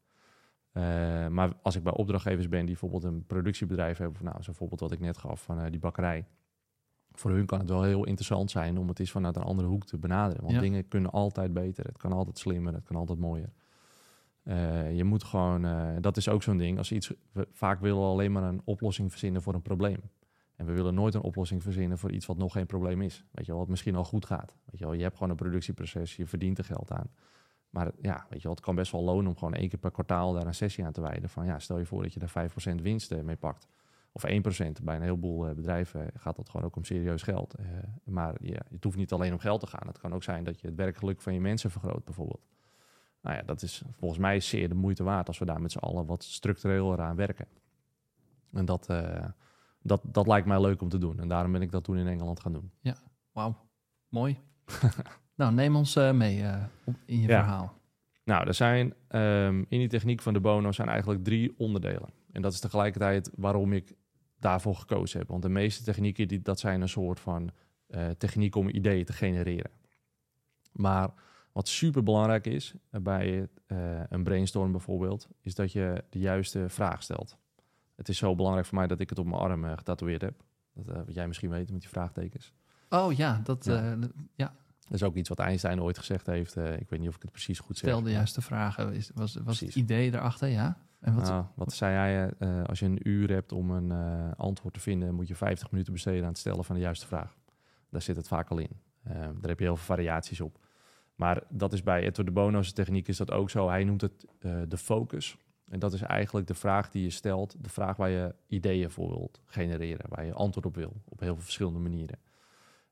Eh, 0.73 0.83
maar 1.29 1.53
als 1.63 1.77
ik 1.77 1.83
bij 1.83 1.93
opdrachtgevers 1.93 2.49
ben 2.49 2.59
die 2.59 2.69
bijvoorbeeld 2.69 3.05
een 3.05 3.27
productiebedrijf 3.27 3.99
hebben, 3.99 4.25
nou, 4.25 4.43
zo'n 4.43 4.55
voorbeeld 4.55 4.81
wat 4.81 4.93
ik 4.93 5.01
net 5.01 5.19
gaf 5.19 5.43
van 5.43 5.61
eh, 5.61 5.71
die 5.71 5.81
bakkerij. 5.81 6.27
Voor 7.13 7.31
hun 7.31 7.47
kan 7.47 7.59
het 7.59 7.69
wel 7.69 7.83
heel 7.83 8.05
interessant 8.05 8.51
zijn 8.51 8.79
om 8.79 8.89
het 8.89 8.99
eens 9.01 9.11
vanuit 9.11 9.37
een 9.37 9.43
andere 9.43 9.69
hoek 9.69 9.85
te 9.85 9.99
benaderen. 9.99 10.43
Want 10.43 10.55
Ja. 10.55 10.61
dingen 10.61 10.89
kunnen 10.89 11.11
altijd 11.11 11.53
beter, 11.53 11.85
het 11.85 11.97
kan 11.99 12.13
altijd 12.13 12.39
slimmer, 12.39 12.75
het 12.75 12.85
kan 12.85 12.97
altijd 12.97 13.19
mooier. 13.19 13.53
Eh, 14.43 14.97
je 14.97 15.05
moet 15.05 15.25
gewoon, 15.25 15.67
dat 16.01 16.17
is 16.17 16.29
ook 16.29 16.43
zo'n 16.43 16.57
ding. 16.57 16.79
Als 16.79 16.93
iets, 16.93 17.13
we, 17.33 17.49
vaak 17.53 17.81
willen 17.81 17.99
we 17.99 18.05
alleen 18.07 18.33
maar 18.33 18.43
een 18.43 18.61
oplossing 18.65 19.11
verzinnen 19.11 19.43
voor 19.43 19.55
een 19.55 19.63
probleem. 19.63 20.01
En 20.57 20.67
we 20.67 20.73
willen 20.73 20.95
nooit 20.95 21.15
een 21.15 21.21
oplossing 21.21 21.63
verzinnen 21.63 21.99
voor 21.99 22.11
iets 22.11 22.27
wat 22.27 22.37
nog 22.37 22.53
geen 22.53 22.67
probleem 22.67 23.03
is. 23.03 23.25
Weet 23.31 23.47
je 23.47 23.51
wel, 23.51 23.61
wat 23.61 23.69
misschien 23.69 23.95
al 23.95 24.05
goed 24.05 24.27
gaat. 24.27 24.57
Weet 24.65 24.79
je 24.79 24.85
wel, 24.85 24.95
je 24.95 25.03
hebt 25.03 25.15
gewoon 25.15 25.31
een 25.31 25.37
productieproces, 25.37 26.17
je 26.17 26.27
verdient 26.27 26.59
er 26.59 26.65
geld 26.65 26.93
aan. 26.93 27.11
Maar 27.71 27.91
ja, 28.01 28.27
weet 28.29 28.39
je 28.39 28.43
wel, 28.43 28.55
het 28.55 28.65
kan 28.65 28.75
best 28.75 28.93
wel 28.93 29.03
lonen 29.03 29.27
om 29.27 29.37
gewoon 29.37 29.55
één 29.55 29.69
keer 29.69 29.79
per 29.79 29.91
kwartaal 29.91 30.33
daar 30.33 30.47
een 30.47 30.55
sessie 30.55 30.85
aan 30.85 30.93
te 30.93 31.01
wijden. 31.01 31.29
Van 31.29 31.47
ja, 31.47 31.59
stel 31.59 31.79
je 31.79 31.87
voor 31.87 32.03
dat 32.03 32.13
je 32.13 32.21
daar 32.21 32.51
5% 32.79 32.83
winst 32.83 33.13
eh, 33.13 33.21
mee 33.21 33.37
pakt. 33.37 33.69
Of 34.13 34.25
1%. 34.27 34.29
Bij 34.83 34.97
een 34.97 35.03
heleboel 35.03 35.49
eh, 35.49 35.55
bedrijven 35.55 36.11
gaat 36.17 36.37
dat 36.37 36.49
gewoon 36.51 36.67
ook 36.67 36.77
om 36.77 36.85
serieus 36.85 37.23
geld. 37.23 37.55
Eh, 37.55 37.67
maar 38.05 38.35
ja, 38.41 38.61
het 38.71 38.85
hoeft 38.85 38.97
niet 38.97 39.13
alleen 39.13 39.33
om 39.33 39.39
geld 39.39 39.61
te 39.61 39.67
gaan. 39.67 39.87
Het 39.87 39.99
kan 39.99 40.15
ook 40.15 40.23
zijn 40.23 40.45
dat 40.45 40.61
je 40.61 40.67
het 40.67 40.77
werkgeluk 40.77 41.21
van 41.21 41.35
je 41.35 41.41
mensen 41.41 41.71
vergroot 41.71 42.05
bijvoorbeeld. 42.05 42.47
Nou 43.25 43.37
ja, 43.37 43.43
dat 43.43 43.63
is 43.63 43.83
volgens 43.91 44.21
mij 44.21 44.41
zeer 44.41 44.69
de 44.69 44.75
moeite 44.75 45.03
waard 45.03 45.29
als 45.29 45.39
we 45.39 45.45
daar 45.45 45.61
met 45.61 45.73
z'n 45.73 45.79
allen 45.79 46.07
wat 46.07 46.25
structureel 46.25 46.93
eraan 46.93 47.17
werken. 47.17 47.47
En 48.53 48.65
dat, 48.65 48.89
eh, 48.89 49.25
dat, 49.85 50.01
dat 50.05 50.27
lijkt 50.27 50.47
mij 50.47 50.61
leuk 50.61 50.83
om 50.83 50.89
te 50.89 50.99
doen. 50.99 51.21
En 51.21 51.29
daarom 51.29 51.53
ben 51.53 51.63
ik 51.63 51.71
dat 51.71 51.85
toen 51.85 51.97
in 51.97 52.07
Engeland 52.07 52.41
gaan 52.41 52.53
doen. 52.53 52.71
Wauw, 53.33 53.57
mooi. 54.09 54.39
nou, 55.37 55.53
neem 55.53 55.77
ons 55.77 55.97
eh, 55.97 56.13
mee 56.13 56.43
eh, 56.43 56.63
op, 56.85 56.95
in 57.07 57.21
je 57.21 57.29
Ja. 57.29 57.43
verhaal. 57.43 57.73
Nou, 58.25 58.47
er 58.47 58.55
zijn 58.55 58.95
ehm, 59.09 59.59
in 59.59 59.79
die 59.79 59.89
techniek 59.89 60.23
van 60.23 60.33
de 60.33 60.41
Bono 60.41 60.73
zijn 60.73 60.89
eigenlijk 60.89 61.25
drie 61.25 61.55
onderdelen. 61.59 62.09
En 62.33 62.43
dat 62.43 62.53
is 62.53 62.61
tegelijkertijd 62.61 63.31
waarom 63.37 63.73
ik 63.73 63.95
daarvoor 64.39 64.75
gekozen 64.75 65.19
heb. 65.19 65.29
Want 65.29 65.43
de 65.43 65.49
meeste 65.49 65.85
technieken, 65.85 66.29
die, 66.29 66.43
dat 66.43 66.61
zijn 66.61 66.81
een 66.81 66.89
soort 66.89 67.21
van 67.21 67.51
eh 67.87 68.09
techniek 68.11 68.55
om 68.57 68.69
ideeën 68.69 69.05
te 69.05 69.13
genereren. 69.13 69.71
Maar 70.73 71.11
wat 71.53 71.69
super 71.69 72.03
belangrijk 72.03 72.47
is 72.47 72.75
bij 72.91 73.49
een 74.09 74.23
brainstorm 74.25 74.71
bijvoorbeeld, 74.73 75.29
is 75.41 75.55
dat 75.55 75.73
je 75.73 76.05
de 76.11 76.19
juiste 76.19 76.69
vraag 76.69 77.03
stelt. 77.03 77.39
Het 77.97 78.09
is 78.09 78.19
zo 78.19 78.35
belangrijk 78.35 78.67
voor 78.67 78.79
mij 78.79 78.87
dat 78.87 79.01
ik 79.01 79.09
het 79.11 79.19
op 79.19 79.27
mijn 79.27 79.41
arm 79.41 79.65
eh, 79.65 79.73
getatoeëerd 79.77 80.21
heb. 80.21 80.43
Dat, 80.75 80.89
eh, 80.89 80.95
wat 81.05 81.15
jij 81.15 81.27
misschien 81.27 81.51
weet 81.51 81.71
met 81.71 81.81
die 81.81 81.89
vraagtekens. 81.89 82.53
Oh 82.89 83.13
ja, 83.13 83.41
dat 83.45 83.65
Ja. 83.65 83.93
eh, 83.93 83.99
ja, 84.35 84.55
Dat 84.81 84.93
is 84.95 85.03
ook 85.03 85.15
iets 85.15 85.29
wat 85.29 85.39
Einstein 85.39 85.83
ooit 85.83 85.99
gezegd 85.99 86.27
heeft. 86.27 86.57
Ik 86.57 86.89
weet 86.89 87.01
niet 87.01 87.09
of 87.09 87.17
ik 87.17 87.23
het 87.23 87.31
precies 87.31 87.59
goed 87.59 87.79
zeg. 87.79 87.91
stel 87.91 88.03
de 88.03 88.11
juiste 88.11 88.41
vragen. 88.41 88.93
Is, 88.93 89.11
was 89.15 89.35
was 89.35 89.61
het 89.61 89.75
idee 89.75 90.13
erachter, 90.15 90.49
ja? 90.49 90.79
En 91.01 91.15
wat, 91.15 91.25
Nou, 91.25 91.45
wat 91.55 91.73
zei 91.73 91.95
hij? 91.95 92.65
als 92.67 92.79
je 92.79 92.87
een 92.87 93.09
uur 93.09 93.31
hebt 93.31 93.53
om 93.53 93.71
een 93.71 93.93
antwoord 94.37 94.75
te 94.75 94.81
vinden, 94.81 95.15
moet 95.15 95.29
je 95.29 95.35
50 95.35 95.71
minuten 95.71 95.93
besteden 95.93 96.23
aan 96.23 96.29
het 96.29 96.39
stellen 96.39 96.65
van 96.65 96.75
de 96.75 96.81
juiste 96.81 97.07
vraag. 97.07 97.37
Daar 97.91 98.03
zit 98.03 98.17
het 98.17 98.29
vaak 98.29 98.49
al 98.49 98.59
in. 98.59 98.71
Eh, 99.03 99.15
daar 99.15 99.49
heb 99.49 99.59
je 99.59 99.65
heel 99.65 99.77
veel 99.77 99.95
variaties 99.95 100.41
op. 100.41 100.59
Maar 101.15 101.43
dat 101.49 101.73
is 101.73 101.83
bij 101.83 102.03
Edward 102.03 102.27
de 102.29 102.33
Bono's 102.33 102.73
techniek 102.73 103.09
is 103.09 103.17
dat 103.17 103.31
ook 103.31 103.51
zo. 103.51 103.69
Hij 103.69 103.85
noemt 103.85 104.01
het 104.01 104.27
de 104.69 104.77
focus. 104.77 105.37
En 105.69 105.79
dat 105.79 105.93
is 105.93 106.01
eigenlijk 106.01 106.47
de 106.47 106.55
vraag 106.55 106.91
die 106.91 107.03
je 107.03 107.11
stelt, 107.11 107.57
de 107.61 107.69
vraag 107.69 107.97
waar 107.97 108.11
je 108.11 108.35
ideeën 108.47 108.91
voor 108.91 109.09
wilt 109.09 109.41
genereren, 109.45 110.09
waar 110.09 110.25
je 110.25 110.33
antwoord 110.33 110.67
op 110.67 110.75
wil, 110.75 110.93
op 111.05 111.21
heel 111.21 111.35
veel 111.35 111.45
verschillende 111.45 111.79
manieren. 111.79 112.19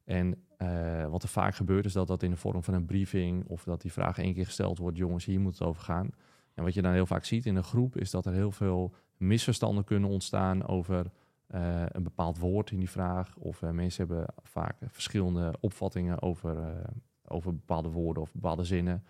En 0.05 0.45
eh, 0.57 1.07
wat 1.07 1.23
er 1.23 1.29
vaak 1.29 1.55
gebeurt 1.55 1.85
is 1.85 1.93
dat 1.93 2.07
dat 2.07 2.23
in 2.23 2.31
de 2.31 2.37
vorm 2.37 2.63
van 2.63 2.75
een 2.75 2.85
briefing 2.85 3.45
of 3.49 3.65
dat 3.65 3.81
die 3.81 3.93
vraag 3.93 4.19
één 4.19 4.35
keer 4.35 4.45
gesteld 4.45 4.79
wordt, 4.79 4.97
jongens, 4.97 5.25
hier 5.25 5.41
moet 5.41 5.59
het 5.59 5.69
over 5.69 5.83
gaan. 5.83 6.11
En 6.55 6.65
wat 6.65 6.75
je 6.75 6.83
dan 6.83 6.93
heel 6.93 7.07
vaak 7.07 7.25
ziet 7.25 7.47
in 7.47 7.57
een 7.57 7.63
groep 7.63 7.97
is 7.97 8.11
dat 8.11 8.27
er 8.27 8.33
heel 8.33 8.53
veel 8.53 8.95
misverstanden 9.17 9.85
kunnen 9.85 10.11
ontstaan 10.11 10.67
over 10.67 11.13
eh, 11.47 11.83
een 11.89 12.03
bepaald 12.03 12.39
woord 12.39 12.71
in 12.71 12.79
die 12.79 12.91
vraag. 12.91 13.37
Of 13.37 13.63
eh, 13.63 13.71
mensen 13.71 14.07
hebben 14.07 14.35
vaak 14.43 14.77
verschillende 14.87 15.55
opvattingen 15.61 16.23
over, 16.23 16.83
over 17.25 17.55
bepaalde 17.55 17.89
woorden 17.89 18.23
of 18.23 18.33
bepaalde 18.33 18.65
zinnen. 18.65 19.05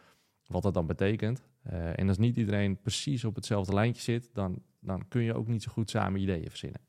Wat 0.52 0.62
dat 0.62 0.74
dan 0.74 0.86
betekent. 0.86 1.42
Eh, 1.62 1.98
en 1.98 2.08
als 2.08 2.18
niet 2.18 2.36
iedereen 2.36 2.80
precies 2.80 3.24
op 3.24 3.34
hetzelfde 3.34 3.74
lijntje 3.74 4.02
zit, 4.02 4.30
dan, 4.32 4.62
dan 4.80 5.08
kun 5.08 5.22
je 5.22 5.34
ook 5.34 5.48
niet 5.48 5.62
zo 5.62 5.72
goed 5.72 5.90
samen 5.90 6.20
ideeën 6.20 6.48
verzinnen. 6.48 6.80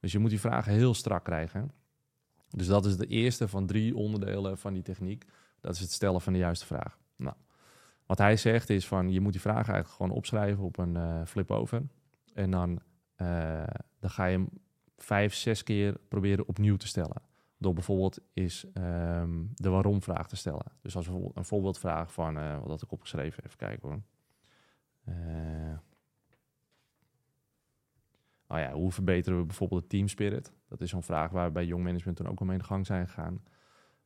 Dus 0.00 0.12
je 0.12 0.18
moet 0.18 0.30
die 0.30 0.40
vragen 0.40 0.72
heel 0.72 0.94
strak 0.94 1.24
krijgen. 1.24 1.72
Dus 2.50 2.66
dat 2.66 2.86
is 2.86 2.96
de 2.96 3.06
eerste 3.06 3.48
van 3.48 3.66
drie 3.66 3.96
onderdelen 3.96 4.58
van 4.58 4.72
die 4.72 4.82
techniek. 4.82 5.24
Dat 5.60 5.74
is 5.74 5.80
het 5.80 5.92
stellen 5.92 6.20
van 6.20 6.32
de 6.32 6.38
juiste 6.38 6.66
vraag. 6.66 6.98
Nou, 7.16 7.34
wat 8.06 8.18
hij 8.18 8.36
zegt 8.36 8.70
is 8.70 8.86
van 8.86 9.12
je 9.12 9.20
moet 9.20 9.32
die 9.32 9.40
vraag 9.40 9.68
eigenlijk 9.68 9.88
gewoon 9.88 10.10
opschrijven 10.10 10.64
op 10.64 10.78
een 10.78 10.94
uh, 10.94 11.24
flip 11.26 11.50
over. 11.50 11.82
En 12.34 12.50
dan, 12.50 12.80
uh, 13.16 13.64
dan 14.00 14.10
ga 14.10 14.24
je 14.24 14.36
hem 14.36 14.48
vijf, 14.96 15.34
zes 15.34 15.62
keer 15.62 15.96
proberen 16.08 16.48
opnieuw 16.48 16.76
te 16.76 16.86
stellen. 16.86 17.22
Door 17.64 17.74
bijvoorbeeld 17.74 18.20
is 18.32 18.66
um, 18.74 19.50
de 19.54 19.68
waarom-vraag 19.68 20.28
te 20.28 20.36
stellen. 20.36 20.64
Dus 20.80 20.96
als 20.96 21.04
bijvoorbeeld 21.04 21.36
een 21.36 21.44
voorbeeldvraag 21.44 22.12
van 22.12 22.38
uh, 22.38 22.58
wat 22.58 22.68
had 22.68 22.82
ik 22.82 22.92
opgeschreven, 22.92 23.44
even 23.44 23.56
kijken 23.56 23.88
hoor. 23.88 24.02
oh 28.48 28.58
ja, 28.58 28.72
hoe 28.72 28.92
verbeteren 28.92 29.38
we 29.38 29.44
bijvoorbeeld 29.44 29.80
de 29.80 29.86
team 29.86 30.08
spirit? 30.08 30.52
Dat 30.68 30.80
is 30.80 30.90
zo'n 30.90 31.02
vraag 31.02 31.30
waar 31.30 31.46
we 31.46 31.52
bij 31.52 31.64
jong 31.64 31.84
management 31.84 32.16
toen 32.16 32.28
ook 32.28 32.40
al 32.40 32.46
mee 32.46 32.54
in 32.54 32.60
de 32.60 32.68
gang 32.68 32.86
zijn 32.86 33.08
gegaan. 33.08 33.42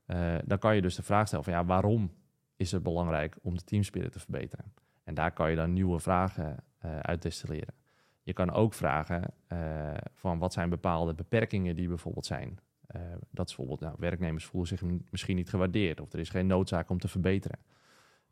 Uh, 0.07 0.38
dan 0.44 0.59
kan 0.59 0.75
je 0.75 0.83
dus 0.83 0.94
de 0.94 1.03
vraag 1.03 1.27
stellen 1.27 1.44
van 1.44 1.53
ja, 1.53 1.64
waarom 1.64 2.12
is 2.57 2.73
het 2.73 2.83
belangrijk 2.83 3.37
om 3.42 3.57
de 3.57 3.64
teamspirit 3.64 4.12
te 4.12 4.21
verbeteren? 4.21 4.73
En 5.05 5.14
daar 5.14 5.33
kan 5.33 5.51
je 5.51 5.57
dan 5.57 5.73
nieuwe 5.73 5.99
vragen 5.99 6.57
uh, 6.85 6.99
uit 6.99 7.23
destilleren. 7.23 7.75
Je 8.23 8.33
kan 8.33 8.51
ook 8.51 8.75
vragen 8.75 9.35
uh, 9.53 9.94
van 10.14 10.38
wat 10.38 10.53
zijn 10.53 10.71
bepaalde 10.71 11.14
beperkingen 11.14 11.77
die 11.77 11.88
bijvoorbeeld 11.88 12.27
zijn. 12.27 12.59
Dat 13.31 13.48
is 13.48 13.57
bijvoorbeeld, 13.57 13.81
nou, 13.81 13.94
werknemers 13.98 14.44
voelen 14.44 14.68
zich 14.68 14.83
misschien 15.11 15.37
niet 15.37 15.51
gewaardeerd 15.51 16.01
of 16.01 16.12
er 16.12 16.18
is 16.18 16.29
geen 16.29 16.46
noodzaak 16.46 16.90
om 16.90 16.98
te 16.98 17.09
verbeteren. 17.09 17.59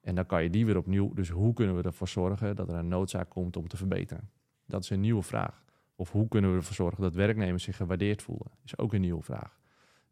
En 0.00 0.14
dan 0.14 0.26
kan 0.26 0.42
je 0.42 0.50
die 0.50 0.66
weer 0.66 0.76
opnieuw, 0.76 1.14
dus 1.14 1.28
hoe 1.28 1.52
kunnen 1.52 1.76
we 1.76 1.82
ervoor 1.82 2.08
zorgen 2.08 2.56
dat 2.56 2.68
er 2.68 2.74
een 2.74 2.88
noodzaak 2.88 3.30
komt 3.30 3.56
om 3.56 3.68
te 3.68 3.76
verbeteren? 3.76 4.30
Dat 4.66 4.82
is 4.82 4.90
een 4.90 5.00
nieuwe 5.00 5.22
vraag. 5.22 5.64
Of 5.96 6.12
hoe 6.12 6.28
kunnen 6.28 6.50
we 6.50 6.56
ervoor 6.56 6.74
zorgen 6.74 7.02
dat 7.02 7.14
werknemers 7.14 7.64
zich 7.64 7.76
gewaardeerd 7.76 8.22
voelen? 8.22 8.46
Is 8.64 8.78
ook 8.78 8.92
een 8.92 9.00
nieuwe 9.00 9.22
vraag. 9.22 9.58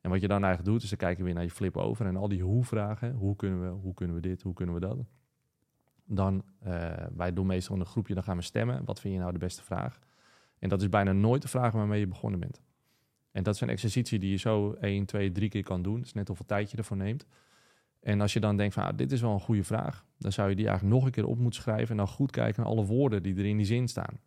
En 0.00 0.10
wat 0.10 0.20
je 0.20 0.28
dan 0.28 0.44
eigenlijk 0.44 0.72
doet, 0.72 0.82
is 0.82 0.88
dan 0.88 0.98
kijken 0.98 1.18
we 1.18 1.24
weer 1.24 1.34
naar 1.34 1.44
je 1.44 1.50
flip 1.50 1.76
over 1.76 2.06
en 2.06 2.16
al 2.16 2.28
die 2.28 2.42
hoe-vragen. 2.42 3.12
Hoe 3.14 3.36
kunnen 3.36 3.62
we, 3.62 3.68
hoe 3.68 3.94
kunnen 3.94 4.16
we 4.16 4.22
dit, 4.22 4.42
hoe 4.42 4.54
kunnen 4.54 4.74
we 4.74 4.80
dat? 4.80 4.98
Dan, 6.04 6.44
uh, 6.66 6.92
wij 7.16 7.32
doen 7.32 7.46
meestal 7.46 7.76
een 7.76 7.86
groepje, 7.86 8.14
dan 8.14 8.22
gaan 8.22 8.36
we 8.36 8.42
stemmen. 8.42 8.84
Wat 8.84 9.00
vind 9.00 9.14
je 9.14 9.20
nou 9.20 9.32
de 9.32 9.38
beste 9.38 9.62
vraag? 9.62 9.98
En 10.58 10.68
dat 10.68 10.82
is 10.82 10.88
bijna 10.88 11.12
nooit 11.12 11.42
de 11.42 11.48
vraag 11.48 11.72
waarmee 11.72 12.00
je 12.00 12.06
begonnen 12.06 12.40
bent. 12.40 12.62
En 13.34 13.42
dat 13.42 13.54
is 13.54 13.60
een 13.60 13.68
exercitie 13.68 14.18
die 14.18 14.30
je 14.30 14.36
zo 14.36 14.72
1, 14.72 15.04
2, 15.04 15.32
3 15.32 15.48
keer 15.48 15.62
kan 15.62 15.82
doen. 15.82 15.96
Dat 15.96 16.04
is 16.04 16.12
net 16.12 16.26
hoeveel 16.26 16.46
tijd 16.46 16.70
je 16.70 16.76
ervoor 16.76 16.96
neemt. 16.96 17.26
En 18.00 18.20
als 18.20 18.32
je 18.32 18.40
dan 18.40 18.56
denkt 18.56 18.74
van, 18.74 18.84
ah, 18.84 18.96
dit 18.96 19.12
is 19.12 19.20
wel 19.20 19.32
een 19.32 19.40
goede 19.40 19.64
vraag, 19.64 20.04
dan 20.18 20.32
zou 20.32 20.48
je 20.48 20.56
die 20.56 20.66
eigenlijk 20.68 20.96
nog 20.96 21.06
een 21.06 21.12
keer 21.12 21.26
op 21.26 21.38
moeten 21.38 21.62
schrijven 21.62 21.90
en 21.90 21.96
dan 21.96 22.08
goed 22.08 22.30
kijken 22.30 22.62
naar 22.62 22.72
alle 22.72 22.84
woorden 22.84 23.22
die 23.22 23.36
er 23.36 23.44
in 23.44 23.56
die 23.56 23.66
zin 23.66 23.88
staan. 23.88 24.20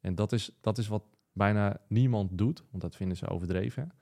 En 0.00 0.14
dat 0.14 0.32
is, 0.32 0.50
dat 0.60 0.78
is 0.78 0.88
wat 0.88 1.02
bijna 1.32 1.80
niemand 1.88 2.38
doet, 2.38 2.64
want 2.70 2.82
dat 2.82 2.96
vinden 2.96 3.16
ze 3.16 3.28
overdreven. 3.28 3.92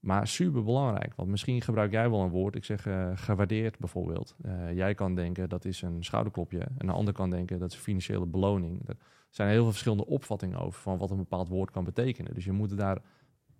Maar 0.00 0.26
super 0.28 0.64
belangrijk, 0.64 1.14
want 1.14 1.28
misschien 1.28 1.60
gebruik 1.60 1.92
jij 1.92 2.10
wel 2.10 2.20
een 2.20 2.30
woord. 2.30 2.54
Ik 2.54 2.64
zeg 2.64 2.86
uh, 2.86 3.10
gewaardeerd 3.14 3.78
bijvoorbeeld. 3.78 4.36
Uh, 4.46 4.72
jij 4.72 4.94
kan 4.94 5.14
denken 5.14 5.48
dat 5.48 5.64
is 5.64 5.82
een 5.82 6.04
schouderklopje. 6.04 6.58
En 6.60 6.74
een 6.78 6.94
ander 6.94 7.14
kan 7.14 7.30
denken 7.30 7.58
dat 7.58 7.70
is 7.70 7.76
financiële 7.76 8.26
beloning. 8.26 8.88
Er 8.88 8.96
zijn 9.30 9.48
heel 9.48 9.62
veel 9.62 9.70
verschillende 9.70 10.06
opvattingen 10.06 10.58
over 10.58 10.80
van 10.80 10.98
wat 10.98 11.10
een 11.10 11.16
bepaald 11.16 11.48
woord 11.48 11.70
kan 11.70 11.84
betekenen. 11.84 12.34
Dus 12.34 12.44
je 12.44 12.52
moet 12.52 12.76
daar 12.76 13.02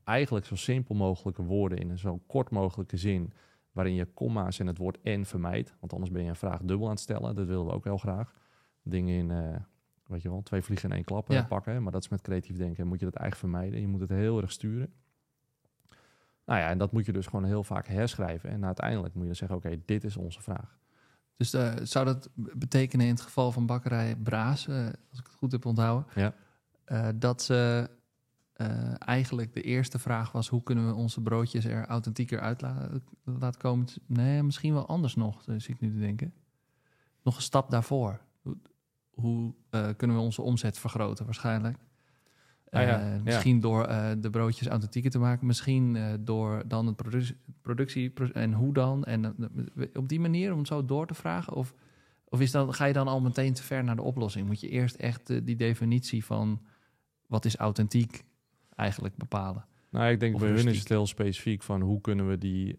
eigenlijk 0.05 0.47
zo 0.47 0.57
simpel 0.57 0.95
mogelijke 0.95 1.43
woorden 1.43 1.79
in 1.79 1.91
een 1.91 1.99
zo 1.99 2.21
kort 2.27 2.51
mogelijke 2.51 2.97
zin. 2.97 3.33
Waarin 3.73 3.95
je 3.95 4.05
komma's 4.05 4.59
en 4.59 4.67
het 4.67 4.79
woord 4.79 5.01
en 5.03 5.25
vermijdt. 5.25 5.75
Want 5.81 5.93
anders 5.93 6.11
ben 6.11 6.23
je 6.23 6.29
een 6.29 6.37
vraag 6.37 6.61
dubbel 6.63 6.87
aan 6.87 6.93
het 6.93 7.01
stellen. 7.01 7.35
Dat 7.35 7.47
willen 7.47 7.67
we 7.67 7.73
ook 7.73 7.85
heel 7.85 7.99
graag. 7.99 8.35
Dingen 8.83 9.15
in, 9.19 9.31
uh, 9.31 9.57
weet 10.07 10.23
je 10.23 10.29
wel, 10.29 10.43
twee 10.43 10.63
vliegen 10.63 10.89
in 10.89 10.95
één 10.95 11.05
klap 11.05 11.29
ja. 11.29 11.45
pakken. 11.45 11.83
Maar 11.83 11.93
dat 11.93 12.03
is 12.03 12.09
met 12.09 12.21
creatief 12.21 12.57
denken. 12.57 12.87
Moet 12.87 12.99
je 12.99 13.05
dat 13.05 13.15
eigenlijk 13.15 13.53
vermijden. 13.53 13.81
Je 13.81 13.89
moet 13.89 14.01
het 14.01 14.11
heel 14.11 14.41
erg 14.41 14.53
sturen. 14.53 14.93
Nou 16.45 16.61
ja, 16.61 16.69
en 16.69 16.79
dat 16.79 16.93
moet 16.93 17.07
je 17.07 17.13
dus 17.13 17.27
gewoon 17.27 17.45
heel 17.45 17.65
vaak 17.65 17.87
herschrijven. 17.87 18.51
En 18.51 18.65
uiteindelijk 18.65 19.15
moet 19.15 19.27
je 19.27 19.35
zeggen, 19.35 19.57
oké, 19.57 19.81
dit 19.85 20.05
is 20.05 20.17
onze 20.17 20.43
vraag. 20.43 20.79
Dus 21.37 21.55
uh, 21.55 21.73
zou 21.83 22.05
dat 22.05 22.31
betekenen 22.35 23.07
in 23.07 23.13
het 23.13 23.21
geval 23.21 23.53
van 23.53 23.67
bakkerij 23.67 24.17
Braas, 24.17 24.67
uh, 24.67 24.77
als 25.11 25.19
ik 25.19 25.27
het 25.27 25.35
goed 25.35 25.53
heb 25.53 25.67
onthouden, 25.67 26.07
ja. 26.15 26.35
uh, 26.87 27.09
dat 27.15 27.43
ze 27.43 27.91
eigenlijk 28.99 29.55
de 29.55 29.63
eerste 29.63 29.99
vraag 29.99 30.33
was: 30.33 30.49
hoe 30.49 30.63
kunnen 30.63 30.87
we 30.87 30.95
onze 30.95 31.21
broodjes 31.21 31.65
er 31.65 31.87
authentieker 31.87 32.41
uit 32.41 32.61
la 32.61 32.91
laten 33.25 33.61
komen? 33.61 33.87
Nee, 34.07 34.43
misschien 34.43 34.73
wel 34.75 34.87
anders 34.87 35.15
nog, 35.15 35.45
dus 35.45 35.69
ik 35.69 35.81
nu 35.81 35.91
te 35.91 35.99
denken. 35.99 36.33
Nog 37.23 37.37
een 37.37 37.43
stap 37.43 37.71
daarvoor. 37.71 38.21
Hoe, 38.43 38.57
hoe 39.11 39.55
kunnen 39.97 40.17
we 40.17 40.23
onze 40.23 40.43
omzet 40.43 40.79
vergroten 40.79 41.25
waarschijnlijk? 41.25 41.79
Ah, 42.75 42.83
ja, 42.83 43.15
uh, 43.15 43.23
misschien 43.23 43.61
door 43.61 43.89
uh, 43.89 44.11
de 44.19 44.31
broodjes 44.31 44.69
authentieker 44.69 45.11
te 45.11 45.19
maken. 45.19 45.47
Misschien 45.47 45.95
uh, 45.95 46.13
door 46.21 46.63
dan 46.67 46.87
het 46.87 46.97
produ 46.97 47.37
productie 47.63 48.13
en 48.33 48.53
hoe 48.53 48.73
dan. 48.73 49.05
En 49.05 49.37
op 49.95 50.09
die 50.09 50.21
manier 50.21 50.53
om 50.53 50.59
het 50.59 50.67
zo 50.67 50.85
door 50.85 51.07
te 51.07 51.15
vragen. 51.15 51.53
Of, 51.53 51.75
of 52.29 52.41
is 52.41 52.51
dan, 52.51 52.75
ga 52.75 52.85
je 52.85 52.93
dan 52.93 53.09
al 53.09 53.21
meteen 53.21 53.53
te 53.53 53.63
ver 53.63 53.85
naar 53.85 53.97
de 53.97 54.03
oplossing? 54.03 54.47
Moet 54.47 54.61
je 54.61 54.69
eerst 54.69 54.95
echt 54.95 55.47
die 55.47 55.57
definitie 55.57 56.25
van 56.25 56.63
wat 57.27 57.45
is 57.45 57.57
authentiek 57.57 58.25
eigenlijk 58.77 59.17
bepalen? 59.17 59.67
Nou, 59.91 60.11
ik 60.11 60.21
denk 60.21 60.35
of 60.35 60.41
bij 60.41 60.51
hun 60.51 60.69
is 60.69 60.79
het 60.79 60.89
heel 60.89 61.07
specifiek 61.07 61.63
van 61.63 61.81
hoe 61.81 62.01
kunnen 62.01 62.29
we 62.29 62.39
die 62.39 62.79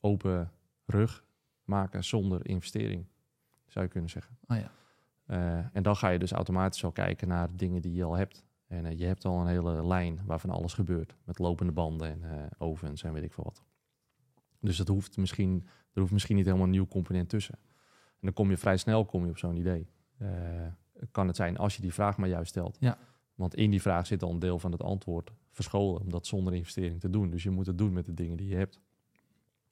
open 0.00 0.50
rug 0.86 1.24
maken 1.64 2.04
zonder 2.04 2.46
investering. 2.48 3.06
Zou 3.66 3.84
je 3.84 3.90
kunnen 3.90 4.10
zeggen. 4.10 4.38
Oh 4.48 4.56
ja. 4.56 5.70
en 5.72 5.82
dan 5.82 5.96
ga 5.96 6.08
je 6.08 6.18
dus 6.18 6.32
automatisch 6.32 6.84
al 6.84 6.92
kijken 6.92 7.28
naar 7.28 7.48
dingen 7.56 7.82
die 7.82 7.92
je 7.92 8.04
al 8.04 8.16
hebt. 8.16 8.44
En 8.66 8.84
uh, 8.84 8.98
je 8.98 9.04
hebt 9.04 9.24
al 9.24 9.40
een 9.40 9.46
hele 9.46 9.86
lijn 9.86 10.20
waarvan 10.24 10.50
alles 10.50 10.74
gebeurt. 10.74 11.16
Met 11.24 11.38
lopende 11.38 11.72
banden 11.72 12.22
en 12.22 12.48
ovens 12.58 13.02
en 13.02 13.12
weet 13.12 13.22
ik 13.22 13.32
veel 13.32 13.44
wat. 13.44 13.64
Dus 14.60 14.76
dat 14.76 14.88
hoeft 14.88 15.16
misschien, 15.16 15.66
er 15.92 16.00
hoeft 16.00 16.12
misschien 16.12 16.36
niet 16.36 16.44
helemaal 16.44 16.66
een 16.66 16.72
nieuw 16.72 16.86
component 16.86 17.28
tussen. 17.28 17.54
En 17.94 18.20
dan 18.20 18.32
kom 18.32 18.50
je 18.50 18.56
vrij 18.56 18.76
snel 18.76 19.04
kom 19.04 19.24
je 19.24 19.30
op 19.30 19.38
zo'n 19.38 19.56
idee. 19.56 19.88
Kan 21.10 21.26
het 21.26 21.36
zijn 21.36 21.56
als 21.56 21.76
je 21.76 21.82
die 21.82 21.92
vraag 21.92 22.16
maar 22.16 22.28
juist 22.28 22.48
stelt. 22.48 22.76
Ja. 22.80 22.98
Want 23.36 23.54
in 23.54 23.70
die 23.70 23.80
vraag 23.80 24.06
zit 24.06 24.22
al 24.22 24.30
een 24.30 24.38
deel 24.38 24.58
van 24.58 24.72
het 24.72 24.82
antwoord 24.82 25.32
verscholen. 25.50 26.00
Om 26.00 26.10
dat 26.10 26.26
zonder 26.26 26.54
investering 26.54 27.00
te 27.00 27.10
doen. 27.10 27.30
Dus 27.30 27.42
je 27.42 27.50
moet 27.50 27.66
het 27.66 27.78
doen 27.78 27.92
met 27.92 28.06
de 28.06 28.14
dingen 28.14 28.36
die 28.36 28.48
je 28.48 28.56
hebt. 28.56 28.80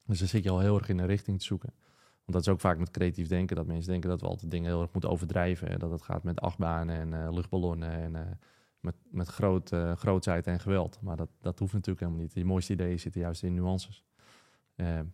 Dus 0.05 0.19
dan 0.19 0.27
zit 0.27 0.43
je 0.43 0.49
al 0.49 0.59
heel 0.59 0.77
erg 0.77 0.89
in 0.89 0.99
een 0.99 1.05
richting 1.05 1.39
te 1.39 1.45
zoeken. 1.45 1.73
Want 2.15 2.37
dat 2.37 2.41
is 2.41 2.47
ook 2.47 2.59
vaak 2.59 2.77
met 2.77 2.91
creatief 2.91 3.27
denken. 3.27 3.55
Dat 3.55 3.65
mensen 3.65 3.91
denken 3.91 4.09
dat 4.09 4.21
we 4.21 4.27
altijd 4.27 4.51
dingen 4.51 4.69
heel 4.69 4.81
erg 4.81 4.91
moeten 4.91 5.09
overdrijven. 5.09 5.69
En 5.69 5.79
dat 5.79 5.91
het 5.91 6.01
gaat 6.01 6.23
met 6.23 6.41
achtbanen 6.41 7.13
en 7.13 7.33
luchtballonnen 7.33 7.91
en 7.91 8.39
met, 8.79 8.95
met 9.09 9.27
groot, 9.27 9.71
uh, 9.71 9.95
grootheid 9.95 10.47
en 10.47 10.59
geweld. 10.59 10.99
Maar 11.01 11.15
dat, 11.15 11.29
dat 11.41 11.59
hoeft 11.59 11.73
natuurlijk 11.73 11.99
helemaal 11.99 12.21
niet. 12.21 12.33
Die 12.33 12.45
mooiste 12.45 12.73
ideeën 12.73 12.99
zitten 12.99 13.21
juist 13.21 13.43
in 13.43 13.53
nuances. 13.53 14.05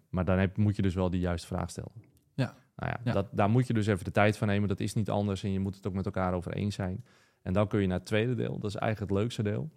Maar 0.09 0.25
dan 0.25 0.37
heb, 0.37 0.57
moet 0.57 0.75
je 0.75 0.81
dus 0.81 0.93
wel 0.93 1.09
die 1.09 1.19
juiste 1.19 1.47
vraag 1.47 1.69
stellen. 1.69 1.91
Ja. 2.33 2.55
Nou 2.75 2.91
ja, 2.91 2.99
ja. 3.03 3.11
Dat, 3.11 3.27
daar 3.31 3.49
moet 3.49 3.67
je 3.67 3.73
dus 3.73 3.87
even 3.87 4.05
de 4.05 4.11
tijd 4.11 4.37
van 4.37 4.47
nemen. 4.47 4.69
Dat 4.69 4.79
is 4.79 4.93
niet 4.93 5.09
anders 5.09 5.43
en 5.43 5.51
je 5.51 5.59
moet 5.59 5.75
het 5.75 5.87
ook 5.87 5.93
met 5.93 6.05
elkaar 6.05 6.33
over 6.33 6.53
eens 6.53 6.75
zijn. 6.75 7.05
En 7.41 7.53
dan 7.53 7.67
kun 7.67 7.81
je 7.81 7.87
naar 7.87 7.97
het 7.97 8.05
tweede 8.05 8.35
deel. 8.35 8.59
Dat 8.59 8.69
is 8.69 8.75
eigenlijk 8.75 9.11
het 9.11 9.21
leukste 9.21 9.43
deel. 9.43 9.69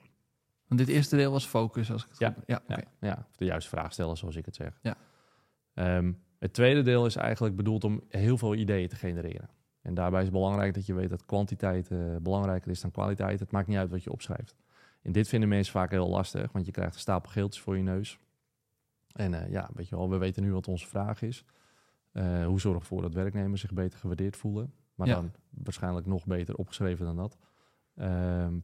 Want 0.66 0.80
dit 0.80 0.88
eerste 0.88 1.16
deel 1.16 1.32
was 1.32 1.46
focus, 1.46 1.92
als 1.92 2.02
ik 2.04 2.08
het 2.08 2.18
ja, 2.18 2.30
goed 2.30 2.42
ja, 2.46 2.60
okay. 2.62 2.84
ja, 3.00 3.08
ja, 3.08 3.26
de 3.36 3.44
juiste 3.44 3.70
vraag 3.70 3.92
stellen, 3.92 4.16
zoals 4.16 4.36
ik 4.36 4.44
het 4.44 4.54
zeg. 4.54 4.78
Ja. 4.82 4.96
Um, 5.96 6.22
het 6.38 6.52
tweede 6.52 6.82
deel 6.82 7.06
is 7.06 7.16
eigenlijk 7.16 7.56
bedoeld 7.56 7.84
om 7.84 8.02
heel 8.08 8.38
veel 8.38 8.54
ideeën 8.54 8.88
te 8.88 8.96
genereren. 8.96 9.50
En 9.82 9.94
daarbij 9.94 10.18
is 10.20 10.26
het 10.26 10.34
belangrijk 10.34 10.74
dat 10.74 10.86
je 10.86 10.94
weet 10.94 11.10
dat 11.10 11.24
kwantiteit 11.24 11.90
uh, 11.90 12.16
belangrijker 12.16 12.70
is 12.70 12.80
dan 12.80 12.90
kwaliteit. 12.90 13.40
Het 13.40 13.50
maakt 13.50 13.66
niet 13.66 13.76
uit 13.76 13.90
wat 13.90 14.04
je 14.04 14.12
opschrijft. 14.12 14.54
En 15.02 15.12
dit 15.12 15.28
vinden 15.28 15.48
mensen 15.48 15.72
vaak 15.72 15.90
heel 15.90 16.08
lastig, 16.08 16.52
want 16.52 16.66
je 16.66 16.72
krijgt 16.72 16.94
een 16.94 17.00
stapel 17.00 17.30
geeltjes 17.30 17.62
voor 17.62 17.76
je 17.76 17.82
neus. 17.82 18.18
En 19.12 19.32
uh, 19.32 19.50
ja, 19.50 19.70
weet 19.74 19.88
je 19.88 19.96
wel, 19.96 20.10
we 20.10 20.16
weten 20.16 20.42
nu 20.42 20.52
wat 20.52 20.68
onze 20.68 20.86
vraag 20.86 21.22
is. 21.22 21.44
Uh, 22.12 22.46
hoe 22.46 22.60
zorg 22.60 22.78
ervoor 22.78 23.02
dat 23.02 23.14
werknemers 23.14 23.60
zich 23.60 23.72
beter 23.72 23.98
gewaardeerd 23.98 24.36
voelen? 24.36 24.72
Maar 24.94 25.06
Ja. 25.06 25.14
dan 25.14 25.32
waarschijnlijk 25.50 26.06
nog 26.06 26.26
beter 26.26 26.54
opgeschreven 26.54 27.06
dan 27.06 27.16
dat. 27.16 27.36
Ehm, 27.96 28.54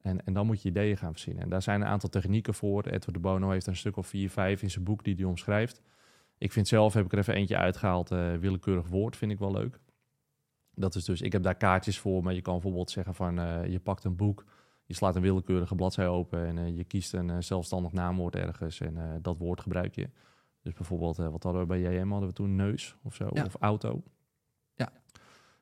en, 0.00 0.24
en 0.24 0.32
dan 0.32 0.46
moet 0.46 0.62
je 0.62 0.68
ideeën 0.68 0.96
gaan 0.96 1.12
verzinnen. 1.12 1.42
En 1.42 1.48
daar 1.48 1.62
zijn 1.62 1.80
een 1.80 1.86
aantal 1.86 2.08
technieken 2.08 2.54
voor. 2.54 2.84
Edward 2.84 3.14
de 3.14 3.18
Bono 3.18 3.50
heeft 3.50 3.66
er 3.66 3.72
een 3.72 3.78
stuk 3.78 3.96
of 3.96 4.06
vier, 4.06 4.30
vijf 4.30 4.62
in 4.62 4.70
zijn 4.70 4.84
boek 4.84 5.04
die 5.04 5.14
hij 5.14 5.24
omschrijft. 5.24 5.82
Ik 6.38 6.52
vind 6.52 6.68
zelf, 6.68 6.94
heb 6.94 7.04
ik 7.04 7.12
er 7.12 7.18
even 7.18 7.34
eentje 7.34 7.56
uitgehaald, 7.56 8.10
eh, 8.10 8.34
willekeurig 8.34 8.88
woord 8.88 9.16
vind 9.16 9.32
ik 9.32 9.38
wel 9.38 9.52
leuk. 9.52 9.80
Dat 10.74 10.94
is 10.94 11.04
dus, 11.04 11.20
ik 11.20 11.32
heb 11.32 11.42
daar 11.42 11.54
kaartjes 11.54 11.98
voor, 11.98 12.22
maar 12.22 12.34
je 12.34 12.42
kan 12.42 12.52
bijvoorbeeld 12.52 12.90
zeggen 12.90 13.14
van, 13.14 13.38
eh, 13.38 13.66
je 13.66 13.78
pakt 13.80 14.04
een 14.04 14.16
boek, 14.16 14.44
je 14.84 14.94
slaat 14.94 15.16
een 15.16 15.22
willekeurige 15.22 15.74
bladzij 15.74 16.08
open 16.08 16.46
en 16.46 16.58
eh, 16.58 16.76
je 16.76 16.84
kiest 16.84 17.12
een 17.14 17.42
zelfstandig 17.42 17.92
naamwoord 17.92 18.36
ergens 18.36 18.80
en 18.80 19.18
dat 19.22 19.38
woord 19.38 19.60
gebruik 19.60 19.94
je. 19.94 20.10
Dus 20.62 20.72
bijvoorbeeld, 20.72 21.16
wat 21.16 21.42
hadden 21.42 21.60
we 21.60 21.66
bij 21.66 21.80
JM? 21.80 22.10
Hadden 22.10 22.28
we 22.28 22.34
toen 22.34 22.56
neus 22.56 22.96
of 23.02 23.14
zo, 23.14 23.28
Ja. 23.32 23.44
of 23.44 23.56
auto. 23.60 24.02
Ja. 24.74 24.92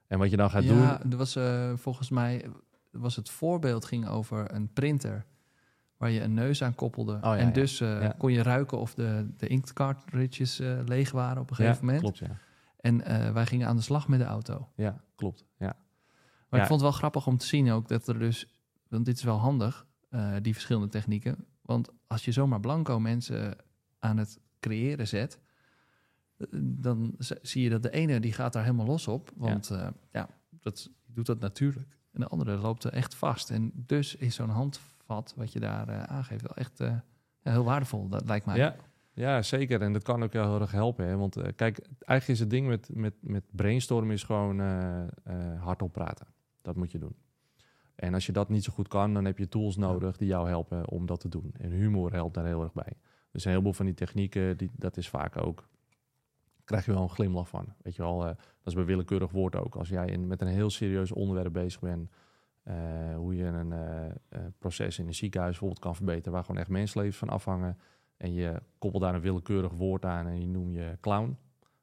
En 0.06 0.18
wat 0.18 0.30
je 0.30 0.36
dan 0.36 0.50
gaat 0.50 0.66
doen, 0.66 0.76
Ja, 0.76 1.02
er 1.10 1.16
was 1.16 1.38
volgens 1.80 2.10
mij 2.10 2.44
was 2.98 3.16
het 3.16 3.30
voorbeeld 3.30 3.84
ging 3.84 4.08
over 4.08 4.54
een 4.54 4.72
printer 4.72 5.26
waar 5.96 6.10
je 6.10 6.22
een 6.22 6.34
neus 6.34 6.62
aan 6.62 6.74
koppelde. 6.74 7.14
Oh, 7.14 7.20
ja, 7.20 7.36
en 7.36 7.52
dus 7.52 7.80
eh, 7.80 8.02
Ja. 8.02 8.14
kon 8.18 8.32
je 8.32 8.42
ruiken 8.42 8.78
of 8.78 8.94
de, 8.94 9.28
de 9.36 9.46
inkt 9.46 9.72
cartridges 9.72 10.60
eh, 10.60 10.78
leeg 10.84 11.10
waren 11.10 11.42
op 11.42 11.50
een 11.50 11.56
gegeven 11.56 11.78
ja, 11.78 11.84
moment. 11.84 12.00
klopt, 12.00 12.18
ja. 12.18 12.38
En 12.80 13.04
eh, 13.04 13.32
wij 13.32 13.46
gingen 13.46 13.68
aan 13.68 13.76
de 13.76 13.82
slag 13.82 14.08
met 14.08 14.18
de 14.18 14.24
auto. 14.24 14.68
Ja, 14.76 15.00
klopt, 15.14 15.44
ja. 15.58 15.76
Maar 16.48 16.60
ik 16.60 16.66
vond 16.66 16.80
het 16.80 16.90
wel 16.90 16.98
grappig 16.98 17.26
om 17.26 17.36
te 17.36 17.46
zien 17.46 17.70
ook 17.70 17.88
dat 17.88 18.08
er 18.08 18.18
dus, 18.18 18.48
want 18.88 19.04
dit 19.04 19.16
is 19.16 19.22
wel 19.22 19.38
handig, 19.38 19.86
die 20.42 20.52
verschillende 20.52 20.88
technieken. 20.88 21.46
Want 21.62 21.88
als 22.06 22.24
je 22.24 22.32
zomaar 22.32 22.60
blanco 22.60 23.00
mensen 23.00 23.56
aan 23.98 24.16
het 24.16 24.40
creëren 24.60 25.08
zet, 25.08 25.40
dan 26.60 27.14
zie 27.42 27.62
je 27.62 27.70
dat 27.70 27.82
de 27.82 27.90
ene 27.90 28.20
die 28.20 28.32
gaat 28.32 28.52
daar 28.52 28.62
helemaal 28.62 28.86
los 28.86 29.08
op, 29.08 29.30
want 29.34 29.68
ja, 29.68 29.92
ja 30.12 30.28
dat 30.50 30.90
doet 31.06 31.26
dat 31.26 31.40
natuurlijk. 31.40 31.98
En 32.16 32.22
de 32.22 32.28
andere 32.28 32.56
loopt 32.56 32.84
er 32.84 32.92
echt 32.92 33.14
vast. 33.14 33.50
En 33.50 33.72
dus 33.74 34.14
is 34.14 34.34
zo'n 34.34 34.48
handvat 34.48 35.34
wat 35.36 35.52
je 35.52 35.60
daar 35.60 35.88
eh, 35.88 36.02
aangeeft 36.02 36.42
wel 36.42 36.56
echt 36.56 36.80
eh, 36.80 36.94
heel 37.42 37.64
waardevol, 37.64 38.08
dat 38.08 38.26
lijkt 38.26 38.46
mij. 38.46 38.56
Ja, 38.56 38.76
ja, 39.12 39.42
zeker. 39.42 39.82
En 39.82 39.92
dat 39.92 40.02
kan 40.02 40.22
ook 40.22 40.32
heel 40.32 40.60
erg 40.60 40.70
helpen. 40.70 41.06
Hè? 41.06 41.16
Want 41.16 41.36
eh, 41.36 41.42
kijk, 41.42 41.78
eigenlijk 41.78 42.28
is 42.28 42.40
het 42.40 42.50
ding 42.50 42.66
met, 42.66 42.90
met, 42.92 43.14
met 43.20 43.44
brainstormen 43.50 44.14
is 44.14 44.22
gewoon 44.22 44.60
hardop 45.58 45.92
praten. 45.92 46.26
Dat 46.62 46.76
moet 46.76 46.92
je 46.92 46.98
doen. 46.98 47.16
En 47.94 48.14
als 48.14 48.26
je 48.26 48.32
dat 48.32 48.48
niet 48.48 48.64
zo 48.64 48.72
goed 48.72 48.88
kan, 48.88 49.14
dan 49.14 49.24
heb 49.24 49.38
je 49.38 49.48
tools 49.48 49.76
nodig 49.76 50.16
die 50.16 50.28
jou 50.28 50.48
helpen 50.48 50.88
om 50.88 51.06
dat 51.06 51.20
te 51.20 51.28
doen. 51.28 51.54
En 51.58 51.70
humor 51.70 52.12
helpt 52.12 52.34
daar 52.34 52.46
heel 52.46 52.62
erg 52.62 52.72
bij. 52.72 52.92
Dus 53.30 53.44
een 53.44 53.50
heleboel 53.50 53.72
van 53.72 53.86
die 53.86 53.94
technieken, 53.94 54.56
die, 54.56 54.70
dat 54.76 54.96
is 54.96 55.08
vaak 55.08 55.36
ook... 55.36 55.68
krijg 56.66 56.84
je 56.84 56.92
wel 56.92 57.02
een 57.02 57.08
glimlach 57.08 57.48
van. 57.48 57.74
Weet 57.82 57.96
je 57.96 58.02
wel, 58.02 58.20
eh, 58.20 58.26
dat 58.36 58.64
is 58.64 58.74
bij 58.74 58.84
willekeurig 58.84 59.30
woord 59.30 59.56
ook. 59.56 59.76
Als 59.76 59.88
jij 59.88 60.06
in, 60.06 60.26
met 60.26 60.40
een 60.40 60.48
heel 60.48 60.70
serieus 60.70 61.12
onderwerp 61.12 61.52
bezig 61.52 61.80
bent... 61.80 62.10
eh, 62.62 62.74
hoe 63.16 63.36
je 63.36 63.44
een 63.44 63.72
eh, 63.72 64.40
proces 64.58 64.98
in 64.98 65.06
een 65.06 65.14
ziekenhuis 65.14 65.50
bijvoorbeeld 65.50 65.80
kan 65.80 65.96
verbeteren... 65.96 66.32
waar 66.32 66.44
gewoon 66.44 66.60
echt 66.60 66.70
mensenlevens 66.70 67.18
van 67.18 67.28
afhangen... 67.28 67.78
en 68.16 68.32
je 68.32 68.62
koppelt 68.78 69.02
daar 69.02 69.14
een 69.14 69.20
willekeurig 69.20 69.72
woord 69.72 70.04
aan 70.04 70.26
en 70.26 70.40
je 70.40 70.46
noem 70.46 70.70
je 70.70 70.96
clown, 71.00 71.38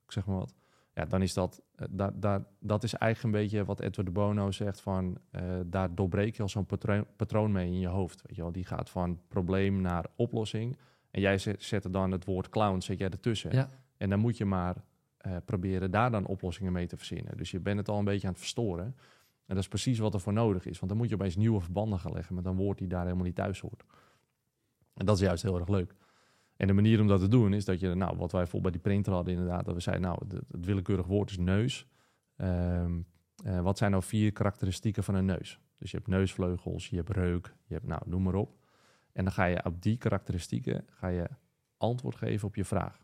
ik 0.05 0.11
zeg 0.11 0.25
maar 0.25 0.37
wat. 0.37 0.55
Ja, 0.93 1.05
dan 1.05 1.21
is 1.21 1.33
dat, 1.33 1.61
daar 1.89 2.19
daar 2.19 2.43
dat 2.59 2.83
is 2.83 2.93
eigenlijk 2.93 3.35
een 3.35 3.41
beetje 3.41 3.65
wat 3.65 3.79
Edward 3.79 4.07
de 4.07 4.13
Bono 4.13 4.51
zegt 4.51 4.81
van, 4.81 5.17
daar 5.65 5.95
doorbreek 5.95 6.35
je 6.35 6.41
al 6.41 6.49
zo'n 6.49 6.65
patroon, 6.65 7.05
patroon 7.15 7.51
mee 7.51 7.67
in 7.67 7.79
je 7.79 7.87
hoofd. 7.87 8.21
Weet 8.21 8.35
je 8.35 8.41
wel? 8.41 8.51
Die 8.51 8.65
gaat 8.65 8.89
van 8.89 9.19
probleem 9.27 9.81
naar 9.81 10.05
oplossing. 10.15 10.77
En 11.11 11.21
jij 11.21 11.37
zet, 11.37 11.63
zet 11.63 11.83
er 11.83 11.91
dan 11.91 12.11
het 12.11 12.25
woord 12.25 12.49
clown, 12.49 12.79
zet 12.79 12.99
jij 12.99 13.09
ertussen. 13.09 13.51
Ja. 13.51 13.69
En 14.03 14.09
dan 14.09 14.19
moet 14.19 14.37
je 14.37 14.45
maar 14.45 14.75
eh, 15.17 15.35
proberen 15.45 15.91
daar 15.91 16.11
dan 16.11 16.25
oplossingen 16.25 16.71
mee 16.71 16.87
te 16.87 16.97
verzinnen. 16.97 17.37
Dus 17.37 17.51
je 17.51 17.59
bent 17.59 17.77
het 17.77 17.89
al 17.89 17.99
een 17.99 18.05
beetje 18.05 18.27
aan 18.27 18.33
het 18.33 18.41
verstoren. 18.41 18.85
En 19.45 19.55
dat 19.55 19.57
is 19.57 19.67
precies 19.67 19.99
wat 19.99 20.13
er 20.13 20.19
voor 20.19 20.33
nodig 20.33 20.65
is. 20.65 20.79
Want 20.79 20.91
dan 20.91 20.97
moet 20.97 21.09
je 21.09 21.15
opeens 21.15 21.35
nieuwe 21.35 21.61
verbanden 21.61 21.99
gaan 21.99 22.13
leggen 22.13 22.35
met 22.35 22.45
een 22.45 22.55
woord 22.55 22.77
die 22.77 22.87
daar 22.87 23.03
helemaal 23.03 23.25
niet 23.25 23.35
thuis 23.35 23.59
hoort. 23.59 23.83
En 24.93 25.05
dat 25.05 25.15
is 25.15 25.21
juist 25.21 25.43
heel 25.43 25.59
erg 25.59 25.67
leuk. 25.67 25.95
En 26.55 26.67
de 26.67 26.73
manier 26.73 27.01
om 27.01 27.07
dat 27.07 27.19
te 27.19 27.27
doen 27.27 27.53
is 27.53 27.65
dat 27.65 27.79
je, 27.79 27.93
nou, 27.93 28.17
wat 28.17 28.31
wij 28.31 28.41
bijvoorbeeld 28.41 28.61
bij 28.61 28.71
die 28.71 28.91
printer 28.91 29.13
hadden 29.13 29.33
inderdaad, 29.33 29.65
dat 29.65 29.73
we 29.73 29.81
zeiden, 29.81 30.05
nou, 30.05 30.25
het, 30.27 30.65
willekeurig 30.65 31.05
woord 31.05 31.29
is 31.29 31.37
neus. 31.37 31.87
Ehm, 32.35 32.99
eh, 33.43 33.61
wat 33.61 33.77
zijn 33.77 33.91
nou 33.91 34.03
vier 34.03 34.31
karakteristieken 34.31 35.03
van 35.03 35.15
een 35.15 35.25
neus? 35.25 35.59
Dus 35.77 35.91
je 35.91 35.97
hebt 35.97 36.09
neusvleugels, 36.09 36.89
je 36.89 36.95
hebt 36.95 37.09
reuk, 37.09 37.55
je 37.65 37.73
hebt, 37.73 37.87
nou, 37.87 38.01
noem 38.05 38.23
maar 38.23 38.35
op. 38.35 38.55
En 39.13 39.23
dan 39.23 39.33
ga 39.33 39.45
je 39.45 39.65
op 39.65 39.81
die 39.81 39.97
karakteristieken 39.97 40.85
ga 40.89 41.07
je 41.07 41.29
antwoord 41.77 42.15
geven 42.15 42.47
op 42.47 42.55
je 42.55 42.65
vraag. 42.65 43.02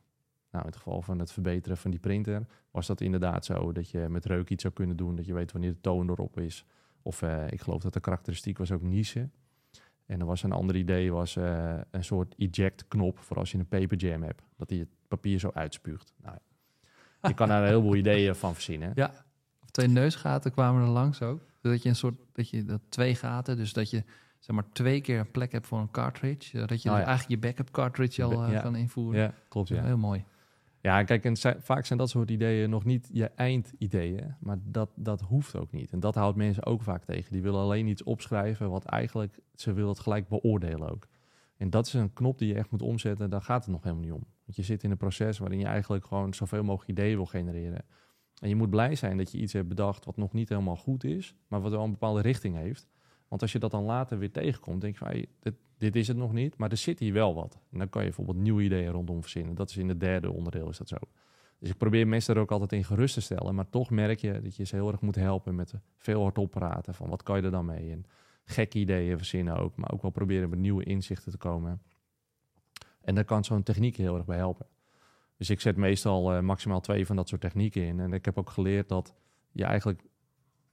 Nou, 0.51 0.63
in 0.65 0.69
het 0.71 0.75
geval 0.79 1.01
van 1.01 1.19
het 1.19 1.31
verbeteren 1.31 1.77
van 1.77 1.91
die 1.91 1.99
printer 1.99 2.45
was 2.71 2.87
dat 2.87 3.01
inderdaad 3.01 3.45
zo 3.45 3.71
dat 3.71 3.89
je 3.89 4.05
met 4.09 4.25
reuk 4.25 4.49
iets 4.49 4.61
zou 4.61 4.73
kunnen 4.73 4.97
doen, 4.97 5.15
dat 5.15 5.25
je 5.25 5.33
weet 5.33 5.51
wanneer 5.51 5.71
de 5.71 5.81
toon 5.81 6.09
erop 6.09 6.39
is. 6.39 6.65
Of 7.01 7.21
eh, 7.21 7.51
ik 7.51 7.61
geloof 7.61 7.81
dat 7.81 7.93
de 7.93 7.99
karakteristiek 7.99 8.57
was 8.57 8.71
ook 8.71 8.81
niezen. 8.81 9.31
En 10.05 10.19
er 10.19 10.25
was 10.25 10.43
een 10.43 10.51
ander 10.51 10.75
idee, 10.75 11.11
was 11.11 11.35
eh, 11.35 11.77
een 11.91 12.03
soort 12.03 12.33
eject-knop 12.37 13.19
voor 13.19 13.37
als 13.37 13.51
je 13.51 13.57
een 13.57 13.67
paperjam 13.67 14.23
hebt. 14.23 14.41
Dat 14.57 14.69
hij 14.69 14.79
het 14.79 14.87
papier 15.07 15.39
zo 15.39 15.51
uitspuugt. 15.53 16.13
Nou, 16.23 16.37
je 17.21 17.33
kan 17.33 17.47
daar 17.47 17.61
een 17.61 17.67
heleboel 17.67 17.95
ideeën 18.03 18.35
van 18.35 18.53
verzinnen. 18.53 18.91
Ja, 18.95 19.11
of 19.63 19.69
twee 19.69 19.87
neusgaten 19.87 20.51
kwamen 20.51 20.81
er 20.81 20.87
langs 20.89 21.21
ook. 21.21 21.41
Dat 21.61 21.83
je 21.83 21.89
een 21.89 21.95
soort, 21.95 22.15
dat 22.31 22.49
je 22.49 22.63
dat 22.63 22.81
twee 22.89 23.15
gaten, 23.15 23.57
dus 23.57 23.73
dat 23.73 23.89
je 23.89 24.03
zeg 24.39 24.55
maar 24.55 24.69
twee 24.71 25.01
keer 25.01 25.19
een 25.19 25.31
plek 25.31 25.51
hebt 25.51 25.67
voor 25.67 25.79
een 25.79 25.91
cartridge. 25.91 26.65
Dat 26.65 26.81
je 26.81 26.89
Oh, 26.89 26.95
dus 26.95 27.03
ja. 27.03 27.07
eigenlijk 27.07 27.29
je 27.41 27.47
backup 27.47 27.71
cartridge 27.71 28.23
al 28.23 28.43
eh, 28.43 28.51
Ja. 28.51 28.61
kan 28.61 28.75
invoeren. 28.75 29.21
Ja, 29.21 29.33
klopt 29.47 29.67
ja. 29.67 29.83
Heel 29.83 29.97
mooi. 29.97 30.25
Ja, 30.81 31.03
kijk, 31.03 31.25
en 31.25 31.37
vaak 31.61 31.85
zijn 31.85 31.99
dat 31.99 32.09
soort 32.09 32.31
ideeën 32.31 32.69
nog 32.69 32.85
niet 32.85 33.09
je 33.13 33.31
eindideeën, 33.35 34.35
maar 34.39 34.57
dat, 34.63 34.89
dat 34.95 35.21
hoeft 35.21 35.55
ook 35.55 35.71
niet. 35.71 35.91
En 35.91 35.99
dat 35.99 36.15
houdt 36.15 36.37
mensen 36.37 36.65
ook 36.65 36.81
vaak 36.81 37.03
tegen. 37.03 37.31
Die 37.31 37.41
willen 37.41 37.59
alleen 37.59 37.87
iets 37.87 38.03
opschrijven 38.03 38.69
wat 38.69 38.85
eigenlijk, 38.85 39.39
ze 39.55 39.73
willen 39.73 39.89
het 39.89 39.99
gelijk 39.99 40.27
beoordelen 40.27 40.89
ook. 40.89 41.07
En 41.57 41.69
dat 41.69 41.85
is 41.85 41.93
een 41.93 42.13
knop 42.13 42.37
die 42.37 42.47
je 42.47 42.53
echt 42.53 42.71
moet 42.71 42.81
omzetten, 42.81 43.29
daar 43.29 43.41
gaat 43.41 43.63
het 43.63 43.73
nog 43.73 43.83
helemaal 43.83 44.03
niet 44.03 44.13
om. 44.13 44.25
Want 44.45 44.57
je 44.57 44.63
zit 44.63 44.83
in 44.83 44.91
een 44.91 44.97
proces 44.97 45.37
waarin 45.37 45.59
je 45.59 45.65
eigenlijk 45.65 46.05
gewoon 46.05 46.33
zoveel 46.33 46.63
mogelijk 46.63 46.99
ideeën 46.99 47.15
wil 47.15 47.25
genereren. 47.25 47.85
En 48.41 48.49
je 48.49 48.55
moet 48.55 48.69
blij 48.69 48.95
zijn 48.95 49.17
dat 49.17 49.31
je 49.31 49.37
iets 49.37 49.53
hebt 49.53 49.67
bedacht 49.67 50.05
wat 50.05 50.17
nog 50.17 50.33
niet 50.33 50.49
helemaal 50.49 50.75
goed 50.75 51.03
is, 51.03 51.35
maar 51.47 51.61
wat 51.61 51.71
wel 51.71 51.83
een 51.83 51.91
bepaalde 51.91 52.21
richting 52.21 52.55
heeft. 52.55 52.87
Want 53.29 53.41
als 53.41 53.51
je 53.51 53.59
dat 53.59 53.71
dan 53.71 53.83
later 53.83 54.17
weer 54.17 54.31
tegenkomt, 54.31 54.81
denk 54.81 54.97
je 54.97 55.05
van, 55.05 55.25
dit, 55.39 55.53
dit 55.77 55.95
is 55.95 56.07
het 56.07 56.17
nog 56.17 56.33
niet, 56.33 56.57
maar 56.57 56.71
er 56.71 56.77
zit 56.77 56.99
hier 56.99 57.13
wel 57.13 57.35
wat. 57.35 57.57
En 57.71 57.77
dan 57.77 57.89
kan 57.89 58.01
je 58.01 58.07
bijvoorbeeld 58.07 58.37
nieuwe 58.37 58.63
ideeën 58.63 58.91
rondom 58.91 59.21
verzinnen. 59.21 59.55
Dat 59.55 59.69
is 59.69 59.77
in 59.77 59.89
het 59.89 59.99
derde 59.99 60.31
onderdeel, 60.31 60.69
is 60.69 60.77
dat 60.77 60.87
zo. 60.87 60.97
Dus 61.59 61.69
ik 61.69 61.77
probeer 61.77 62.07
mensen 62.07 62.35
er 62.35 62.41
ook 62.41 62.51
altijd 62.51 62.71
in 62.71 62.83
gerust 62.83 63.13
te 63.13 63.21
stellen, 63.21 63.55
maar 63.55 63.69
toch 63.69 63.89
merk 63.89 64.19
je 64.19 64.41
dat 64.41 64.55
je 64.55 64.63
ze 64.63 64.75
heel 64.75 64.91
erg 64.91 65.01
moet 65.01 65.15
helpen 65.15 65.55
met 65.55 65.73
veel 65.97 66.21
hardop 66.21 66.51
praten 66.51 66.93
van 66.93 67.09
wat 67.09 67.23
kan 67.23 67.37
je 67.37 67.43
er 67.43 67.51
dan 67.51 67.65
mee? 67.65 67.91
En 67.91 68.05
gekke 68.45 68.79
ideeën 68.79 69.17
verzinnen 69.17 69.57
ook, 69.57 69.75
maar 69.75 69.91
ook 69.91 70.01
wel 70.01 70.11
proberen 70.11 70.49
met 70.49 70.59
nieuwe 70.59 70.83
inzichten 70.83 71.31
te 71.31 71.37
komen. 71.37 71.81
En 73.01 73.15
daar 73.15 73.25
kan 73.25 73.43
zo'n 73.43 73.63
techniek 73.63 73.95
heel 73.95 74.15
erg 74.15 74.25
bij 74.25 74.37
helpen. 74.37 74.65
Dus 75.37 75.49
ik 75.49 75.61
zet 75.61 75.75
meestal 75.75 76.33
eh, 76.33 76.41
maximaal 76.41 76.81
twee 76.81 77.05
van 77.05 77.15
dat 77.15 77.27
soort 77.27 77.41
technieken 77.41 77.83
in. 77.83 77.99
En 77.99 78.13
ik 78.13 78.25
heb 78.25 78.37
ook 78.37 78.49
geleerd 78.49 78.89
dat 78.89 79.15
je 79.51 79.63
eigenlijk 79.63 80.01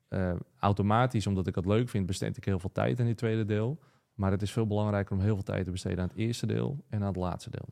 eh, 0.09 0.35
automatisch, 0.59 1.27
omdat 1.27 1.47
ik 1.47 1.55
het 1.55 1.67
leuk 1.67 1.89
vind, 1.89 2.07
besteed 2.07 2.37
ik 2.37 2.45
heel 2.45 2.59
veel 2.59 2.73
tijd 2.73 3.01
aan 3.01 3.07
dit 3.07 3.19
tweede 3.19 3.45
deel. 3.45 3.79
Maar 4.15 4.31
het 4.31 4.43
is 4.43 4.53
veel 4.53 4.67
belangrijker 4.67 5.17
om 5.17 5.23
heel 5.23 5.35
veel 5.35 5.45
tijd 5.45 5.65
te 5.65 5.71
besteden 5.71 5.99
aan 5.99 6.09
het 6.09 6.17
eerste 6.17 6.47
deel 6.47 6.85
en 6.89 7.01
aan 7.01 7.07
het 7.07 7.17
laatste 7.17 7.51
deel. 7.51 7.69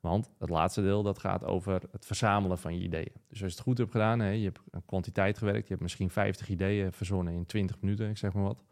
Want 0.00 0.30
het 0.38 0.48
laatste 0.48 0.82
deel 0.82 1.02
dat 1.02 1.18
gaat 1.18 1.44
over 1.44 1.82
het 1.92 2.06
verzamelen 2.06 2.58
van 2.58 2.74
je 2.78 2.84
ideeën. 2.84 3.12
Dus 3.28 3.42
als 3.42 3.50
je 3.50 3.56
het 3.56 3.60
goed 3.66 3.78
hebt 3.78 3.90
gedaan, 3.90 4.20
hè, 4.20 4.30
je 4.30 4.44
hebt 4.44 4.60
een 4.70 4.84
kwantiteit 4.86 5.38
gewerkt, 5.38 5.62
je 5.62 5.68
hebt 5.68 5.82
misschien 5.82 6.10
50 6.10 6.48
ideeën 6.48 6.92
verzonnen 6.92 7.34
in 7.34 7.46
20 7.46 7.80
minuten, 7.80 8.08
ik 8.08 8.16
zeg 8.16 8.32
maar 8.32 8.42
wat. 8.42 8.64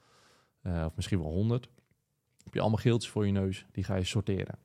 Eh, 0.62 0.84
of 0.86 0.96
misschien 0.96 1.18
wel 1.18 1.30
100. 1.30 1.68
Heb 2.44 2.54
je 2.54 2.60
allemaal 2.60 2.78
geeltjes 2.78 3.10
voor 3.10 3.26
je 3.26 3.32
neus, 3.32 3.66
die 3.72 3.84
ga 3.84 3.94
je 3.94 4.04
sorteren. 4.04 4.58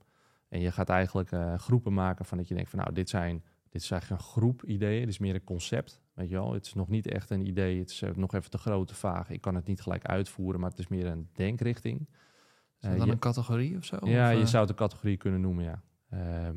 En 0.49 0.60
je 0.60 0.72
gaat 0.72 0.89
eigenlijk 0.89 1.32
eh, 1.32 1.58
groepen 1.58 1.93
maken 1.93 2.26
van 2.26 2.38
dat 2.38 2.47
je 2.47 2.55
denkt 2.55 2.70
van 2.70 2.80
nou, 2.80 2.93
dit 2.93 3.10
zijn 3.10 3.43
dit 3.70 3.82
is 3.82 3.91
eigenlijk 3.91 4.22
een 4.22 4.28
groep 4.28 4.63
ideeën, 4.63 4.99
dit 4.99 5.09
is 5.09 5.20
meer 5.20 5.36
een 5.36 5.43
concept. 5.43 6.01
Weet 6.13 6.30
je 6.30 6.36
wel, 6.36 6.53
het 6.53 6.65
is 6.65 6.74
nog 6.74 6.88
niet 6.88 7.07
echt 7.07 7.30
een 7.30 7.47
idee, 7.47 7.80
het 7.80 7.89
is 7.89 8.01
eh, 8.01 8.09
nog 8.15 8.34
even 8.34 8.49
te 8.49 8.57
grote 8.57 8.95
vaag. 8.95 9.30
Ik 9.30 9.41
kan 9.41 9.55
het 9.55 9.65
niet 9.68 9.82
gelijk 9.82 10.05
uitvoeren, 10.05 10.59
maar 10.59 10.70
het 10.70 10.80
is 10.80 10.88
meer 10.88 11.05
een 11.05 11.30
denkrichting. 11.34 11.99
Is 11.99 12.07
dat 12.80 12.91
Eh, 12.91 12.97
dan 12.97 13.05
je- 13.07 13.11
een 13.13 13.20
categorie 13.20 13.78
of 13.78 13.84
zo? 13.86 13.95
ja, 14.03 14.28
Of, 14.28 14.36
je 14.36 14.41
eh, 14.41 14.45
zou 14.47 14.61
het 14.61 14.70
een 14.70 14.76
categorie 14.88 15.18
kunnen 15.18 15.41
noemen, 15.41 15.63
ja. 15.63 15.82
Ehm, 16.09 16.55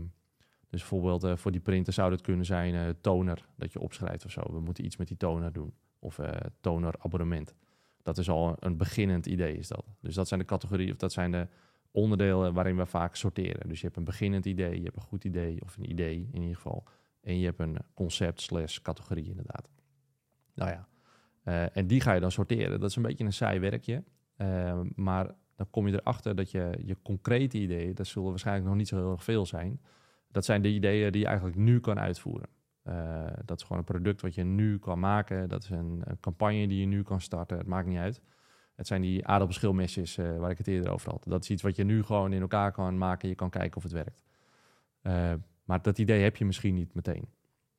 dus 0.69 0.81
bijvoorbeeld 0.81 1.41
voor 1.41 1.51
die 1.53 1.61
printer 1.61 1.93
zou 1.93 2.11
het 2.13 2.21
kunnen 2.21 2.45
zijn 2.47 2.97
toner, 3.01 3.47
dat 3.57 3.73
je 3.73 3.81
opschrijft 3.81 4.25
of 4.25 4.31
zo. 4.31 4.41
We 4.53 4.61
moeten 4.61 4.85
iets 4.85 4.97
met 4.97 5.09
die 5.09 5.17
toner 5.17 5.53
doen. 5.53 5.75
Of 5.99 6.19
eh 6.19 6.41
toner 6.61 6.95
abonnement. 6.99 7.55
Dat 8.03 8.19
is 8.19 8.29
al 8.29 8.57
een 8.59 8.77
beginnend 8.77 9.27
idee, 9.27 9.57
is 9.57 9.69
dat. 9.69 9.85
Dus 10.01 10.15
dat 10.15 10.29
zijn 10.29 10.41
de 10.41 10.47
categorieën, 10.47 10.91
of 10.93 10.97
dat 10.97 11.13
zijn 11.13 11.31
de 11.31 11.47
onderdelen 11.91 12.53
waarin 12.55 12.77
we 12.77 12.87
vaak 12.87 13.17
sorteren. 13.17 13.69
Dus 13.69 13.81
je 13.81 13.85
hebt 13.87 13.99
een 13.99 14.05
beginnend 14.05 14.45
idee, 14.47 14.77
je 14.79 14.85
hebt 14.85 14.97
een 14.97 15.03
goed 15.03 15.25
idee, 15.25 15.63
of 15.63 15.77
een 15.77 15.91
idee 15.91 16.29
in 16.33 16.41
ieder 16.41 16.57
geval. 16.57 16.85
En 17.21 17.39
je 17.39 17.45
hebt 17.45 17.61
een 17.61 17.77
concept 17.95 18.41
slash 18.41 18.79
categorie 18.79 19.29
inderdaad. 19.29 19.71
Nou 20.55 20.71
ja, 20.71 20.89
eh, 21.43 21.77
en 21.77 21.87
die 21.87 22.01
ga 22.01 22.13
je 22.13 22.21
dan 22.21 22.33
sorteren. 22.33 22.81
Dat 22.81 22.91
is 22.91 22.97
een 22.97 23.03
beetje 23.03 23.25
een 23.25 23.33
saai 23.33 23.59
werkje. 23.59 24.05
Eh, 24.37 24.81
maar 24.95 25.35
dan 25.57 25.71
kom 25.71 25.89
je 25.89 26.01
erachter 26.01 26.37
dat 26.37 26.51
je 26.51 26.81
je 26.85 26.97
concrete 27.03 27.59
ideeën, 27.59 27.95
dat 27.95 28.07
zullen 28.07 28.29
waarschijnlijk 28.29 28.67
nog 28.67 28.77
niet 28.77 28.89
zo 28.89 28.97
heel 28.97 29.13
erg 29.13 29.25
veel 29.25 29.47
zijn. 29.47 29.81
Dat 30.29 30.45
zijn 30.45 30.63
de 30.63 30.69
ideeën 30.69 31.13
die 31.13 31.21
je 31.21 31.27
eigenlijk 31.27 31.57
nu 31.57 31.81
kan 31.81 31.99
uitvoeren. 31.99 32.49
Eh, 32.83 33.27
dat 33.45 33.57
is 33.57 33.63
gewoon 33.63 33.79
een 33.79 33.85
product 33.85 34.21
wat 34.21 34.35
je 34.35 34.45
nu 34.45 34.79
kan 34.79 34.99
maken. 34.99 35.49
Dat 35.49 35.63
is 35.63 35.71
een, 35.71 36.03
een 36.05 36.21
campagne 36.21 36.69
die 36.69 36.81
je 36.81 36.87
nu 36.87 37.03
kan 37.03 37.21
starten. 37.21 37.59
Het 37.59 37.67
maakt 37.67 37.87
niet 37.87 37.99
uit. 37.99 38.21
Het 38.75 38.87
zijn 38.87 39.01
die 39.01 39.27
aardappelschilmesjes 39.27 40.19
eh, 40.19 40.39
waar 40.39 40.51
ik 40.51 40.59
het 40.59 40.67
eerder 40.67 40.93
over 40.93 41.11
had. 41.11 41.25
Dat 41.29 41.43
is 41.43 41.51
iets 41.51 41.63
wat 41.63 41.77
je 41.77 41.85
nu 41.85 42.03
gewoon 42.03 42.33
in 42.33 42.41
elkaar 42.41 42.73
kan 42.73 42.99
maken. 42.99 43.29
Je 43.29 43.35
kan 43.35 43.51
kijken 43.51 43.77
of 43.77 43.83
het 43.83 43.93
werkt. 43.93 44.25
Eh, 45.03 45.33
maar 45.71 45.83
dat 45.83 45.99
idee 45.99 46.23
heb 46.23 46.37
je 46.37 46.45
misschien 46.45 46.75
niet 46.75 46.95
meteen. 46.95 47.29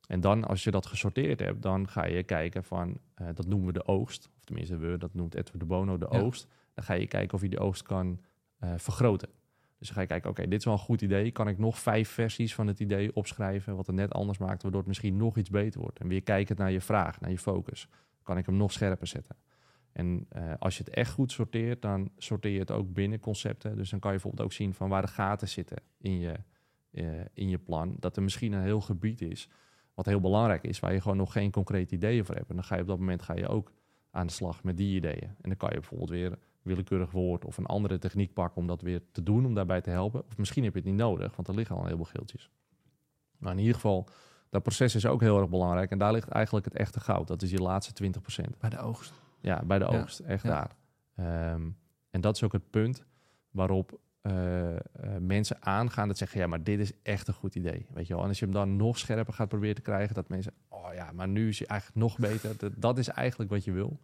En 0.07 0.19
dan, 0.21 0.43
als 0.43 0.63
je 0.63 0.71
dat 0.71 0.85
gesorteerd 0.85 1.39
hebt, 1.39 1.61
dan 1.61 1.89
ga 1.89 2.05
je 2.05 2.23
kijken 2.23 2.63
van, 2.63 2.97
eh, 3.15 3.27
dat 3.33 3.47
noemen 3.47 3.67
we 3.67 3.73
de 3.73 3.87
oogst. 3.87 4.29
Of 4.37 4.43
tenminste, 4.43 4.77
we, 4.77 4.97
dat 4.97 5.13
noemt 5.13 5.35
Edward 5.35 5.59
de 5.59 5.65
Bono 5.65 5.97
de 5.97 6.07
Ja. 6.11 6.19
oogst. 6.19 6.47
Dan 6.73 6.83
ga 6.83 6.93
je 6.93 7.07
kijken 7.07 7.33
of 7.33 7.41
je 7.41 7.49
die 7.49 7.59
oogst 7.59 7.83
kan 7.83 8.21
eh, 8.59 8.73
vergroten. 8.77 9.29
Dus 9.77 9.87
dan 9.87 9.95
ga 9.95 10.01
je 10.01 10.07
kijken, 10.07 10.29
oké, 10.29 10.47
dit 10.47 10.59
is 10.59 10.65
wel 10.65 10.73
een 10.73 10.79
goed 10.79 11.01
idee. 11.01 11.31
Kan 11.31 11.47
ik 11.47 11.57
nog 11.57 11.79
vijf 11.79 12.09
versies 12.09 12.55
van 12.55 12.67
het 12.67 12.79
idee 12.79 13.15
opschrijven, 13.15 13.75
wat 13.75 13.87
het 13.87 13.95
net 13.95 14.13
anders 14.13 14.37
maakt, 14.37 14.61
waardoor 14.61 14.79
het 14.79 14.89
misschien 14.89 15.17
nog 15.17 15.37
iets 15.37 15.49
beter 15.49 15.81
wordt. 15.81 15.99
En 15.99 16.07
weer 16.07 16.23
kijken 16.23 16.55
naar 16.57 16.71
je 16.71 16.81
vraag, 16.81 17.19
naar 17.21 17.31
je 17.31 17.37
focus. 17.37 17.87
Kan 18.23 18.37
ik 18.37 18.45
hem 18.45 18.55
nog 18.57 18.71
scherper 18.71 19.07
zetten? 19.07 19.35
En 19.91 20.25
eh, 20.29 20.53
als 20.59 20.77
je 20.77 20.83
het 20.83 20.93
echt 20.93 21.11
goed 21.11 21.31
sorteert, 21.31 21.81
dan 21.81 22.11
sorteer 22.17 22.51
je 22.51 22.59
het 22.59 22.71
ook 22.71 22.93
binnen 22.93 23.19
concepten. 23.19 23.75
Dus 23.75 23.89
dan 23.89 23.99
kan 23.99 24.11
je 24.11 24.17
bijvoorbeeld 24.17 24.47
ook 24.47 24.53
zien 24.55 24.73
van 24.73 24.89
waar 24.89 25.01
de 25.01 25.07
gaten 25.07 25.47
zitten 25.47 25.77
in 25.97 26.19
je, 26.19 26.33
in 27.33 27.49
je 27.49 27.57
plan. 27.57 27.95
Dat 27.99 28.15
er 28.15 28.23
misschien 28.23 28.51
een 28.53 28.61
heel 28.63 28.81
gebied 28.81 29.21
is 29.21 29.49
wat 29.93 30.05
heel 30.05 30.19
belangrijk 30.19 30.63
is, 30.63 30.79
waar 30.79 30.93
je 30.93 31.01
gewoon 31.01 31.17
nog 31.17 31.31
geen 31.31 31.51
concreet 31.51 31.91
ideeën 31.91 32.25
voor 32.25 32.35
hebt. 32.35 32.49
En 32.49 32.55
dan 32.55 32.63
ga 32.63 32.75
je 32.75 32.81
op 32.81 32.87
dat 32.87 32.99
moment 32.99 33.21
ga 33.21 33.35
je 33.35 33.47
ook 33.47 33.71
aan 34.11 34.27
de 34.27 34.33
slag 34.33 34.63
met 34.63 34.77
die 34.77 34.95
ideeën. 34.95 35.23
En 35.23 35.35
dan 35.49 35.57
kan 35.57 35.69
je 35.69 35.75
bijvoorbeeld 35.79 36.09
weer 36.09 36.37
willekeurig 36.61 37.11
woord 37.11 37.45
of 37.45 37.57
een 37.57 37.65
andere 37.65 37.97
techniek 37.97 38.33
pakken 38.33 38.61
om 38.61 38.67
dat 38.67 38.81
weer 38.81 39.01
te 39.11 39.23
doen, 39.23 39.45
om 39.45 39.53
daarbij 39.53 39.81
te 39.81 39.89
helpen. 39.89 40.23
Of 40.27 40.37
misschien 40.37 40.63
heb 40.63 40.73
je 40.73 40.79
het 40.79 40.87
niet 40.87 40.97
nodig, 40.97 41.35
want 41.35 41.47
er 41.47 41.55
liggen 41.55 41.75
al 41.75 41.81
een 41.81 41.87
heleboel 41.87 42.07
geeltjes. 42.11 42.49
Maar 43.37 43.51
in 43.51 43.59
ieder 43.59 43.73
geval, 43.75 44.07
dat 44.49 44.63
proces 44.63 44.95
is 44.95 45.05
ook 45.05 45.21
heel 45.21 45.39
erg 45.39 45.49
belangrijk. 45.49 45.91
En 45.91 45.97
daar 45.97 46.11
ligt 46.11 46.27
eigenlijk 46.29 46.65
het 46.65 46.75
echte 46.75 46.99
goud. 46.99 47.27
Dat 47.27 47.41
is 47.41 47.49
die 47.49 47.61
laatste 47.61 47.93
20%. 47.93 48.57
Bij 48.59 48.69
de 48.69 48.77
oogst. 48.79 49.13
Ja, 49.39 49.63
bij 49.65 49.79
de 49.79 49.85
Ja. 49.91 49.99
oogst. 49.99 50.19
Echt 50.19 50.43
Ja. 50.43 50.49
daar. 50.49 50.75
Ehm, 51.15 51.69
en 52.09 52.21
dat 52.21 52.35
is 52.35 52.43
ook 52.43 52.51
het 52.51 52.69
punt 52.69 53.05
waarop 53.51 53.99
eh, 54.21 54.75
eh, 54.75 54.81
mensen 55.19 55.57
aangaan 55.59 56.07
dat 56.07 56.17
zeggen... 56.17 56.39
ja, 56.39 56.47
maar 56.47 56.63
dit 56.63 56.79
is 56.79 56.91
echt 57.03 57.27
een 57.27 57.33
goed 57.33 57.55
idee. 57.55 57.85
Weet 57.93 58.07
je 58.07 58.13
wel? 58.13 58.23
En 58.23 58.29
als 58.29 58.39
je 58.39 58.45
hem 58.45 58.53
dan 58.53 58.75
nog 58.75 58.97
scherper 58.97 59.33
gaat 59.33 59.47
proberen 59.47 59.75
te 59.75 59.81
krijgen... 59.81 60.15
dat 60.15 60.29
mensen, 60.29 60.53
oh 60.67 60.93
ja, 60.93 61.11
maar 61.11 61.27
nu 61.27 61.47
is 61.47 61.59
hij 61.59 61.67
eigenlijk 61.67 61.99
nog 61.99 62.17
beter. 62.17 62.57
Dat, 62.57 62.73
dat 62.77 62.97
is 62.97 63.07
eigenlijk 63.07 63.51
wat 63.51 63.63
je 63.63 63.71
wil. 63.71 63.99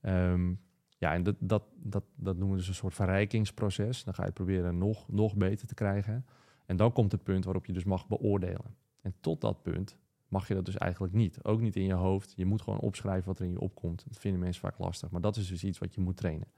Ehm, 0.00 0.54
ja, 0.98 1.12
en 1.12 1.22
dat, 1.22 1.36
dat, 1.38 1.62
dat, 1.76 2.04
dat 2.16 2.36
noemen 2.36 2.50
we 2.50 2.56
dus 2.56 2.68
een 2.68 2.74
soort 2.74 2.94
verrijkingsproces. 2.94 4.04
Dan 4.04 4.14
ga 4.14 4.24
je 4.24 4.32
proberen 4.32 4.78
nog, 4.78 5.08
nog 5.08 5.36
beter 5.36 5.66
te 5.66 5.74
krijgen. 5.74 6.26
En 6.66 6.76
dan 6.76 6.92
komt 6.92 7.12
het 7.12 7.22
punt 7.22 7.44
waarop 7.44 7.66
je 7.66 7.72
dus 7.72 7.84
mag 7.84 8.08
beoordelen. 8.08 8.76
En 9.02 9.14
tot 9.20 9.40
dat 9.40 9.62
punt 9.62 9.98
mag 10.28 10.48
je 10.48 10.54
dat 10.54 10.64
dus 10.64 10.76
eigenlijk 10.76 11.14
niet. 11.14 11.44
Ook 11.44 11.60
niet 11.60 11.76
in 11.76 11.84
je 11.84 11.92
hoofd. 11.92 12.32
Je 12.36 12.46
moet 12.46 12.62
gewoon 12.62 12.78
opschrijven 12.78 13.26
wat 13.26 13.38
er 13.38 13.44
in 13.44 13.50
je 13.50 13.60
opkomt. 13.60 14.04
Dat 14.08 14.18
vinden 14.18 14.40
mensen 14.40 14.60
vaak 14.60 14.78
lastig. 14.78 15.10
Maar 15.10 15.20
dat 15.20 15.36
is 15.36 15.48
dus 15.48 15.64
iets 15.64 15.78
wat 15.78 15.94
je 15.94 16.00
moet 16.00 16.16
trainen. 16.16 16.48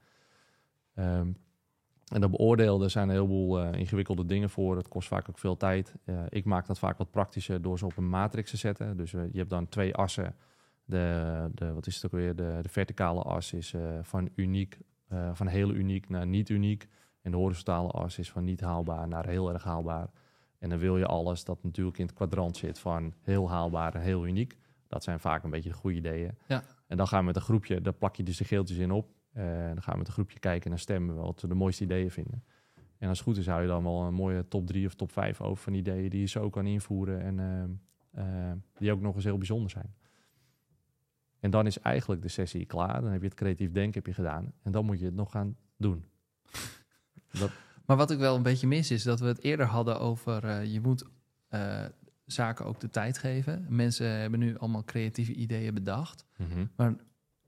Ehm, 0.93 1.31
en 2.07 2.21
dat 2.21 2.39
er 2.81 2.89
zijn 2.89 3.09
een 3.09 3.15
heleboel 3.15 3.59
eh, 3.59 3.79
ingewikkelde 3.79 4.25
dingen 4.25 4.49
voor. 4.49 4.77
Het 4.77 4.87
kost 4.87 5.07
vaak 5.07 5.29
ook 5.29 5.39
veel 5.39 5.57
tijd. 5.57 5.93
Eh, 6.05 6.15
ik 6.29 6.45
maak 6.45 6.65
dat 6.67 6.79
vaak 6.79 6.97
wat 6.97 7.11
praktischer 7.11 7.61
door 7.61 7.77
ze 7.77 7.85
op 7.85 7.97
een 7.97 8.09
matrix 8.09 8.49
te 8.49 8.57
zetten. 8.57 8.97
Dus 8.97 9.13
eh, 9.13 9.21
je 9.31 9.37
hebt 9.37 9.49
dan 9.49 9.69
twee 9.69 9.95
assen. 9.95 10.35
De, 10.85 11.49
de, 11.53 11.73
wat 11.73 11.87
is 11.87 11.95
het 11.95 12.05
ook 12.05 12.11
weer? 12.11 12.35
De, 12.35 12.59
de 12.61 12.69
verticale 12.69 13.21
as 13.21 13.53
is 13.53 13.75
van 14.01 14.29
uniek, 14.35 14.77
van 15.33 15.47
heel 15.47 15.71
uniek 15.71 16.09
naar 16.09 16.27
niet 16.27 16.49
uniek. 16.49 16.87
En 17.21 17.31
de 17.31 17.37
horizontale 17.37 17.89
as 17.89 18.17
is 18.17 18.31
van 18.31 18.43
niet 18.43 18.61
haalbaar 18.61 19.07
naar 19.07 19.27
heel 19.27 19.53
erg 19.53 19.63
haalbaar. 19.63 20.09
En 20.59 20.69
dan 20.69 20.79
wil 20.79 20.97
je 20.97 21.05
alles 21.05 21.43
dat 21.43 21.63
natuurlijk 21.63 21.97
in 21.97 22.05
het 22.05 22.15
kwadrant 22.15 22.57
zit 22.57 22.79
van 22.79 23.13
heel 23.21 23.49
haalbaar 23.49 23.95
en 23.95 24.01
heel 24.01 24.27
uniek. 24.27 24.57
Dat 24.87 25.03
zijn 25.03 25.19
vaak 25.19 25.43
een 25.43 25.49
beetje 25.49 25.69
de 25.69 25.75
goede 25.75 25.97
ideeën. 25.97 26.37
Ja. 26.47 26.63
En 26.87 26.97
dan 26.97 27.07
gaan 27.07 27.19
we 27.19 27.25
met 27.25 27.35
een 27.35 27.41
groepje, 27.41 27.81
daar 27.81 27.93
plak 27.93 28.15
je 28.15 28.23
dus 28.23 28.37
de 28.37 28.43
geeltjes 28.43 28.77
in 28.77 28.91
op. 28.91 29.09
Eh, 29.33 29.45
dan 29.45 29.81
gaan 29.81 29.93
we 29.93 29.97
met 29.97 30.07
een 30.07 30.13
groepje 30.13 30.39
kijken 30.39 30.63
en 30.63 30.69
dan 30.69 30.79
stemmen 30.79 31.15
wat 31.15 31.41
we 31.41 31.47
de 31.47 31.53
mooiste 31.53 31.83
ideeën 31.83 32.11
vinden. 32.11 32.43
En 32.97 33.09
als 33.09 33.17
het 33.17 33.27
goed 33.27 33.37
is, 33.37 33.47
hou 33.47 33.61
je 33.61 33.67
dan 33.67 33.83
wel 33.83 34.01
een 34.01 34.13
mooie 34.13 34.47
top 34.47 34.67
3 34.67 34.85
of 34.85 34.93
top 34.93 35.11
5 35.11 35.41
over 35.41 35.63
van 35.63 35.73
ideeën 35.73 36.09
die 36.09 36.19
je 36.19 36.27
zo 36.27 36.49
kan 36.49 36.65
invoeren 36.65 37.21
en 37.21 37.39
ehm, 37.39 37.69
eh, 38.11 38.51
die 38.77 38.91
ook 38.91 39.01
nog 39.01 39.15
eens 39.15 39.23
heel 39.23 39.37
bijzonder 39.37 39.69
zijn. 39.69 39.95
En 41.39 41.51
dan 41.51 41.65
is 41.65 41.79
eigenlijk 41.79 42.21
de 42.21 42.27
sessie 42.27 42.65
klaar. 42.65 43.01
Dan 43.01 43.11
heb 43.11 43.21
je 43.21 43.27
het 43.27 43.37
creatief 43.37 43.71
denken 43.71 43.93
heb 43.93 44.05
je 44.05 44.13
gedaan. 44.13 44.53
En 44.61 44.71
dan 44.71 44.85
moet 44.85 44.99
je 44.99 45.05
het 45.05 45.15
nog 45.15 45.31
gaan 45.31 45.55
doen. 45.77 46.05
Dat, 47.39 47.51
Maar 47.85 47.97
wat 47.97 48.11
ik 48.11 48.17
wel 48.17 48.35
een 48.35 48.43
beetje 48.43 48.67
mis 48.67 48.91
is 48.91 49.03
dat 49.03 49.19
we 49.19 49.25
het 49.25 49.43
eerder 49.43 49.65
hadden 49.65 49.99
over 49.99 50.63
je 50.63 50.81
moet 50.81 51.05
eh, 51.47 51.85
zaken 52.25 52.65
ook 52.65 52.79
de 52.79 52.89
tijd 52.89 53.17
geven. 53.17 53.65
Mensen 53.69 54.07
hebben 54.07 54.39
nu 54.39 54.57
allemaal 54.57 54.83
creatieve 54.83 55.33
ideeën 55.33 55.73
bedacht. 55.73 56.25
Maar 56.75 56.95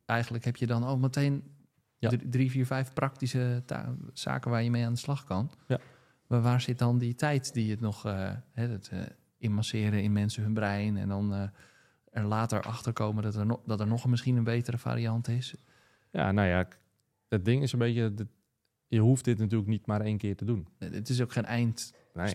eigenlijk 0.05 0.45
heb 0.45 0.55
je 0.55 0.67
dan 0.67 0.85
ook 0.85 0.99
meteen 0.99 1.54
Ja. 2.11 2.17
drie, 2.29 2.51
vier, 2.51 2.65
vijf 2.65 2.93
praktische 2.93 3.63
zaken 4.13 4.51
waar 4.51 4.63
je 4.63 4.69
mee 4.71 4.85
aan 4.85 4.93
de 4.93 4.99
slag 4.99 5.23
kan. 5.23 5.51
Ja. 5.67 5.79
Maar 6.27 6.41
waar 6.41 6.61
zit 6.61 6.79
dan 6.79 6.97
die 6.97 7.15
tijd 7.15 7.53
die 7.53 7.71
het 7.71 7.79
nog, 7.79 8.05
eh, 8.05 8.31
hè, 8.51 8.67
het 8.67 8.89
eh, 8.91 8.99
inmasseren 9.37 10.01
in 10.03 10.11
mensen 10.11 10.43
hun 10.43 10.53
brein 10.53 10.97
en 10.97 11.07
dan 11.07 11.33
eh, 11.33 11.41
er 12.11 12.23
later 12.23 12.61
achter 12.61 12.93
komen 12.93 13.23
dat 13.23 13.35
er, 13.35 13.45
nog 13.45 13.59
dat 13.65 13.79
er 13.79 13.87
nog 13.87 14.05
misschien 14.07 14.35
een 14.35 14.43
betere 14.43 14.77
variant 14.77 15.27
is? 15.27 15.53
Ja, 16.11 16.31
nou 16.31 16.47
ja, 16.47 16.67
het 17.29 17.45
ding 17.45 17.63
is 17.63 17.71
een 17.73 17.79
beetje... 17.79 18.13
dat- 18.13 18.27
je 18.87 18.99
hoeft 18.99 19.25
dit 19.25 19.37
natuurlijk 19.37 19.69
niet 19.69 19.85
maar 19.85 20.01
één 20.01 20.17
keer 20.17 20.35
te 20.35 20.45
doen. 20.45 20.67
Het 20.79 21.09
is 21.09 21.21
ook 21.21 21.31
geen 21.31 21.45
eindstuk. 21.45 21.93
Nee. 22.13 22.27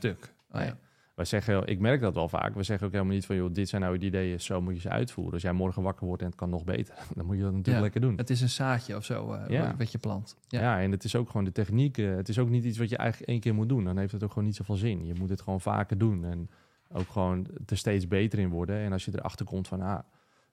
Oh, 0.51 0.61
ja. 0.61 0.65
Nee. 0.65 0.75
Wij 1.21 1.29
zeggen, 1.29 1.67
ik 1.67 1.79
merk 1.79 2.01
dat 2.01 2.15
wel 2.15 2.29
vaak. 2.29 2.55
We 2.55 2.63
zeggen 2.63 2.87
ook 2.87 2.93
helemaal 2.93 3.15
niet 3.15 3.27
van, 3.27 3.37
joh, 3.37 3.53
dit 3.53 3.69
zijn 3.69 3.83
nou 3.83 3.99
die 3.99 4.09
ideeën, 4.09 4.41
zo 4.41 4.61
moet 4.61 4.75
je 4.75 4.81
ze 4.81 4.89
uitvoeren. 4.89 5.33
Als 5.33 5.43
jij 5.43 5.53
morgen 5.53 5.83
wakker 5.83 6.07
wordt 6.07 6.23
en 6.23 6.29
het 6.29 6.37
kan 6.37 6.51
nog 6.51 6.65
beter, 6.65 6.95
dan 7.17 7.27
moet 7.27 7.37
je 7.37 7.43
dat 7.43 7.51
natuurlijk 7.53 7.77
Ja. 7.77 7.83
lekker 7.83 8.01
doen. 8.01 8.17
Het 8.17 8.31
is 8.31 8.41
een 8.41 8.49
zaadje 8.49 8.97
of 8.97 9.05
zo 9.05 9.37
Ja. 9.49 9.75
wat- 9.77 9.93
je 9.93 9.99
plant. 9.99 10.37
Ja. 10.49 10.61
Ja. 10.61 10.81
en 10.81 10.91
het 10.91 11.05
is 11.05 11.17
ook 11.17 11.27
gewoon 11.27 11.45
de 11.45 11.53
techniek. 11.53 11.99
eh, 11.99 12.15
het 12.17 12.29
is 12.29 12.39
ook 12.39 12.49
niet 12.49 12.65
iets 12.65 12.79
wat 12.79 12.89
je 12.89 12.97
eigenlijk 12.97 13.31
één 13.31 13.41
keer 13.41 13.55
moet 13.55 13.69
doen. 13.69 13.85
Dan 13.85 13.99
heeft 13.99 14.13
het 14.13 14.23
ook 14.25 14.29
gewoon 14.33 14.45
niet 14.45 14.57
zoveel 14.57 14.77
zin. 14.77 15.07
Je 15.07 15.15
moet 15.19 15.29
het 15.29 15.41
gewoon 15.41 15.61
vaker 15.61 15.99
doen 15.99 16.25
en 16.25 16.51
ook 16.93 17.09
gewoon 17.09 17.47
er 17.67 17.77
steeds 17.77 18.09
beter 18.09 18.39
in 18.39 18.49
worden. 18.49 18.77
En 18.77 18.93
als 18.93 19.05
je 19.05 19.11
erachter 19.15 19.47
komt 19.47 19.69
van, 19.69 19.81
ah, 19.81 19.99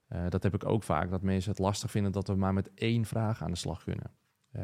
eh, 0.07 0.21
dat 0.29 0.43
heb 0.43 0.53
ik 0.53 0.65
ook 0.65 0.83
vaak, 0.83 1.09
dat 1.09 1.21
mensen 1.21 1.49
het 1.51 1.59
lastig 1.59 1.91
vinden 1.91 2.11
dat 2.11 2.27
we 2.27 2.35
maar 2.35 2.53
met 2.53 2.69
één 2.73 3.05
vraag 3.05 3.43
aan 3.43 3.51
de 3.51 3.57
slag 3.57 3.83
kunnen. 3.83 4.11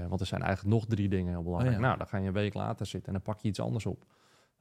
Want 0.07 0.19
er 0.21 0.25
zijn 0.27 0.41
eigenlijk 0.41 0.75
nog 0.75 0.85
drie 0.85 1.09
dingen 1.09 1.31
heel 1.31 1.43
belangrijk. 1.43 1.75
Oh. 1.75 1.81
Nou, 1.81 1.97
dan 1.97 2.07
ga 2.07 2.17
je 2.17 2.27
een 2.27 2.33
week 2.33 2.53
later 2.53 2.85
zitten 2.85 3.07
en 3.07 3.13
dan 3.13 3.21
pak 3.33 3.41
je 3.41 3.47
iets 3.47 3.59
anders 3.59 3.85
op. 3.85 4.05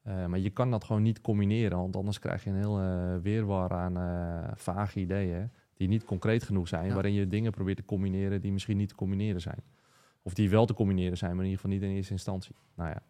Eh, 0.03 0.27
maar 0.27 0.39
je 0.39 0.51
kan 0.51 0.71
dat 0.71 0.85
gewoon 0.85 1.03
niet 1.03 1.21
combineren, 1.21 1.79
want 1.79 1.97
anders 1.97 2.19
krijg 2.19 2.45
je 2.45 2.51
een 2.51 2.57
heel 2.57 2.81
eh, 2.81 3.17
weerwar 3.23 3.71
aan 3.73 3.97
eh, 3.97 4.51
vage 4.55 5.01
ideeën 5.01 5.51
die 5.75 5.89
niet 5.89 6.05
concreet 6.05 6.43
genoeg 6.43 6.69
zijn, 6.69 6.87
Ja. 6.87 6.93
waarin 6.95 7.13
je 7.13 7.27
dingen 7.29 7.53
probeert 7.53 7.77
te 7.77 7.85
combineren 7.85 8.41
die 8.41 8.53
misschien 8.53 8.77
niet 8.77 8.89
te 8.89 8.95
combineren 8.95 9.41
zijn. 9.41 9.63
Of 10.23 10.35
die 10.35 10.51
wel 10.51 10.67
te 10.67 10.75
combineren 10.75 11.17
zijn, 11.17 11.31
maar 11.37 11.45
in 11.45 11.51
ieder 11.51 11.61
geval 11.63 11.77
niet 11.79 11.89
in 11.89 11.97
eerste 11.97 12.13
instantie. 12.13 12.55
Nou 12.75 12.89
ja. 12.91 13.03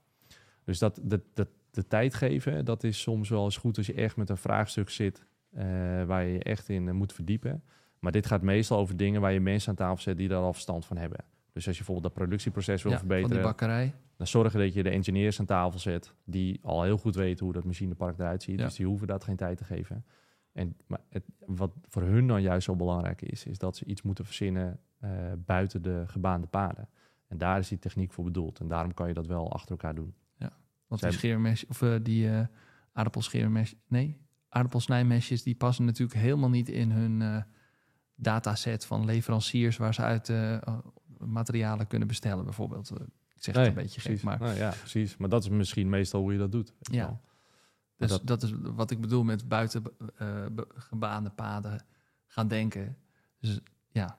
Dus 0.64 0.78
dat, 0.78 1.00
dat, 1.02 1.20
dat, 1.34 1.48
de 1.70 1.86
tijd 1.86 2.14
geven, 2.14 2.64
dat 2.64 2.84
is 2.84 3.00
soms 3.00 3.28
wel 3.28 3.44
eens 3.44 3.56
goed 3.56 3.76
als 3.76 3.86
je 3.86 3.94
echt 3.94 4.16
met 4.16 4.30
een 4.30 4.36
vraagstuk 4.36 4.90
zit 4.90 5.26
eh, 5.50 5.64
waar 6.04 6.24
je 6.24 6.32
je 6.32 6.42
echt 6.42 6.68
in 6.68 6.94
moet 6.96 7.12
verdiepen. 7.12 7.62
Maar 7.98 8.12
dit 8.12 8.26
gaat 8.26 8.42
meestal 8.42 8.78
over 8.78 8.96
dingen 8.96 9.20
waar 9.20 9.32
je 9.32 9.40
mensen 9.40 9.68
aan 9.68 9.76
tafel 9.76 10.02
zet 10.02 10.16
die 10.16 10.28
daar 10.28 10.42
al 10.42 10.52
verstand 10.52 10.86
van 10.86 10.96
hebben. 10.96 11.18
Dus 11.52 11.66
als 11.66 11.76
je 11.78 11.84
bijvoorbeeld 11.84 12.14
dat 12.14 12.24
productieproces 12.24 12.82
wil 12.82 12.92
Ja, 12.92 12.98
van 12.98 13.06
verbeteren, 13.06 13.36
die 13.36 13.46
bakkerij. 13.46 13.92
Dan 14.22 14.30
zorgen 14.30 14.60
dat 14.60 14.74
je 14.74 14.82
de 14.82 14.90
engineers 14.90 15.40
aan 15.40 15.46
tafel 15.46 15.78
zet 15.78 16.14
die 16.24 16.60
al 16.62 16.82
heel 16.82 16.96
goed 16.96 17.14
weten 17.14 17.44
hoe 17.44 17.54
dat 17.54 17.64
machinepark 17.64 18.18
eruit 18.18 18.42
ziet. 18.42 18.58
Ja. 18.58 18.64
Dus 18.64 18.74
die 18.74 18.86
hoeven 18.86 19.06
dat 19.06 19.24
geen 19.24 19.36
tijd 19.36 19.58
te 19.58 19.64
geven. 19.64 20.04
En 20.52 20.76
maar 20.86 21.00
het, 21.08 21.24
wat 21.46 21.72
voor 21.88 22.02
hun 22.02 22.26
dan 22.26 22.42
juist 22.42 22.64
zo 22.64 22.76
belangrijk 22.76 23.22
is, 23.22 23.44
is 23.44 23.58
dat 23.58 23.76
ze 23.76 23.84
iets 23.84 24.02
moeten 24.02 24.24
verzinnen 24.24 24.80
eh, 24.98 25.10
buiten 25.38 25.82
de 25.82 26.04
gebaande 26.06 26.46
paden. 26.46 26.88
En 27.26 27.38
daar 27.38 27.58
is 27.58 27.68
die 27.68 27.78
techniek 27.78 28.12
voor 28.12 28.24
bedoeld. 28.24 28.60
En 28.60 28.68
daarom 28.68 28.94
kan 28.94 29.08
je 29.08 29.14
dat 29.14 29.26
wel 29.26 29.52
achter 29.52 29.70
elkaar 29.70 29.94
doen. 29.94 30.14
Want 30.86 31.00
die 31.00 31.12
scheermes, 31.12 31.66
of 31.66 31.82
eh, 31.82 31.94
die 32.02 32.30
eh 32.30 32.46
aardappelscheermes, 32.92 33.74
nee, 33.88 34.20
aardappelsnijmesjes, 34.48 35.42
die 35.42 35.54
passen 35.54 35.84
natuurlijk 35.84 36.20
helemaal 36.20 36.50
niet 36.50 36.68
in 36.68 36.90
hun 36.90 37.44
dataset 38.14 38.84
van 38.84 39.04
leveranciers 39.04 39.76
waar 39.76 39.94
ze 39.94 40.02
uit 40.02 40.32
materialen 41.18 41.86
kunnen 41.86 42.08
bestellen, 42.08 42.44
bijvoorbeeld. 42.44 42.92
Ik 43.46 43.54
zeg 43.54 43.56
het 43.56 43.66
een 43.66 43.82
beetje 43.82 44.00
precies. 44.00 44.20
gek, 44.20 44.28
maar 44.28 44.40
Nou 44.40 44.54
ja, 44.58 44.70
precies. 44.78 45.16
Maar 45.16 45.28
dat 45.28 45.42
is 45.42 45.48
misschien 45.48 45.88
meestal 45.88 46.20
hoe 46.20 46.32
je 46.32 46.38
dat 46.38 46.52
doet. 46.52 46.72
Ja. 46.80 47.04
wel. 47.06 47.20
dus 47.96 48.10
dat- 48.10 48.26
dat, 48.26 48.42
is 48.42 48.52
wat 48.60 48.90
ik 48.90 49.00
bedoel 49.00 49.24
met 49.24 49.48
buiten 49.48 49.82
be- 49.82 50.66
gebaande 50.74 51.30
paden 51.30 51.84
gaan 52.26 52.48
denken. 52.48 52.96
Dus 53.40 53.60
ja, 53.90 54.18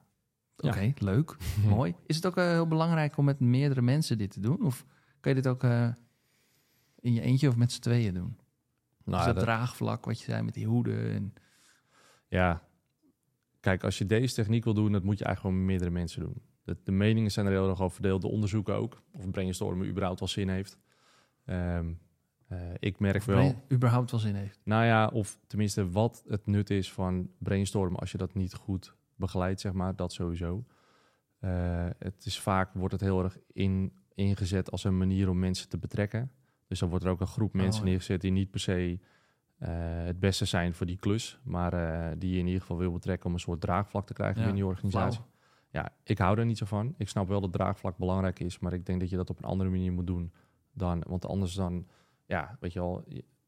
Ja. 0.58 0.70
oké, 0.70 0.94
leuk, 0.98 1.36
mooi. 1.68 1.96
Is 2.06 2.16
het 2.16 2.26
ook 2.26 2.38
eh, 2.38 2.48
heel 2.48 2.68
belangrijk 2.68 3.18
om 3.18 3.26
met 3.26 3.40
meerdere 3.40 3.82
mensen 3.82 4.18
dit 4.18 4.32
te 4.32 4.40
doen? 4.40 4.62
Of 4.62 4.86
kan 5.20 5.36
je 5.36 5.42
dit 5.42 5.52
ook 5.52 5.64
eh, 5.64 5.90
in 7.00 7.14
je 7.14 7.22
eentje 7.22 7.48
of 7.48 7.56
met 7.56 7.72
z'n 7.72 7.82
tweeën 7.82 8.14
doen? 8.14 8.38
Nou, 9.04 9.18
dus 9.18 9.26
dat, 9.26 9.36
dat- 9.36 9.44
draagvlak 9.44 10.06
wat 10.06 10.20
je 10.20 10.26
zei 10.26 10.42
met 10.44 10.54
die 10.54 10.68
hoeden. 10.68 11.10
En, 11.14 11.34
Ja, 12.28 12.62
kijk, 13.60 13.84
als 13.84 13.98
je 13.98 14.06
deze 14.06 14.34
techniek 14.36 14.64
wil 14.64 14.74
doen, 14.74 14.92
dat 14.92 15.04
moet 15.04 15.18
je 15.20 15.26
eigenlijk 15.26 15.40
gewoon 15.40 15.58
met 15.58 15.66
meerdere 15.66 16.00
mensen 16.00 16.22
doen. 16.22 16.42
De, 16.64 16.78
de 16.84 16.92
meningen 16.92 17.32
zijn 17.32 17.46
er 17.46 17.52
heel 17.52 17.70
erg 17.70 17.82
over 17.82 17.94
verdeeld, 17.94 18.22
de 18.22 18.28
onderzoeken 18.28 18.76
ook. 18.76 19.02
Of 19.12 19.30
brainstormen 19.30 19.88
überhaupt 19.88 20.20
wel 20.20 20.30
zin 20.30 20.50
heeft. 20.50 20.78
Ehm, 21.46 21.94
eh, 22.48 22.58
ik 22.80 23.00
merk 23.00 23.16
of 23.16 23.26
wel, 23.26 23.64
überhaupt 23.72 24.12
wel 24.12 24.20
zin 24.20 24.36
heeft. 24.36 24.60
nou 24.64 24.86
ja, 24.86 25.08
of 25.08 25.40
tenminste 25.48 25.90
wat 25.92 26.24
het 26.28 26.46
nut 26.46 26.70
is 26.70 26.92
van 26.94 27.30
brainstormen 27.38 28.00
als 28.00 28.12
je 28.12 28.18
dat 28.18 28.34
niet 28.34 28.54
goed 28.54 28.96
begeleidt, 29.16 29.62
zeg 29.62 29.74
maar, 29.74 29.96
dat 29.96 30.14
sowieso. 30.14 30.66
Eh, 31.40 31.86
het 32.00 32.26
is 32.26 32.40
vaak, 32.40 32.74
wordt 32.74 32.94
het 32.94 33.02
heel 33.02 33.24
erg 33.24 33.38
in, 33.54 33.94
ingezet 34.14 34.72
als 34.72 34.84
een 34.84 34.98
manier 34.98 35.30
om 35.30 35.40
mensen 35.40 35.70
te 35.70 35.78
betrekken. 35.78 36.32
Dus 36.68 36.80
dan 36.80 36.90
wordt 36.90 37.06
er 37.06 37.12
ook 37.12 37.22
een 37.22 37.28
groep 37.28 37.54
mensen 37.54 37.74
Oh, 37.74 37.80
ja. 37.80 37.86
neergezet 37.86 38.22
die 38.22 38.32
niet 38.32 38.52
per 38.52 38.60
se 38.60 39.00
eh, 39.58 39.70
het 40.04 40.20
beste 40.20 40.46
zijn 40.46 40.74
voor 40.74 40.86
die 40.86 40.98
klus, 40.98 41.40
maar 41.44 41.74
eh, 41.74 42.12
die 42.18 42.32
je 42.32 42.38
in 42.40 42.46
ieder 42.46 42.62
geval 42.62 42.78
wil 42.78 42.92
betrekken 42.92 43.26
om 43.26 43.34
een 43.34 43.40
soort 43.40 43.62
draagvlak 43.62 44.08
te 44.08 44.14
krijgen 44.14 44.40
Ja, 44.40 44.46
binnen 44.46 44.64
je 44.64 44.70
organisatie. 44.70 45.22
Ja, 45.74 45.90
ik 46.04 46.18
hou 46.18 46.40
er 46.40 46.46
niet 46.46 46.58
zo 46.58 46.66
van. 46.66 46.94
Ik 46.98 47.10
snap 47.10 47.28
wel 47.28 47.42
dat 47.42 47.52
draagvlak 47.52 47.98
belangrijk 47.98 48.40
is, 48.40 48.60
maar 48.60 48.74
ik 48.74 48.86
denk 48.86 49.00
dat 49.00 49.10
je 49.10 49.16
dat 49.16 49.30
op 49.30 49.38
een 49.38 49.50
andere 49.50 49.70
manier 49.70 49.92
moet 49.94 50.08
doen 50.08 50.34
dan, 50.74 51.04
want 51.08 51.26
anders 51.26 51.54
dan, 51.54 51.88
ja, 52.26 52.58
weet 52.60 52.74
je 52.74 52.80
wel, 52.80 53.04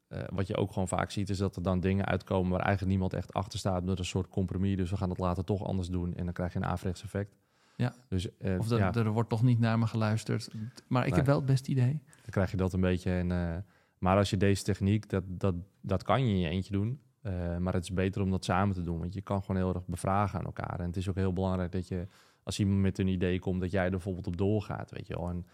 eh, 0.07 0.23
wat 0.33 0.47
je 0.47 0.55
ook 0.55 0.71
gewoon 0.71 0.87
vaak 0.87 1.11
ziet 1.11 1.29
is 1.29 1.37
dat 1.37 1.55
er 1.55 1.61
dan 1.61 1.79
dingen 1.79 2.05
uitkomen 2.05 2.51
waar 2.51 2.59
eigenlijk 2.61 2.89
niemand 2.91 3.13
echt 3.13 3.33
achter 3.33 3.59
staat 3.59 3.83
met 3.83 3.99
een 3.99 4.05
soort 4.05 4.27
compromis. 4.29 4.75
Dus 4.77 4.89
we 4.89 4.97
gaan 4.97 5.09
het 5.09 5.17
later 5.17 5.43
toch 5.43 5.63
anders 5.63 5.87
doen 5.89 6.13
en 6.15 6.23
dan 6.23 6.33
krijg 6.33 6.53
je 6.53 6.59
een 6.59 6.65
averechts 6.65 7.03
effect. 7.03 7.35
Ja. 7.75 7.93
Dus 8.09 8.37
eh, 8.37 8.59
Of 8.59 8.71
er, 8.71 8.77
ja, 8.77 8.93
er 8.93 9.09
wordt 9.11 9.29
toch 9.29 9.43
niet 9.43 9.59
naar 9.59 9.79
me 9.79 9.87
geluisterd. 9.87 10.49
Maar 10.87 11.01
ik 11.03 11.09
Nee. 11.09 11.17
heb 11.17 11.25
wel 11.25 11.35
het 11.37 11.45
beste 11.45 11.71
idee. 11.71 11.91
dan 12.05 12.29
krijg 12.31 12.51
je 12.51 12.57
dat 12.57 12.73
een 12.73 12.81
beetje. 12.81 13.11
En, 13.11 13.31
eh, 13.31 13.55
maar 13.97 14.17
als 14.17 14.29
je 14.29 14.37
deze 14.37 14.63
techniek, 14.63 15.09
dat, 15.09 15.23
dat, 15.27 15.55
dat 15.81 16.03
kan 16.03 16.25
je 16.25 16.33
in 16.33 16.39
je 16.39 16.49
eentje 16.49 16.71
doen. 16.71 16.99
Eh, 17.25 17.57
maar 17.57 17.73
het 17.73 17.83
is 17.83 17.93
beter 17.93 18.21
om 18.21 18.31
dat 18.31 18.45
samen 18.45 18.75
te 18.75 18.81
doen. 18.81 18.99
Want 18.99 19.13
je 19.13 19.21
kan 19.21 19.43
gewoon 19.43 19.61
heel 19.61 19.73
erg 19.73 19.87
bevragen 19.87 20.39
aan 20.39 20.45
elkaar. 20.45 20.79
En 20.79 20.85
het 20.85 20.97
is 20.97 21.09
ook 21.09 21.15
heel 21.15 21.33
belangrijk 21.33 21.71
dat 21.71 21.87
je 21.87 22.07
als 22.43 22.59
iemand 22.59 22.81
met 22.81 22.97
een 22.97 23.07
idee 23.07 23.39
komt, 23.39 23.61
dat 23.61 23.71
jij 23.71 23.83
er 23.83 23.91
bijvoorbeeld 23.91 24.27
op 24.27 24.37
doorgaat, 24.37 24.91
weet 24.91 25.07
je 25.07 25.15
wel. 25.15 25.29
En 25.29 25.45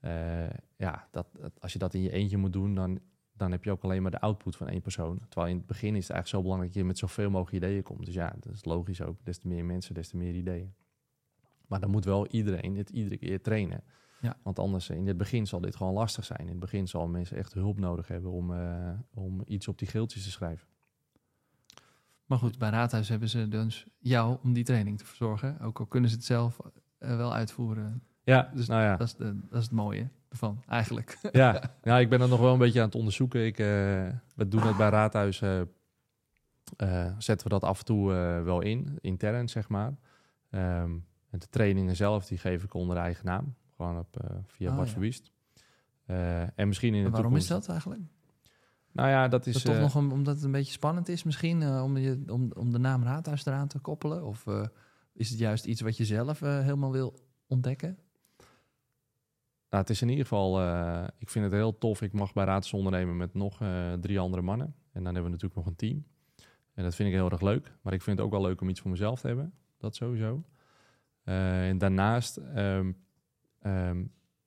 eh, 0.00 0.56
ja, 0.76 1.08
dat, 1.10 1.26
als 1.58 1.72
je 1.72 1.78
dat 1.78 1.94
in 1.94 2.02
je 2.02 2.10
eentje 2.10 2.36
moet 2.36 2.52
doen, 2.52 2.74
dan, 2.74 2.98
dan 3.32 3.50
heb 3.50 3.64
je 3.64 3.70
ook 3.70 3.82
alleen 3.82 4.02
maar 4.02 4.10
de 4.10 4.20
output 4.20 4.56
van 4.56 4.68
één 4.68 4.80
persoon. 4.80 5.18
Terwijl 5.28 5.50
in 5.50 5.56
het 5.56 5.66
begin 5.66 5.96
is 5.96 6.02
het 6.02 6.10
eigenlijk 6.10 6.28
zo 6.28 6.42
belangrijk 6.42 6.72
dat 6.72 6.82
je 6.82 6.88
met 6.88 6.98
zoveel 6.98 7.30
mogelijk 7.30 7.64
ideeën 7.64 7.82
komt. 7.82 8.04
Dus 8.04 8.14
ja, 8.14 8.34
dat 8.40 8.52
is 8.52 8.64
logisch 8.64 9.02
ook. 9.02 9.16
Des 9.22 9.38
te 9.38 9.48
meer 9.48 9.64
mensen, 9.64 9.94
des 9.94 10.08
te 10.08 10.16
meer 10.16 10.34
ideeën. 10.34 10.74
Maar 11.66 11.80
dan 11.80 11.90
moet 11.90 12.04
wel 12.04 12.26
iedereen 12.26 12.76
het 12.76 12.90
iedere 12.90 13.16
keer 13.16 13.42
trainen. 13.42 13.84
Ja. 14.20 14.36
Want 14.42 14.58
anders, 14.58 14.90
eh, 14.90 14.96
in 14.96 15.06
het 15.06 15.16
begin 15.16 15.46
zal 15.46 15.60
dit 15.60 15.76
gewoon 15.76 15.92
lastig 15.92 16.24
zijn. 16.24 16.40
In 16.40 16.48
het 16.48 16.58
begin 16.58 16.88
zal 16.88 17.08
mensen 17.08 17.36
echt 17.36 17.52
hulp 17.52 17.78
nodig 17.78 18.08
hebben 18.08 18.30
om, 18.30 18.52
om 19.14 19.42
iets 19.46 19.68
op 19.68 19.78
die 19.78 19.88
geeltjes 19.88 20.24
te 20.24 20.30
schrijven. 20.30 20.72
Maar 22.26 22.38
goed, 22.38 22.58
bij 22.58 22.70
Raadhuis 22.70 23.08
hebben 23.08 23.28
ze 23.28 23.48
dus 23.48 23.86
jou 23.98 24.38
om 24.42 24.52
die 24.52 24.64
training 24.64 24.98
te 24.98 25.04
verzorgen. 25.04 25.60
Ook 25.60 25.78
al 25.78 25.86
kunnen 25.86 26.10
ze 26.10 26.16
het 26.16 26.24
zelf 26.24 26.58
eh, 26.98 27.16
wel 27.16 27.34
uitvoeren. 27.34 28.02
Ja, 28.22 28.50
Dus 28.54 28.66
nou 28.66 28.82
ja. 28.82 28.96
Dat, 28.96 29.06
is 29.06 29.14
de, 29.14 29.38
dat 29.48 29.58
is 29.58 29.64
het 29.64 29.72
mooie 29.72 30.08
ervan, 30.28 30.62
eigenlijk. 30.68 31.18
ja, 31.32 31.62
ja, 31.82 31.98
ik 32.04 32.08
ben 32.08 32.20
er 32.20 32.28
nog 32.28 32.40
wel 32.40 32.52
een 32.52 32.58
beetje 32.58 32.80
aan 32.80 32.86
het 32.86 32.94
onderzoeken. 32.94 33.46
Ik, 33.46 33.58
eh, 33.58 33.66
we 34.34 34.48
doen 34.48 34.62
het 34.66 34.76
bij 34.76 34.88
Raadhuis. 34.88 35.42
eh, 35.42 37.12
zetten 37.18 37.46
we 37.46 37.52
dat 37.52 37.64
af 37.64 37.78
en 37.78 37.84
toe 37.84 38.12
wel 38.44 38.60
in, 38.60 38.98
intern 39.00 39.48
zeg 39.48 39.68
maar. 39.68 39.94
Ehm, 40.50 40.90
en 41.30 41.38
de 41.38 41.48
trainingen 41.50 41.96
zelf, 41.96 42.26
die 42.26 42.38
geef 42.38 42.64
ik 42.64 42.74
onder 42.74 42.96
eigen 42.96 43.24
naam. 43.24 43.54
Gewoon 43.76 43.98
op, 43.98 44.42
via 44.46 44.78
Oh, 44.78 44.86
ja. 46.06 46.52
En 46.54 46.68
misschien 46.68 46.94
in 46.94 47.00
de 47.00 47.06
En 47.06 47.12
waarom 47.12 47.36
is 47.36 47.46
dat 47.46 47.68
eigenlijk? 47.68 48.02
Nou 48.94 49.08
ja, 49.08 49.28
dat 49.28 49.46
is... 49.46 49.52
Dat 49.54 49.64
toch 49.64 49.74
eh, 49.74 49.80
nog 49.80 49.94
een- 49.94 50.10
omdat 50.12 50.34
het 50.34 50.44
een 50.44 50.52
beetje 50.52 50.72
spannend 50.72 51.08
is 51.08 51.22
misschien? 51.22 51.62
eh, 51.62 51.82
om, 51.82 51.96
je, 51.96 52.22
om, 52.26 52.52
om 52.56 52.72
de 52.72 52.78
naam 52.78 53.02
Raadhuis 53.02 53.46
eraan 53.46 53.68
te 53.68 53.78
koppelen? 53.78 54.24
Of 54.24 54.46
eh, 54.46 54.66
is 55.12 55.30
het 55.30 55.38
juist 55.38 55.64
iets 55.64 55.80
wat 55.80 55.96
je 55.96 56.04
zelf 56.04 56.40
helemaal 56.40 56.92
wil 56.92 57.14
ontdekken? 57.46 57.98
Nou, 59.68 59.82
het 59.86 59.90
is 59.90 60.02
in 60.02 60.08
ieder 60.08 60.24
geval, 60.24 60.62
ik 61.18 61.30
vind 61.30 61.44
het 61.44 61.54
heel 61.54 61.78
tof. 61.78 62.02
Ik 62.02 62.12
mag 62.12 62.32
bij 62.32 62.44
Raadhuis 62.44 62.72
ondernemen 62.72 63.16
met 63.16 63.34
nog 63.34 63.60
drie 64.00 64.18
andere 64.18 64.42
mannen. 64.42 64.66
En 64.66 65.04
dan 65.04 65.04
hebben 65.04 65.22
we 65.24 65.28
natuurlijk 65.30 65.54
nog 65.54 65.66
een 65.66 65.76
team. 65.76 66.04
En 66.74 66.84
dat 66.84 66.94
vind 66.94 67.08
ik 67.08 67.14
heel 67.14 67.30
erg 67.30 67.40
leuk. 67.40 67.72
Maar 67.82 67.92
ik 67.92 68.02
vind 68.02 68.16
het 68.16 68.26
ook 68.26 68.32
wel 68.32 68.42
leuk 68.42 68.60
om 68.60 68.68
iets 68.68 68.80
voor 68.80 68.90
mezelf 68.90 69.20
te 69.20 69.26
hebben. 69.26 69.52
Dat 69.78 69.94
sowieso. 69.94 70.44
En 71.24 71.78
daarnaast 71.78 72.36
ehm, 72.36 72.92
ehm, 73.60 74.04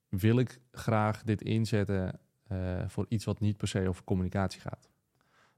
wil 0.09 0.39
ik 0.39 0.61
graag 0.71 1.23
dit 1.23 1.41
inzetten 1.41 2.19
voor 2.87 3.05
iets 3.09 3.25
wat 3.25 3.39
niet 3.39 3.57
per 3.57 3.67
se 3.67 3.87
over 3.87 4.03
communicatie 4.03 4.61
gaat. 4.61 4.89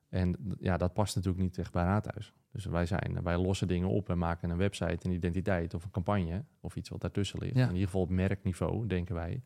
En 0.10 0.56
ja, 0.60 0.78
dat 0.78 0.94
past 0.94 1.16
natuurlijk 1.16 1.44
niet 1.44 1.58
echt 1.58 1.72
bij 1.72 1.84
Raadhuis. 1.84 2.34
Dus 2.52 2.66
wij, 2.66 2.86
zijn, 2.86 3.20
wij 3.24 3.38
lossen 3.38 3.68
dingen 3.68 3.90
op 3.90 4.10
en 4.10 4.18
maken 4.18 4.50
een 4.50 4.58
website, 4.58 5.08
een 5.08 5.12
identiteit 5.12 5.74
of 5.74 5.84
een 5.84 5.92
campagne 5.92 6.44
of 6.62 6.76
iets 6.76 6.90
wat 6.90 7.02
daartussen 7.02 7.40
ligt. 7.40 7.56
Ja. 7.56 7.64
In 7.64 7.72
ieder 7.72 7.86
geval 7.86 8.02
op 8.02 8.10
merkniveau, 8.10 8.88
denken 8.88 9.16
wij. 9.16 9.42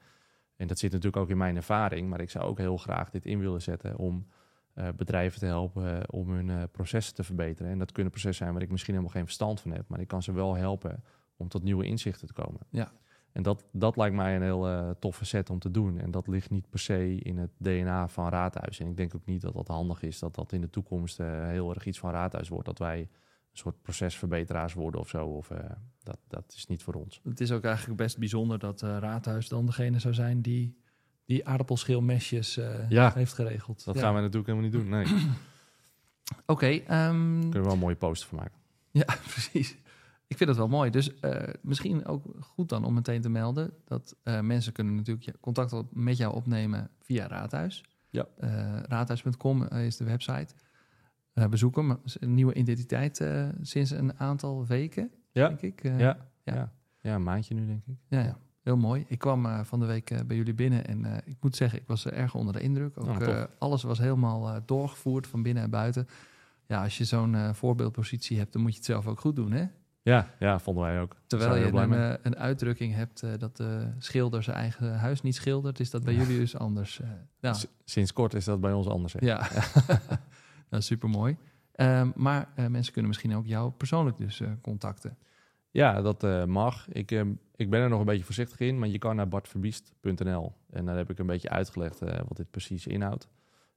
En 0.56 0.68
dat 0.68 0.80
zit 0.80 0.92
natuurlijk 0.92 1.24
ook 1.24 1.30
in 1.30 1.38
mijn 1.38 1.56
ervaring, 1.56 2.10
maar 2.10 2.22
ik 2.22 2.30
zou 2.30 2.46
ook 2.46 2.58
heel 2.58 2.78
graag 2.78 3.10
dit 3.10 3.26
in 3.26 3.40
willen 3.40 3.62
zetten 3.62 3.98
om 3.98 4.28
eh, 4.74 4.88
bedrijven 4.96 5.40
te 5.40 5.46
helpen 5.46 5.98
eh, 5.98 6.04
om 6.10 6.30
hun 6.30 6.50
eh, 6.50 6.64
processen 6.72 7.16
te 7.16 7.24
verbeteren. 7.24 7.72
En 7.72 7.80
dat 7.80 7.92
kunnen 7.92 8.12
processen 8.12 8.44
zijn 8.44 8.54
waar 8.54 8.64
ik 8.64 8.72
misschien 8.72 8.94
helemaal 8.94 9.16
geen 9.16 9.26
verstand 9.26 9.62
van 9.62 9.72
heb, 9.72 9.88
maar 9.88 10.00
ik 10.00 10.08
kan 10.08 10.24
ze 10.24 10.32
wel 10.32 10.56
helpen 10.56 11.04
om 11.38 11.48
tot 11.48 11.64
nieuwe 11.64 11.86
inzichten 11.86 12.28
te 12.28 12.34
komen. 12.34 12.62
Ja. 12.70 12.92
En 13.34 13.44
dat, 13.44 13.64
dat 13.72 13.98
lijkt 13.98 14.16
mij 14.16 14.36
een 14.36 14.42
heel 14.42 14.68
eh, 14.68 14.90
toffe 15.00 15.26
set 15.26 15.50
om 15.50 15.60
te 15.60 15.72
doen. 15.72 16.00
En 16.00 16.12
dat 16.12 16.28
ligt 16.28 16.50
niet 16.50 16.70
per 16.70 16.80
se 16.80 17.16
in 17.16 17.38
het 17.38 17.52
DNA 17.58 18.08
van 18.08 18.30
Raadhuis. 18.30 18.80
En 18.80 18.88
ik 18.88 18.98
denk 18.98 19.16
ook 19.16 19.26
niet 19.26 19.42
dat 19.42 19.54
dat 19.54 19.68
handig 19.68 20.02
is 20.04 20.20
dat 20.20 20.36
dat 20.36 20.52
in 20.52 20.62
de 20.62 20.70
toekomst 20.70 21.20
eh, 21.20 21.48
heel 21.48 21.74
erg 21.74 21.86
iets 21.86 22.00
van 22.00 22.12
Raadhuis 22.12 22.50
wordt. 22.50 22.66
Dat 22.66 22.80
wij 22.80 23.00
een 23.00 23.08
soort 23.60 23.82
procesverbeteraars 23.82 24.74
worden 24.74 25.00
of 25.00 25.10
zo. 25.10 25.26
Of, 25.26 25.52
eh, 25.52 25.70
dat, 26.04 26.18
dat 26.28 26.54
is 26.56 26.66
niet 26.68 26.84
voor 26.84 26.94
ons. 26.94 27.22
Het 27.24 27.40
is 27.42 27.52
ook 27.52 27.64
eigenlijk 27.64 27.98
best 27.98 28.18
bijzonder 28.18 28.60
dat 28.60 28.82
Raadhuis 28.82 29.48
dan 29.48 29.66
degene 29.66 30.00
zou 30.00 30.14
zijn 30.14 30.42
die 30.42 30.82
die 31.26 31.48
aardappelschilmesjes 31.48 32.60
Ja. 32.90 33.12
heeft 33.14 33.34
geregeld. 33.34 33.86
Dat 33.86 33.96
Ja. 33.96 34.02
gaan 34.02 34.16
we 34.16 34.20
natuurlijk 34.22 34.48
helemaal 34.48 34.70
niet 34.70 34.80
doen. 34.80 34.90
Nee, 34.90 35.06
Oké, 36.46 36.66
ehm, 36.68 37.40
kunnen 37.40 37.52
we 37.52 37.62
wel 37.62 37.72
een 37.72 37.80
mooie 37.80 37.96
poster 37.96 38.28
van 38.30 38.38
maken. 38.38 38.58
Ja, 38.92 39.06
precies. 39.34 39.78
Ik 40.34 40.40
vind 40.40 40.50
dat 40.50 40.58
wel 40.58 40.78
mooi. 40.78 40.90
Dus 40.90 41.20
eh, 41.20 41.54
misschien 41.62 42.06
ook 42.06 42.26
goed 42.40 42.70
dan 42.70 42.86
om 42.86 42.94
meteen 42.94 43.22
te 43.22 43.30
melden 43.30 43.74
dat 43.86 44.16
eh, 44.24 44.40
mensen 44.40 44.74
kunnen 44.74 44.96
natuurlijk 44.96 45.38
contact 45.42 45.74
op- 45.74 45.96
met 45.96 46.18
jou 46.18 46.34
opnemen 46.34 46.90
via 47.00 47.28
Raadhuis. 47.28 47.84
Ja. 48.10 48.26
Eh, 48.38 48.80
raadhuis.com 48.88 49.64
is 49.64 49.98
de 49.98 50.04
website. 50.04 50.54
Bezoek 51.50 51.76
hem. 51.76 51.98
Een 52.20 52.34
nieuwe 52.34 52.54
identiteit 52.54 53.26
sinds 53.62 53.92
een 53.92 54.20
aantal 54.20 54.66
weken, 54.66 55.12
Ja, 55.32 55.48
denk 55.48 55.62
ik. 55.62 55.84
Ja, 55.84 55.98
ja. 55.98 56.18
ja. 56.44 56.72
ja. 57.02 57.16
een 57.16 57.24
maandje 57.24 57.54
nu 57.56 57.66
denk 57.66 57.84
ik. 57.86 57.96
ja, 58.08 58.20
ja. 58.22 58.38
Heel 58.62 58.78
mooi. 58.78 59.06
Ik 59.08 59.20
kwam 59.20 59.66
van 59.66 59.80
de 59.80 59.86
week 59.86 60.28
bij 60.28 60.36
jullie 60.38 60.54
binnen 60.54 60.86
en 60.88 61.06
ik 61.26 61.36
moet 61.42 61.56
zeggen, 61.56 61.80
ik 61.80 61.88
was 61.88 62.06
er 62.06 62.14
erg 62.14 62.36
onder 62.36 62.54
de 62.54 62.62
indruk. 62.62 62.98
Ook, 63.00 63.08
Oh, 63.08 63.18
tof. 63.18 63.28
eh, 63.28 63.44
alles 63.58 63.84
was 63.84 63.98
helemaal 63.98 64.60
doorgevoerd 64.66 65.28
van 65.28 65.44
binnen 65.44 65.64
en 65.64 65.70
buiten. 65.70 66.08
Ja, 66.68 66.84
als 66.84 66.98
je 66.98 67.04
zo'n 67.06 67.56
voorbeeldpositie 67.56 68.38
hebt, 68.38 68.54
dan 68.54 68.62
moet 68.62 68.72
je 68.72 68.78
het 68.78 68.86
zelf 68.86 69.08
ook 69.08 69.20
goed 69.20 69.36
doen, 69.36 69.52
hè? 69.52 69.66
Ja, 70.04 70.28
ja, 70.40 70.60
vonden 70.60 70.84
wij 70.84 71.00
ook. 71.00 71.16
Terwijl 71.28 71.56
je 71.56 71.72
een, 71.72 71.94
eh, 71.94 72.14
een 72.22 72.38
uitdrukking 72.38 72.94
hebt 72.94 73.24
eh, 73.24 73.32
dat 73.38 73.58
de 73.58 73.88
schilder 73.98 74.44
zijn 74.44 74.58
eigen 74.58 74.98
huis 74.98 75.22
niet 75.22 75.36
schildert, 75.36 75.80
is 75.80 75.90
dat 75.90 76.04
bij 76.04 76.14
jullie 76.14 76.40
dus 76.40 76.58
anders. 76.58 77.00
eh 77.02 77.08
nou, 77.40 77.56
Sinds 77.84 78.14
kort 78.14 78.34
is 78.34 78.46
dat 78.46 78.62
bij 78.62 78.74
ons 78.74 78.88
anders. 78.88 79.14
hè? 79.14 79.26
ja, 79.26 79.48
nou, 80.70 80.84
super 80.84 81.10
mooi. 81.10 81.38
maar 82.16 82.50
eh, 82.56 82.68
mensen 82.68 82.92
kunnen 82.94 83.12
misschien 83.12 83.36
ook 83.36 83.46
jou 83.46 83.72
persoonlijk 83.72 84.18
dus 84.18 84.42
contacten. 84.62 85.18
Ja, 85.72 86.02
dat 86.02 86.48
mag. 86.48 86.88
Ik, 86.92 87.12
eh, 87.12 87.22
ik 87.56 87.70
ben 87.70 87.82
er 87.82 87.90
nog 87.90 88.00
een 88.00 88.06
beetje 88.06 88.24
voorzichtig 88.24 88.60
in, 88.60 88.80
maar 88.80 88.90
je 88.90 88.98
kan 89.00 89.16
naar 89.16 89.28
bartverbiest.nl. 89.28 90.54
En 90.70 90.86
daar 90.86 90.98
heb 90.98 91.10
ik 91.10 91.20
een 91.20 91.26
beetje 91.26 91.50
uitgelegd 91.50 92.00
wat 92.00 92.38
dit 92.38 92.52
precies 92.52 92.88
inhoudt. 92.88 93.28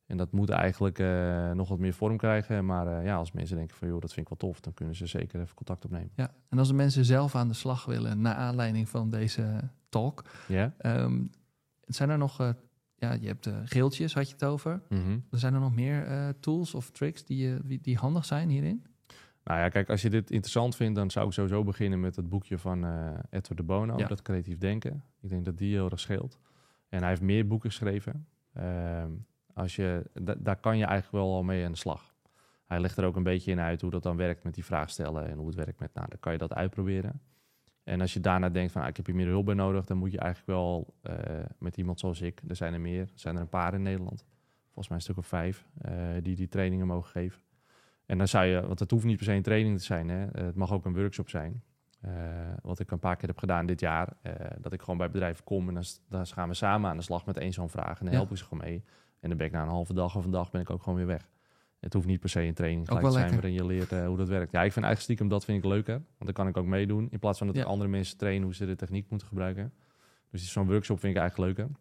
En 0.06 0.16
dat 0.16 0.32
moet 0.32 0.48
eigenlijk 0.50 0.98
eh, 0.98 1.50
nog 1.50 1.68
wat 1.68 1.78
meer 1.78 1.92
vorm 1.92 2.16
krijgen. 2.16 2.66
Maar 2.66 2.86
eh, 2.98 3.04
ja, 3.04 3.16
als 3.16 3.32
mensen 3.32 3.56
denken 3.56 3.76
van, 3.76 3.88
joh, 3.88 4.00
dat 4.00 4.12
vind 4.12 4.30
ik 4.30 4.38
wel 4.38 4.50
tof, 4.50 4.60
dan 4.60 4.74
kunnen 4.74 4.94
ze 4.94 5.06
zeker 5.06 5.40
even 5.40 5.54
contact 5.54 5.84
opnemen. 5.84 6.10
Ja, 6.14 6.30
en 6.48 6.58
als 6.58 6.68
de 6.68 6.74
mensen 6.74 7.04
zelf 7.04 7.34
aan 7.34 7.48
de 7.48 7.54
slag 7.54 7.84
willen, 7.84 8.20
naar 8.20 8.34
aanleiding 8.34 8.88
van 8.88 9.10
deze 9.10 9.70
talk, 9.88 10.24
Ja? 10.48 10.74
ehm, 10.78 11.24
zijn 11.80 12.10
er 12.10 12.18
nog, 12.18 12.40
eh, 12.40 12.50
ja, 12.94 13.12
je 13.12 13.26
hebt 13.26 13.50
geeltjes, 13.64 14.14
had 14.14 14.26
je 14.26 14.32
het 14.32 14.44
over. 14.44 14.82
Mhm. 14.88 15.18
Zijn 15.30 15.54
er 15.54 15.60
nog 15.60 15.74
meer 15.74 16.34
tools 16.40 16.74
of 16.74 16.90
tricks 16.90 17.24
die, 17.24 17.80
die, 17.80 17.96
handig 17.96 18.24
zijn 18.24 18.48
hierin? 18.48 18.86
Nou 19.44 19.60
ja, 19.60 19.68
kijk, 19.68 19.90
als 19.90 20.02
je 20.02 20.10
dit 20.10 20.30
interessant 20.30 20.76
vindt, 20.76 20.96
dan 20.96 21.10
zou 21.10 21.26
ik 21.26 21.32
sowieso 21.32 21.64
beginnen 21.64 22.00
met 22.00 22.16
het 22.16 22.28
boekje 22.28 22.58
van 22.58 22.76
Edward 23.30 23.56
de 23.56 23.62
Bono, 23.62 23.98
Ja. 23.98 24.06
dat 24.06 24.22
creatief 24.22 24.58
denken. 24.58 25.04
Ik 25.20 25.28
denk 25.28 25.44
dat 25.44 25.58
die 25.58 25.72
heel 25.74 25.90
erg 25.90 26.00
scheelt. 26.00 26.38
En 26.88 26.98
hij 27.00 27.08
heeft 27.08 27.20
meer 27.20 27.46
boeken 27.46 27.70
geschreven. 27.70 28.26
Ehm, 28.52 29.10
als 29.56 29.76
je, 29.76 30.10
da- 30.22 30.34
daar 30.38 30.56
kan 30.56 30.78
je 30.78 30.84
eigenlijk 30.84 31.24
wel 31.24 31.34
al 31.34 31.42
mee 31.42 31.64
aan 31.64 31.72
de 31.72 31.78
slag. 31.78 32.14
Hij 32.66 32.80
legt 32.80 32.96
er 32.96 33.04
ook 33.04 33.16
een 33.16 33.22
beetje 33.22 33.50
in 33.50 33.60
uit 33.60 33.80
hoe 33.80 33.90
dat 33.90 34.02
dan 34.02 34.16
werkt 34.16 34.44
met 34.44 34.54
die 34.54 34.64
vraagstellen 34.64 35.28
en 35.28 35.36
hoe 35.38 35.46
het 35.46 35.54
werkt 35.56 35.80
met, 35.80 35.94
nou, 35.94 36.08
dan 36.08 36.18
kan 36.18 36.32
je 36.32 36.38
dat 36.38 36.54
uitproberen. 36.54 37.20
En 37.84 38.00
als 38.00 38.12
je 38.12 38.20
daarna 38.20 38.48
denkt 38.48 38.72
van, 38.72 38.82
ah, 38.82 38.88
ik 38.88 38.96
heb 38.96 39.06
hier 39.06 39.14
meer 39.14 39.26
hulp 39.26 39.44
bij 39.44 39.54
nodig, 39.54 39.84
dan 39.86 39.96
moet 39.96 40.12
je 40.12 40.18
eigenlijk 40.18 40.50
wel 40.50 40.94
eh, 41.02 41.14
met 41.58 41.76
iemand 41.76 42.00
zoals 42.00 42.20
ik, 42.20 42.42
er 42.48 42.56
zijn 42.56 42.72
er 42.74 42.80
meer, 42.80 43.00
er 43.00 43.08
zijn 43.14 43.34
er 43.34 43.40
een 43.40 43.48
paar 43.48 43.74
in 43.74 43.82
Nederland, 43.82 44.24
volgens 44.64 44.88
mij 44.88 44.96
een 44.96 45.02
stuk 45.02 45.16
of 45.16 45.26
vijf, 45.26 45.66
eh, 45.80 45.92
die 46.22 46.36
die 46.36 46.48
trainingen 46.48 46.86
mogen 46.86 47.10
geven. 47.10 47.40
En 48.06 48.18
dan 48.18 48.28
zou 48.28 48.44
je, 48.44 48.66
want 48.66 48.78
het 48.78 48.90
hoeft 48.90 49.04
niet 49.04 49.16
per 49.16 49.24
se 49.26 49.32
een 49.32 49.42
training 49.42 49.78
te 49.78 49.84
zijn, 49.84 50.08
hè? 50.08 50.26
Het 50.44 50.54
mag 50.54 50.72
ook 50.72 50.84
een 50.84 50.94
workshop 50.94 51.28
zijn. 51.28 51.62
Eh, 52.00 52.12
wat 52.62 52.78
ik 52.78 52.90
een 52.90 52.98
paar 52.98 53.16
keer 53.16 53.28
heb 53.28 53.38
gedaan 53.38 53.66
dit 53.66 53.80
jaar, 53.80 54.12
dat 54.60 54.72
ik 54.72 54.80
gewoon 54.80 54.96
bij 54.98 55.10
bedrijven 55.10 55.44
kom 55.44 55.68
en 55.68 55.74
dan, 55.74 55.84
dan 56.08 56.26
gaan 56.26 56.48
we 56.48 56.54
samen 56.54 56.90
aan 56.90 56.96
de 56.96 57.02
slag 57.02 57.26
met 57.26 57.36
één 57.36 57.52
zo'n 57.52 57.68
vraag 57.68 57.98
en 57.98 58.04
dan 58.04 58.14
Ja. 58.14 58.18
help 58.20 58.30
ik 58.30 58.36
ze 58.36 58.44
gewoon 58.44 58.64
mee. 58.64 58.84
En 59.20 59.28
dan 59.28 59.38
ben 59.38 59.46
ik 59.46 59.52
na 59.52 59.62
een 59.62 59.68
halve 59.68 59.92
dag 59.94 60.16
of 60.16 60.24
een 60.24 60.30
dag 60.30 60.50
ben 60.50 60.60
ik 60.60 60.70
ook 60.70 60.82
gewoon 60.82 60.98
weer 60.98 61.06
weg. 61.06 61.28
Het 61.80 61.92
hoeft 61.92 62.06
niet 62.06 62.20
per 62.20 62.28
se 62.28 62.42
een 62.42 62.54
training 62.54 62.86
gelijk 62.86 63.04
te 63.06 63.10
zijn 63.12 63.24
lekker. 63.24 63.42
waarin 63.42 63.62
je 63.62 63.74
leert 63.74 63.92
eh, 63.92 64.06
hoe 64.06 64.16
dat 64.16 64.28
werkt. 64.28 64.52
Ja, 64.52 64.62
ik 64.62 64.72
vind 64.72 64.84
eigenlijk 64.84 65.00
stiekem 65.00 65.28
dat 65.28 65.44
vind 65.44 65.64
ik 65.64 65.70
leuker, 65.70 65.94
want 65.94 66.04
dan 66.18 66.32
kan 66.32 66.48
ik 66.48 66.56
ook 66.56 66.66
meedoen 66.66 67.08
in 67.10 67.18
plaats 67.18 67.38
van 67.38 67.46
dat 67.46 67.56
Ja. 67.56 67.62
ik 67.62 67.68
andere 67.68 67.90
mensen 67.90 68.16
trainen 68.16 68.42
hoe 68.44 68.54
ze 68.54 68.66
de 68.66 68.76
techniek 68.76 69.10
moeten 69.10 69.28
gebruiken. 69.28 69.72
Dus 70.30 70.52
zo'n 70.52 70.66
workshop 70.66 71.00
vind 71.00 71.14
ik 71.14 71.20
eigenlijk 71.20 71.56
leuker. 71.58 71.74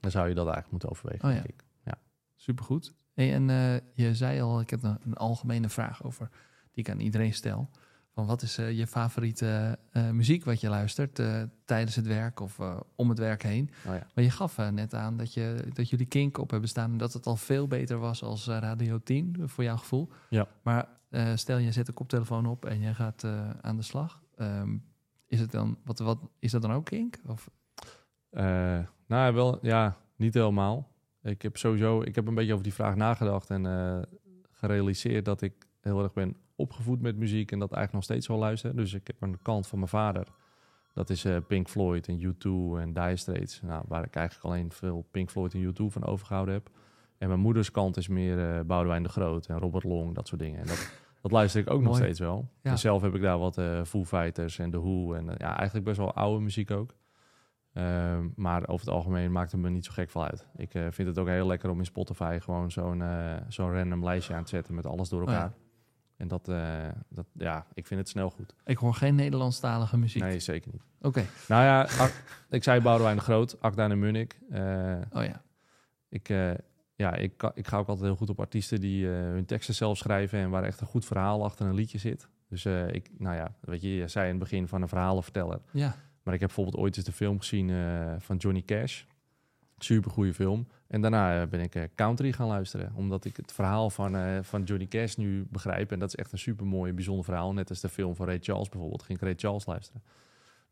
Dan 0.00 0.10
zou 0.10 0.28
je 0.28 0.34
dat 0.34 0.44
eigenlijk 0.44 0.70
moeten 0.72 0.90
overwegen, 0.90 1.28
Oh 1.28 1.34
ja. 1.34 1.40
denk 1.42 1.48
ik. 1.60 1.62
Supergoed. 2.36 2.94
Hey, 3.14 3.32
en 3.34 3.50
eh, 3.50 3.74
je 3.94 4.14
zei 4.14 4.40
al, 4.40 4.60
ik 4.60 4.70
heb 4.70 4.82
een, 4.82 4.98
een 5.04 5.14
algemene 5.14 5.68
vraag 5.68 6.02
over 6.04 6.28
die 6.72 6.84
ik 6.84 6.90
aan 6.90 7.00
iedereen 7.00 7.32
stel. 7.34 7.70
Van 8.14 8.26
wat 8.26 8.42
is 8.42 8.58
eh, 8.58 8.78
je 8.78 8.86
favoriete 8.86 9.78
eh, 9.90 10.10
muziek 10.10 10.44
wat 10.44 10.60
je 10.60 10.68
luistert 10.68 11.18
eh, 11.18 11.42
tijdens 11.64 11.96
het 11.96 12.06
werk 12.06 12.40
of 12.40 12.58
om 12.94 13.08
het 13.08 13.18
werk 13.18 13.42
heen? 13.42 13.70
Oh 13.86 13.94
ja. 13.94 14.06
Maar 14.14 14.24
je 14.24 14.30
gaf 14.30 14.56
net 14.70 14.94
aan 14.94 15.16
dat, 15.16 15.34
je, 15.34 15.68
dat 15.72 15.90
jullie 15.90 16.06
Kink 16.06 16.38
op 16.38 16.50
hebben 16.50 16.68
staan 16.68 16.90
en 16.90 16.98
dat 16.98 17.12
het 17.12 17.26
al 17.26 17.36
veel 17.36 17.66
beter 17.66 17.98
was 17.98 18.22
als 18.22 18.46
Radio 18.46 19.00
10, 19.04 19.36
voor 19.44 19.64
jouw 19.64 19.76
gevoel. 19.76 20.08
Ja. 20.28 20.48
Maar 20.62 20.88
stel 21.34 21.58
je 21.58 21.72
zet 21.72 21.86
de 21.86 21.92
koptelefoon 21.92 22.46
op 22.46 22.64
en 22.64 22.80
je 22.80 22.94
gaat 22.94 23.24
aan 23.60 23.76
de 23.76 23.82
slag. 23.82 24.22
Ehm, 24.36 24.76
is, 25.26 25.40
het 25.40 25.50
dan, 25.50 25.78
wat, 25.84 25.98
wat, 25.98 26.18
is 26.38 26.50
dat 26.50 26.62
dan 26.62 26.72
ook 26.72 26.84
Kink? 26.84 27.18
Of, 27.26 27.50
Eh, 28.30 28.78
nou, 29.06 29.34
wel, 29.34 29.58
ja, 29.62 29.96
niet 30.16 30.34
helemaal. 30.34 30.92
Ik 31.22 31.42
heb 31.42 31.56
sowieso, 31.56 32.02
ik 32.02 32.14
heb 32.14 32.26
een 32.26 32.34
beetje 32.34 32.52
over 32.52 32.64
die 32.64 32.74
vraag 32.74 32.94
nagedacht 32.94 33.50
en 33.50 33.64
gerealiseerd 34.50 35.24
dat 35.24 35.42
ik 35.42 35.66
heel 35.80 36.02
erg 36.02 36.12
ben 36.12 36.36
opgevoed 36.56 37.00
met 37.00 37.16
muziek 37.16 37.52
en 37.52 37.58
dat 37.58 37.72
eigenlijk 37.72 37.92
nog 37.92 38.02
steeds 38.02 38.26
wel 38.26 38.38
luister. 38.38 38.76
Dus 38.76 38.92
ik 38.92 39.06
heb 39.06 39.22
een 39.22 39.42
kant 39.42 39.66
van 39.66 39.78
mijn 39.78 39.90
vader 39.90 40.26
Dat 40.94 41.10
is 41.10 41.24
eh, 41.24 41.36
Pink 41.48 41.68
Floyd 41.68 42.08
en 42.08 42.20
U2 42.20 42.80
en 42.80 42.92
Dire 42.92 43.16
Straits. 43.16 43.60
Nou, 43.62 43.84
waar 43.88 44.04
ik 44.04 44.14
eigenlijk 44.14 44.46
alleen 44.46 44.72
veel 44.72 45.06
Pink 45.10 45.30
Floyd 45.30 45.54
en 45.54 45.72
U2 45.72 45.84
van 45.86 46.04
overgehouden 46.04 46.54
heb. 46.54 46.70
En 47.18 47.28
mijn 47.28 47.40
moeders 47.40 47.70
kant 47.70 47.96
is 47.96 48.08
meer 48.08 48.56
eh 48.56 48.60
Boudewijn 48.64 49.02
de 49.02 49.08
Groot 49.08 49.46
en 49.46 49.58
Robert 49.58 49.84
Long, 49.84 50.14
dat 50.14 50.28
soort 50.28 50.40
dingen. 50.40 50.60
En 50.60 50.66
dat, 50.66 50.92
dat 51.22 51.32
luister 51.32 51.60
ik 51.60 51.70
ook 51.70 51.82
nog 51.82 51.96
steeds 51.96 52.18
wel. 52.18 52.48
Ja. 52.62 52.70
En 52.70 52.78
zelf 52.78 53.02
heb 53.02 53.14
ik 53.14 53.22
daar 53.22 53.38
wat 53.38 53.58
eh 53.58 53.84
Foo 53.84 54.04
Fighters 54.04 54.58
en 54.58 54.70
The 54.70 54.80
Who. 54.80 55.14
En 55.14 55.24
ja, 55.24 55.56
eigenlijk 55.56 55.84
best 55.84 55.98
wel 55.98 56.14
oude 56.14 56.42
muziek 56.42 56.70
ook. 56.70 56.94
Ehm, 57.72 58.28
maar 58.36 58.68
over 58.68 58.86
het 58.86 58.94
algemeen 58.94 59.32
maakt 59.32 59.52
het 59.52 59.60
me 59.60 59.70
niet 59.70 59.84
zo 59.84 59.92
gek 59.92 60.10
veel 60.10 60.24
uit. 60.24 60.46
Ik 60.56 60.70
vind 60.70 61.08
het 61.08 61.18
ook 61.18 61.28
heel 61.28 61.46
lekker 61.46 61.70
om 61.70 61.78
in 61.78 61.84
Spotify 61.84 62.38
gewoon 62.40 62.70
zo'n 62.70 63.02
zo'n 63.48 63.72
random 63.72 64.04
lijstje 64.04 64.34
aan 64.34 64.44
te 64.44 64.48
zetten 64.50 64.74
met 64.74 64.86
alles 64.86 65.08
door 65.08 65.22
Oh 65.22 65.30
ja. 65.30 65.54
En 66.24 66.30
dat, 66.30 66.48
eh, 66.48 66.88
dat, 67.08 67.26
ja, 67.32 67.66
ik 67.74 67.86
vind 67.86 68.00
het 68.00 68.08
snel 68.08 68.30
goed. 68.30 68.54
Ik 68.64 68.76
hoor 68.76 68.94
geen 68.94 69.14
Nederlandstalige 69.14 69.96
muziek. 69.96 70.22
Nee, 70.22 70.40
zeker 70.40 70.70
niet. 70.72 70.82
Oké. 71.00 71.24
Nou 71.48 71.62
ja, 71.62 72.08
ik 72.50 72.62
zei 72.62 72.80
Boudewijn 72.80 73.16
de 73.16 73.22
Groot, 73.22 73.60
Akda 73.60 73.90
en 73.90 73.98
Munnik. 73.98 74.38
Eh, 74.50 74.96
Oh 75.12 75.24
ja. 75.24 75.42
ik, 76.08 76.28
eh, 76.28 76.50
ja, 76.94 77.14
ik, 77.14 77.50
ik 77.54 77.66
ga 77.66 77.76
ook 77.78 77.88
altijd 77.88 78.06
heel 78.06 78.16
goed 78.16 78.30
op 78.30 78.40
artiesten 78.40 78.80
die 78.80 79.06
hun 79.06 79.44
teksten 79.44 79.74
zelf 79.74 79.96
schrijven 79.96 80.38
en 80.38 80.50
waar 80.50 80.64
echt 80.64 80.80
een 80.80 80.86
goed 80.86 81.04
verhaal 81.04 81.44
achter 81.44 81.66
een 81.66 81.74
liedje 81.74 81.98
zit. 81.98 82.28
Dus 82.48 82.64
ik, 82.90 83.10
nou 83.18 83.36
ja, 83.36 83.54
weet 83.60 83.82
je, 83.82 83.94
je 83.94 84.08
zei 84.08 84.24
in 84.24 84.30
het 84.30 84.42
begin 84.42 84.68
van 84.68 84.82
een 84.82 84.88
verhalenverteller. 84.88 85.60
Ja. 85.70 85.96
Maar 86.22 86.34
ik 86.34 86.40
heb 86.40 86.48
bijvoorbeeld 86.48 86.76
ooit 86.76 86.96
eens 86.96 87.06
de 87.06 87.12
film 87.12 87.38
gezien 87.38 87.70
van 88.18 88.36
Johnny 88.36 88.62
Cash. 88.62 89.02
Super 89.78 90.10
goede 90.10 90.34
film. 90.34 90.66
En 90.94 91.00
daarna 91.00 91.40
eh, 91.40 91.48
ben 91.48 91.60
ik 91.60 91.74
eh, 91.74 91.82
country 91.94 92.32
gaan 92.32 92.46
luisteren. 92.46 92.92
Omdat 92.94 93.24
ik 93.24 93.36
het 93.36 93.52
verhaal 93.52 93.90
van, 93.90 94.16
eh, 94.16 94.42
van 94.42 94.62
Johnny 94.62 94.86
Cash 94.86 95.14
nu 95.14 95.46
begrijp. 95.50 95.92
En 95.92 95.98
dat 95.98 96.08
is 96.08 96.14
echt 96.14 96.32
een 96.32 96.38
super 96.38 96.66
mooi, 96.66 96.92
bijzonder 96.92 97.24
verhaal. 97.24 97.52
Net 97.52 97.68
als 97.68 97.80
de 97.80 97.88
film 97.88 98.14
van 98.16 98.26
Ray 98.26 98.38
Charles 98.40 98.68
bijvoorbeeld. 98.68 99.02
Ging 99.02 99.18
ik 99.18 99.24
Ray 99.24 99.34
Charles 99.36 99.66
luisteren. 99.66 100.02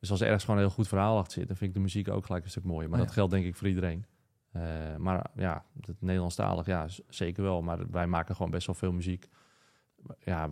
Dus 0.01 0.11
als 0.11 0.21
er 0.21 0.27
ergens 0.27 0.45
gewoon 0.45 0.61
een 0.61 0.67
heel 0.67 0.75
goed 0.75 0.89
verhaal 0.89 1.19
achter 1.19 1.33
zit, 1.33 1.47
dan 1.47 1.57
vind 1.57 1.71
ik 1.71 1.77
de 1.77 1.83
muziek 1.83 2.09
ook 2.09 2.27
gelijk 2.27 2.45
een 2.45 2.51
stuk 2.51 2.65
mooier. 2.65 2.91
Maar 2.91 2.99
Oh, 2.99 3.05
dat 3.05 3.15
geldt 3.15 3.33
denk 3.33 3.45
ik 3.45 3.57
voor 3.57 3.69
iedereen. 3.69 4.05
Maar 4.99 5.31
ja, 5.35 5.65
het 5.81 6.01
Nederlandstalig, 6.01 6.67
ja, 6.67 6.87
zeker 7.09 7.43
wel. 7.43 7.63
Maar 7.63 7.91
wij 7.91 8.07
maken 8.07 8.35
gewoon 8.37 8.51
best 8.51 8.67
wel 8.67 8.75
veel 8.75 8.93
muziek. 8.93 9.29
Ja, 10.19 10.51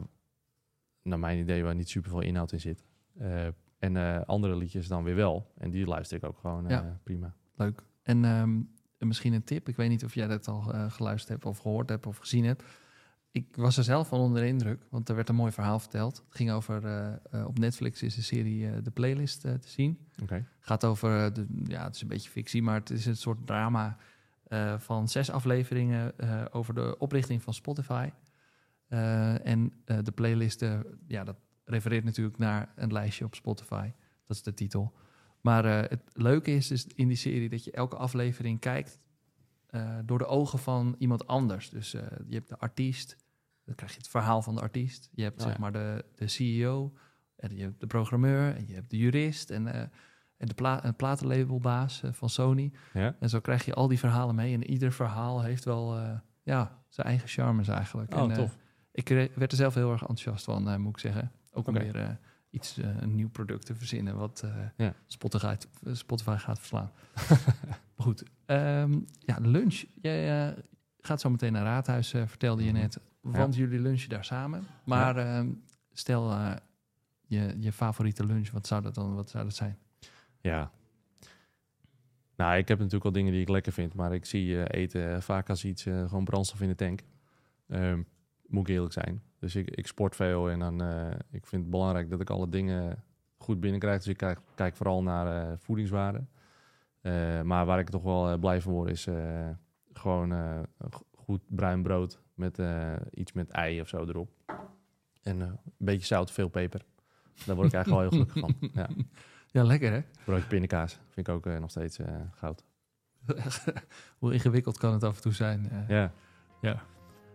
naar 1.03 1.19
mijn 1.19 1.39
idee 1.39 1.63
waar 1.65 1.75
niet 1.75 1.89
super 1.89 2.11
veel 2.11 2.21
inhoud 2.21 2.53
in 2.53 2.61
zit. 2.61 2.85
En 3.79 4.27
andere 4.27 4.57
liedjes 4.57 4.89
dan 4.89 5.05
weer 5.05 5.15
wel. 5.17 5.53
En 5.57 5.71
die 5.71 5.87
luister 5.87 6.17
ik 6.17 6.25
ook 6.25 6.39
gewoon 6.39 6.69
Ja. 6.69 7.01
prima. 7.03 7.35
Leuk. 7.55 7.83
En 8.03 8.25
ehm, 8.25 8.61
misschien 9.09 9.33
een 9.33 9.45
tip. 9.45 9.69
Ik 9.69 9.77
weet 9.77 9.89
niet 9.89 10.05
of 10.05 10.15
jij 10.15 10.27
dat 10.27 10.49
al 10.49 10.73
eh, 10.73 10.91
geluisterd 10.91 11.29
hebt 11.29 11.45
of 11.45 11.59
gehoord 11.59 11.89
hebt 11.89 12.07
of 12.07 12.17
gezien 12.17 12.45
hebt. 12.45 12.63
Ik 13.33 13.57
was 13.57 13.77
er 13.77 13.85
zelf 13.85 14.09
van 14.09 14.21
onder 14.21 14.43
de 14.43 14.49
indruk, 14.49 14.83
want 14.89 15.09
er 15.09 15.15
werd 15.15 15.29
een 15.29 15.35
mooi 15.35 15.53
verhaal 15.53 15.79
verteld. 15.79 16.17
Het 16.17 16.37
ging 16.37 16.51
over, 16.51 16.85
eh, 16.85 17.13
eh, 17.31 17.47
op 17.47 17.59
Netflix 17.59 18.03
is 18.03 18.15
de 18.15 18.23
serie 18.23 18.83
De 18.83 18.91
Playlist 18.91 19.41
te 19.41 19.59
zien. 19.65 19.99
Gaat 20.61 20.85
over, 20.85 21.33
de, 21.33 21.47
ja, 21.65 21.85
het 21.85 21.95
is 21.95 22.03
een 22.03 22.09
beetje 22.09 22.31
fictie, 22.31 22.63
maar 22.63 22.75
het 22.75 22.91
is 22.91 23.07
een 23.07 23.17
soort 23.17 23.47
drama 23.47 23.97
van 24.77 25.09
zes 25.09 25.31
afleveringen 25.31 26.15
over 26.53 26.75
de 26.75 26.99
oprichting 26.99 27.43
van 27.43 27.55
Spotify. 27.55 28.11
En 28.89 29.73
de 29.85 30.13
playlisten, 30.15 30.87
ja, 31.07 31.25
dat 31.25 31.37
refereert 31.65 32.05
natuurlijk 32.05 32.39
naar 32.39 32.73
een 32.77 32.93
lijstje 32.93 33.25
op 33.25 33.35
Spotify. 33.35 33.91
Dat 34.27 34.37
is 34.37 34.43
de 34.43 34.55
titel. 34.55 34.93
Maar 35.41 35.65
eh, 35.65 35.91
het 35.91 36.03
leuke 36.13 36.51
is 36.51 36.67
dus 36.67 36.87
in 36.87 37.09
die 37.09 37.17
serie 37.17 37.49
dat 37.49 37.65
je 37.65 37.71
elke 37.71 37.97
aflevering 37.97 38.61
kijkt 38.61 39.01
eh, 39.67 39.99
door 40.05 40.19
de 40.19 40.27
ogen 40.27 40.59
van 40.59 40.95
iemand 40.99 41.27
anders. 41.27 41.71
Dus 41.71 41.95
eh, 41.95 42.03
je 42.27 42.35
hebt 42.35 42.49
de 42.49 42.59
artiest, 42.59 43.17
dan 43.65 43.75
krijg 43.75 43.93
je 43.93 43.99
het 43.99 44.09
verhaal 44.09 44.43
van 44.43 44.55
de 44.55 44.61
artiest. 44.61 45.11
Je 45.13 45.23
hebt 45.23 45.41
Oh, 45.41 45.47
zeg 45.47 45.53
ja. 45.53 45.61
maar 45.61 45.73
de, 45.73 46.05
de 46.15 46.27
CEO, 46.27 46.93
en 47.37 47.57
je 47.57 47.63
hebt 47.63 47.81
de 47.81 47.87
programmeur, 47.87 48.57
en 48.57 48.67
je 48.67 48.75
hebt 48.75 48.91
de 48.91 48.97
jurist 48.97 49.51
en, 49.51 49.67
en 50.37 50.47
de 50.47 50.55
pla 50.55 50.93
platenlabelbaas 50.97 52.03
van 52.11 52.31
Sony. 52.31 52.73
Ja? 52.93 53.17
En 53.21 53.29
zo 53.29 53.41
krijg 53.41 53.65
je 53.65 53.75
al 53.75 53.89
die 53.89 53.99
verhalen 53.99 54.35
mee. 54.35 54.55
En 54.55 54.71
ieder 54.71 54.93
verhaal 54.93 55.43
heeft 55.43 55.65
wel 55.65 55.99
ja, 56.43 56.83
zijn 56.89 57.07
eigen 57.07 57.29
charmes 57.29 57.69
eigenlijk. 57.69 58.15
Oh, 58.15 58.23
en, 58.23 58.35
tof. 58.35 58.59
ik 58.93 59.09
werd 59.09 59.51
er 59.51 59.57
zelf 59.57 59.75
heel 59.75 59.93
erg 59.93 60.01
enthousiast 60.01 60.45
van, 60.45 60.81
moet 60.81 60.93
ik 60.93 61.01
zeggen. 61.01 61.33
Ook 61.53 61.69
Oké. 61.69 61.79
weer 61.79 62.19
iets, 62.51 62.79
eh, 62.79 62.97
een 63.01 63.15
nieuw 63.15 63.29
product 63.31 63.67
te 63.67 63.75
verzinnen 63.75 64.17
wat 64.17 64.43
eh, 64.45 64.55
Ja. 64.77 64.95
Spotify, 65.07 65.55
Spotify 65.93 66.37
gaat 66.39 66.59
verslaan. 66.59 66.91
maar 67.97 68.07
goed, 68.07 68.23
ehm, 68.47 68.99
ja, 69.19 69.39
lunch. 69.41 69.85
Jij 70.01 70.49
eh, 70.51 70.59
gaat 71.01 71.21
zo 71.21 71.31
meteen 71.31 71.53
naar 71.53 71.65
Raadhuis, 71.65 72.13
eh, 72.13 72.27
vertelde 72.27 72.65
je 72.65 72.71
Mhm. 72.73 72.81
net. 72.81 73.01
Want 73.21 73.55
jullie 73.55 73.81
lunchen 73.81 74.09
daar 74.09 74.25
samen. 74.25 74.65
Maar 74.85 75.17
ehm, 75.17 75.49
stel 75.93 76.31
eh, 76.31 76.57
je, 77.27 77.55
je 77.59 77.73
favoriete 77.73 78.27
lunch, 78.27 78.51
wat 78.51 78.67
zou 78.67 78.83
dat 78.83 78.95
dan 78.95 79.15
wat 79.15 79.31
zou 79.31 79.45
dat 79.45 79.55
zijn? 79.55 79.79
Ja. 80.41 80.71
Nou, 82.37 82.57
ik 82.57 82.69
heb 82.69 82.77
natuurlijk 82.77 83.03
wel 83.03 83.13
dingen 83.13 83.33
die 83.33 83.41
ik 83.41 83.49
lekker 83.49 83.73
vind, 83.73 83.95
maar 83.95 84.15
ik 84.15 84.25
zie 84.25 84.63
eh, 84.63 84.81
eten 84.83 85.15
eh, 85.15 85.21
vaak 85.21 85.49
als 85.49 85.65
iets 85.65 85.87
eh, 85.87 86.09
gewoon 86.09 86.25
brandstof 86.25 86.61
in 86.61 86.69
de 86.69 86.75
tank. 86.75 87.01
Ehm, 87.69 88.03
moet 88.51 88.69
ik 88.69 88.75
eerlijk 88.75 88.93
zijn. 88.93 89.23
Dus 89.39 89.57
ik, 89.57 89.71
ik 89.71 89.87
sport 89.87 90.17
veel 90.17 90.51
en 90.51 90.59
dan 90.59 90.83
eh, 90.83 91.11
ik 91.31 91.47
vind 91.47 91.63
het 91.63 91.71
belangrijk 91.71 92.11
dat 92.11 92.21
ik 92.21 92.31
alle 92.31 92.49
dingen 92.49 93.05
goed 93.39 93.61
binnenkrijg. 93.61 93.97
Dus 93.97 94.07
ik 94.07 94.17
kijk, 94.17 94.39
kijk 94.55 94.77
vooral 94.77 95.03
naar 95.03 95.51
eh, 95.51 95.53
voedingswaarde. 95.59 96.25
Eh, 97.01 97.43
maar 97.43 97.67
waar 97.67 97.79
ik 97.79 97.89
toch 97.89 98.03
wel 98.03 98.39
blij 98.39 98.61
van 98.61 98.73
word 98.73 98.91
is 98.91 99.09
gewoon 99.93 100.35
goed 101.17 101.41
bruin 101.49 101.83
brood 101.83 102.21
met 102.35 102.59
iets 103.11 103.33
met 103.33 103.51
ei 103.51 103.81
of 103.81 103.89
zo 103.89 104.05
erop. 104.07 104.31
En 105.23 105.41
een 105.41 105.59
beetje 105.77 106.07
zout, 106.07 106.31
veel 106.31 106.49
peper. 106.49 106.85
Daar 107.47 107.57
word 107.57 107.69
ik 107.69 107.75
eigenlijk 107.75 108.11
wel 108.11 108.21
heel 108.21 108.27
gelukkig 108.35 108.59
van. 108.59 108.71
Ja. 108.83 108.89
Ja, 109.53 109.63
lekker 109.65 109.93
hè? 109.93 110.01
Broodje 110.25 110.47
pindakaas 110.47 110.93
vind 111.09 111.29
ik 111.29 111.35
ook 111.35 111.45
nog 111.45 111.71
steeds 111.71 111.99
goud. 112.35 112.65
Hoe 114.19 114.33
ingewikkeld 114.33 114.79
kan 114.79 114.93
het 114.93 115.05
af 115.05 115.17
en 115.17 115.23
toe 115.23 115.33
zijn? 115.33 115.71
eh. 115.71 116.09
Ja. 116.61 116.83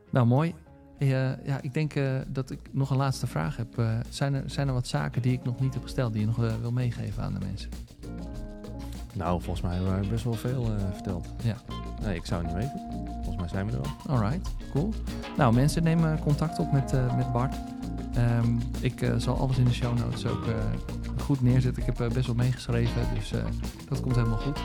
Nou, 0.09 0.27
mooi. 0.27 0.55
Eh, 0.97 1.45
ja, 1.45 1.61
ik 1.61 1.73
denk 1.73 1.95
eh, 1.95 2.05
dat 2.27 2.51
ik 2.51 2.59
nog 2.71 2.89
een 2.89 2.97
laatste 2.97 3.27
vraag 3.27 3.57
heb. 3.57 3.77
Eh, 3.77 3.89
zijn, 4.09 4.33
er, 4.33 4.43
zijn 4.45 4.67
er 4.67 4.73
wat 4.73 4.87
zaken 4.87 5.21
die 5.21 5.33
ik 5.33 5.43
nog 5.43 5.59
niet 5.59 5.73
heb 5.73 5.83
gesteld, 5.83 6.13
die 6.13 6.21
je 6.21 6.27
nog 6.27 6.59
wil 6.61 6.71
meegeven 6.71 7.23
aan 7.23 7.33
de 7.33 7.45
mensen? 7.45 7.69
Nou, 9.13 9.41
volgens 9.41 9.65
mij 9.65 9.75
hebben 9.75 10.01
we 10.01 10.07
best 10.07 10.23
wel 10.23 10.33
veel 10.33 10.67
verteld. 10.93 11.27
Ja. 11.43 11.55
Nee, 12.01 12.15
ik 12.15 12.25
zou 12.25 12.45
het 12.45 12.55
niet 12.55 12.63
weten. 12.63 12.81
Volgens 13.13 13.35
mij 13.35 13.47
zijn 13.47 13.65
we 13.65 13.71
er 13.71 13.81
wel. 13.81 14.15
Alright, 14.15 14.49
cool. 14.71 14.93
Nou, 15.37 15.53
mensen, 15.53 15.83
neem 15.83 16.19
contact 16.19 16.59
op 16.59 16.71
met, 16.71 16.93
met 17.15 17.31
Bart. 17.31 17.55
Ehm, 18.13 18.57
ik 18.79 19.11
zal 19.17 19.37
alles 19.37 19.57
in 19.57 19.65
de 19.65 19.73
show 19.73 19.97
notes 19.97 20.25
ook 20.25 20.45
goed 21.21 21.41
neerzetten. 21.41 21.83
Ik 21.83 21.97
heb 21.97 22.13
best 22.13 22.25
wel 22.25 22.35
meegeschreven, 22.35 23.01
dus 23.13 23.33
dat 23.89 24.01
komt 24.01 24.15
helemaal 24.15 24.37
goed. 24.37 24.59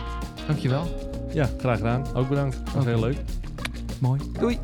Dankjewel. 0.46 0.84
Ja, 1.32 1.48
graag 1.58 1.76
gedaan. 1.76 2.14
Ook 2.14 2.28
bedankt. 2.28 2.64
Dat 2.64 2.74
was 2.74 2.84
heel 2.84 3.00
leuk. 3.00 3.18
Mooi. 4.00 4.20
Doei. 4.38 4.58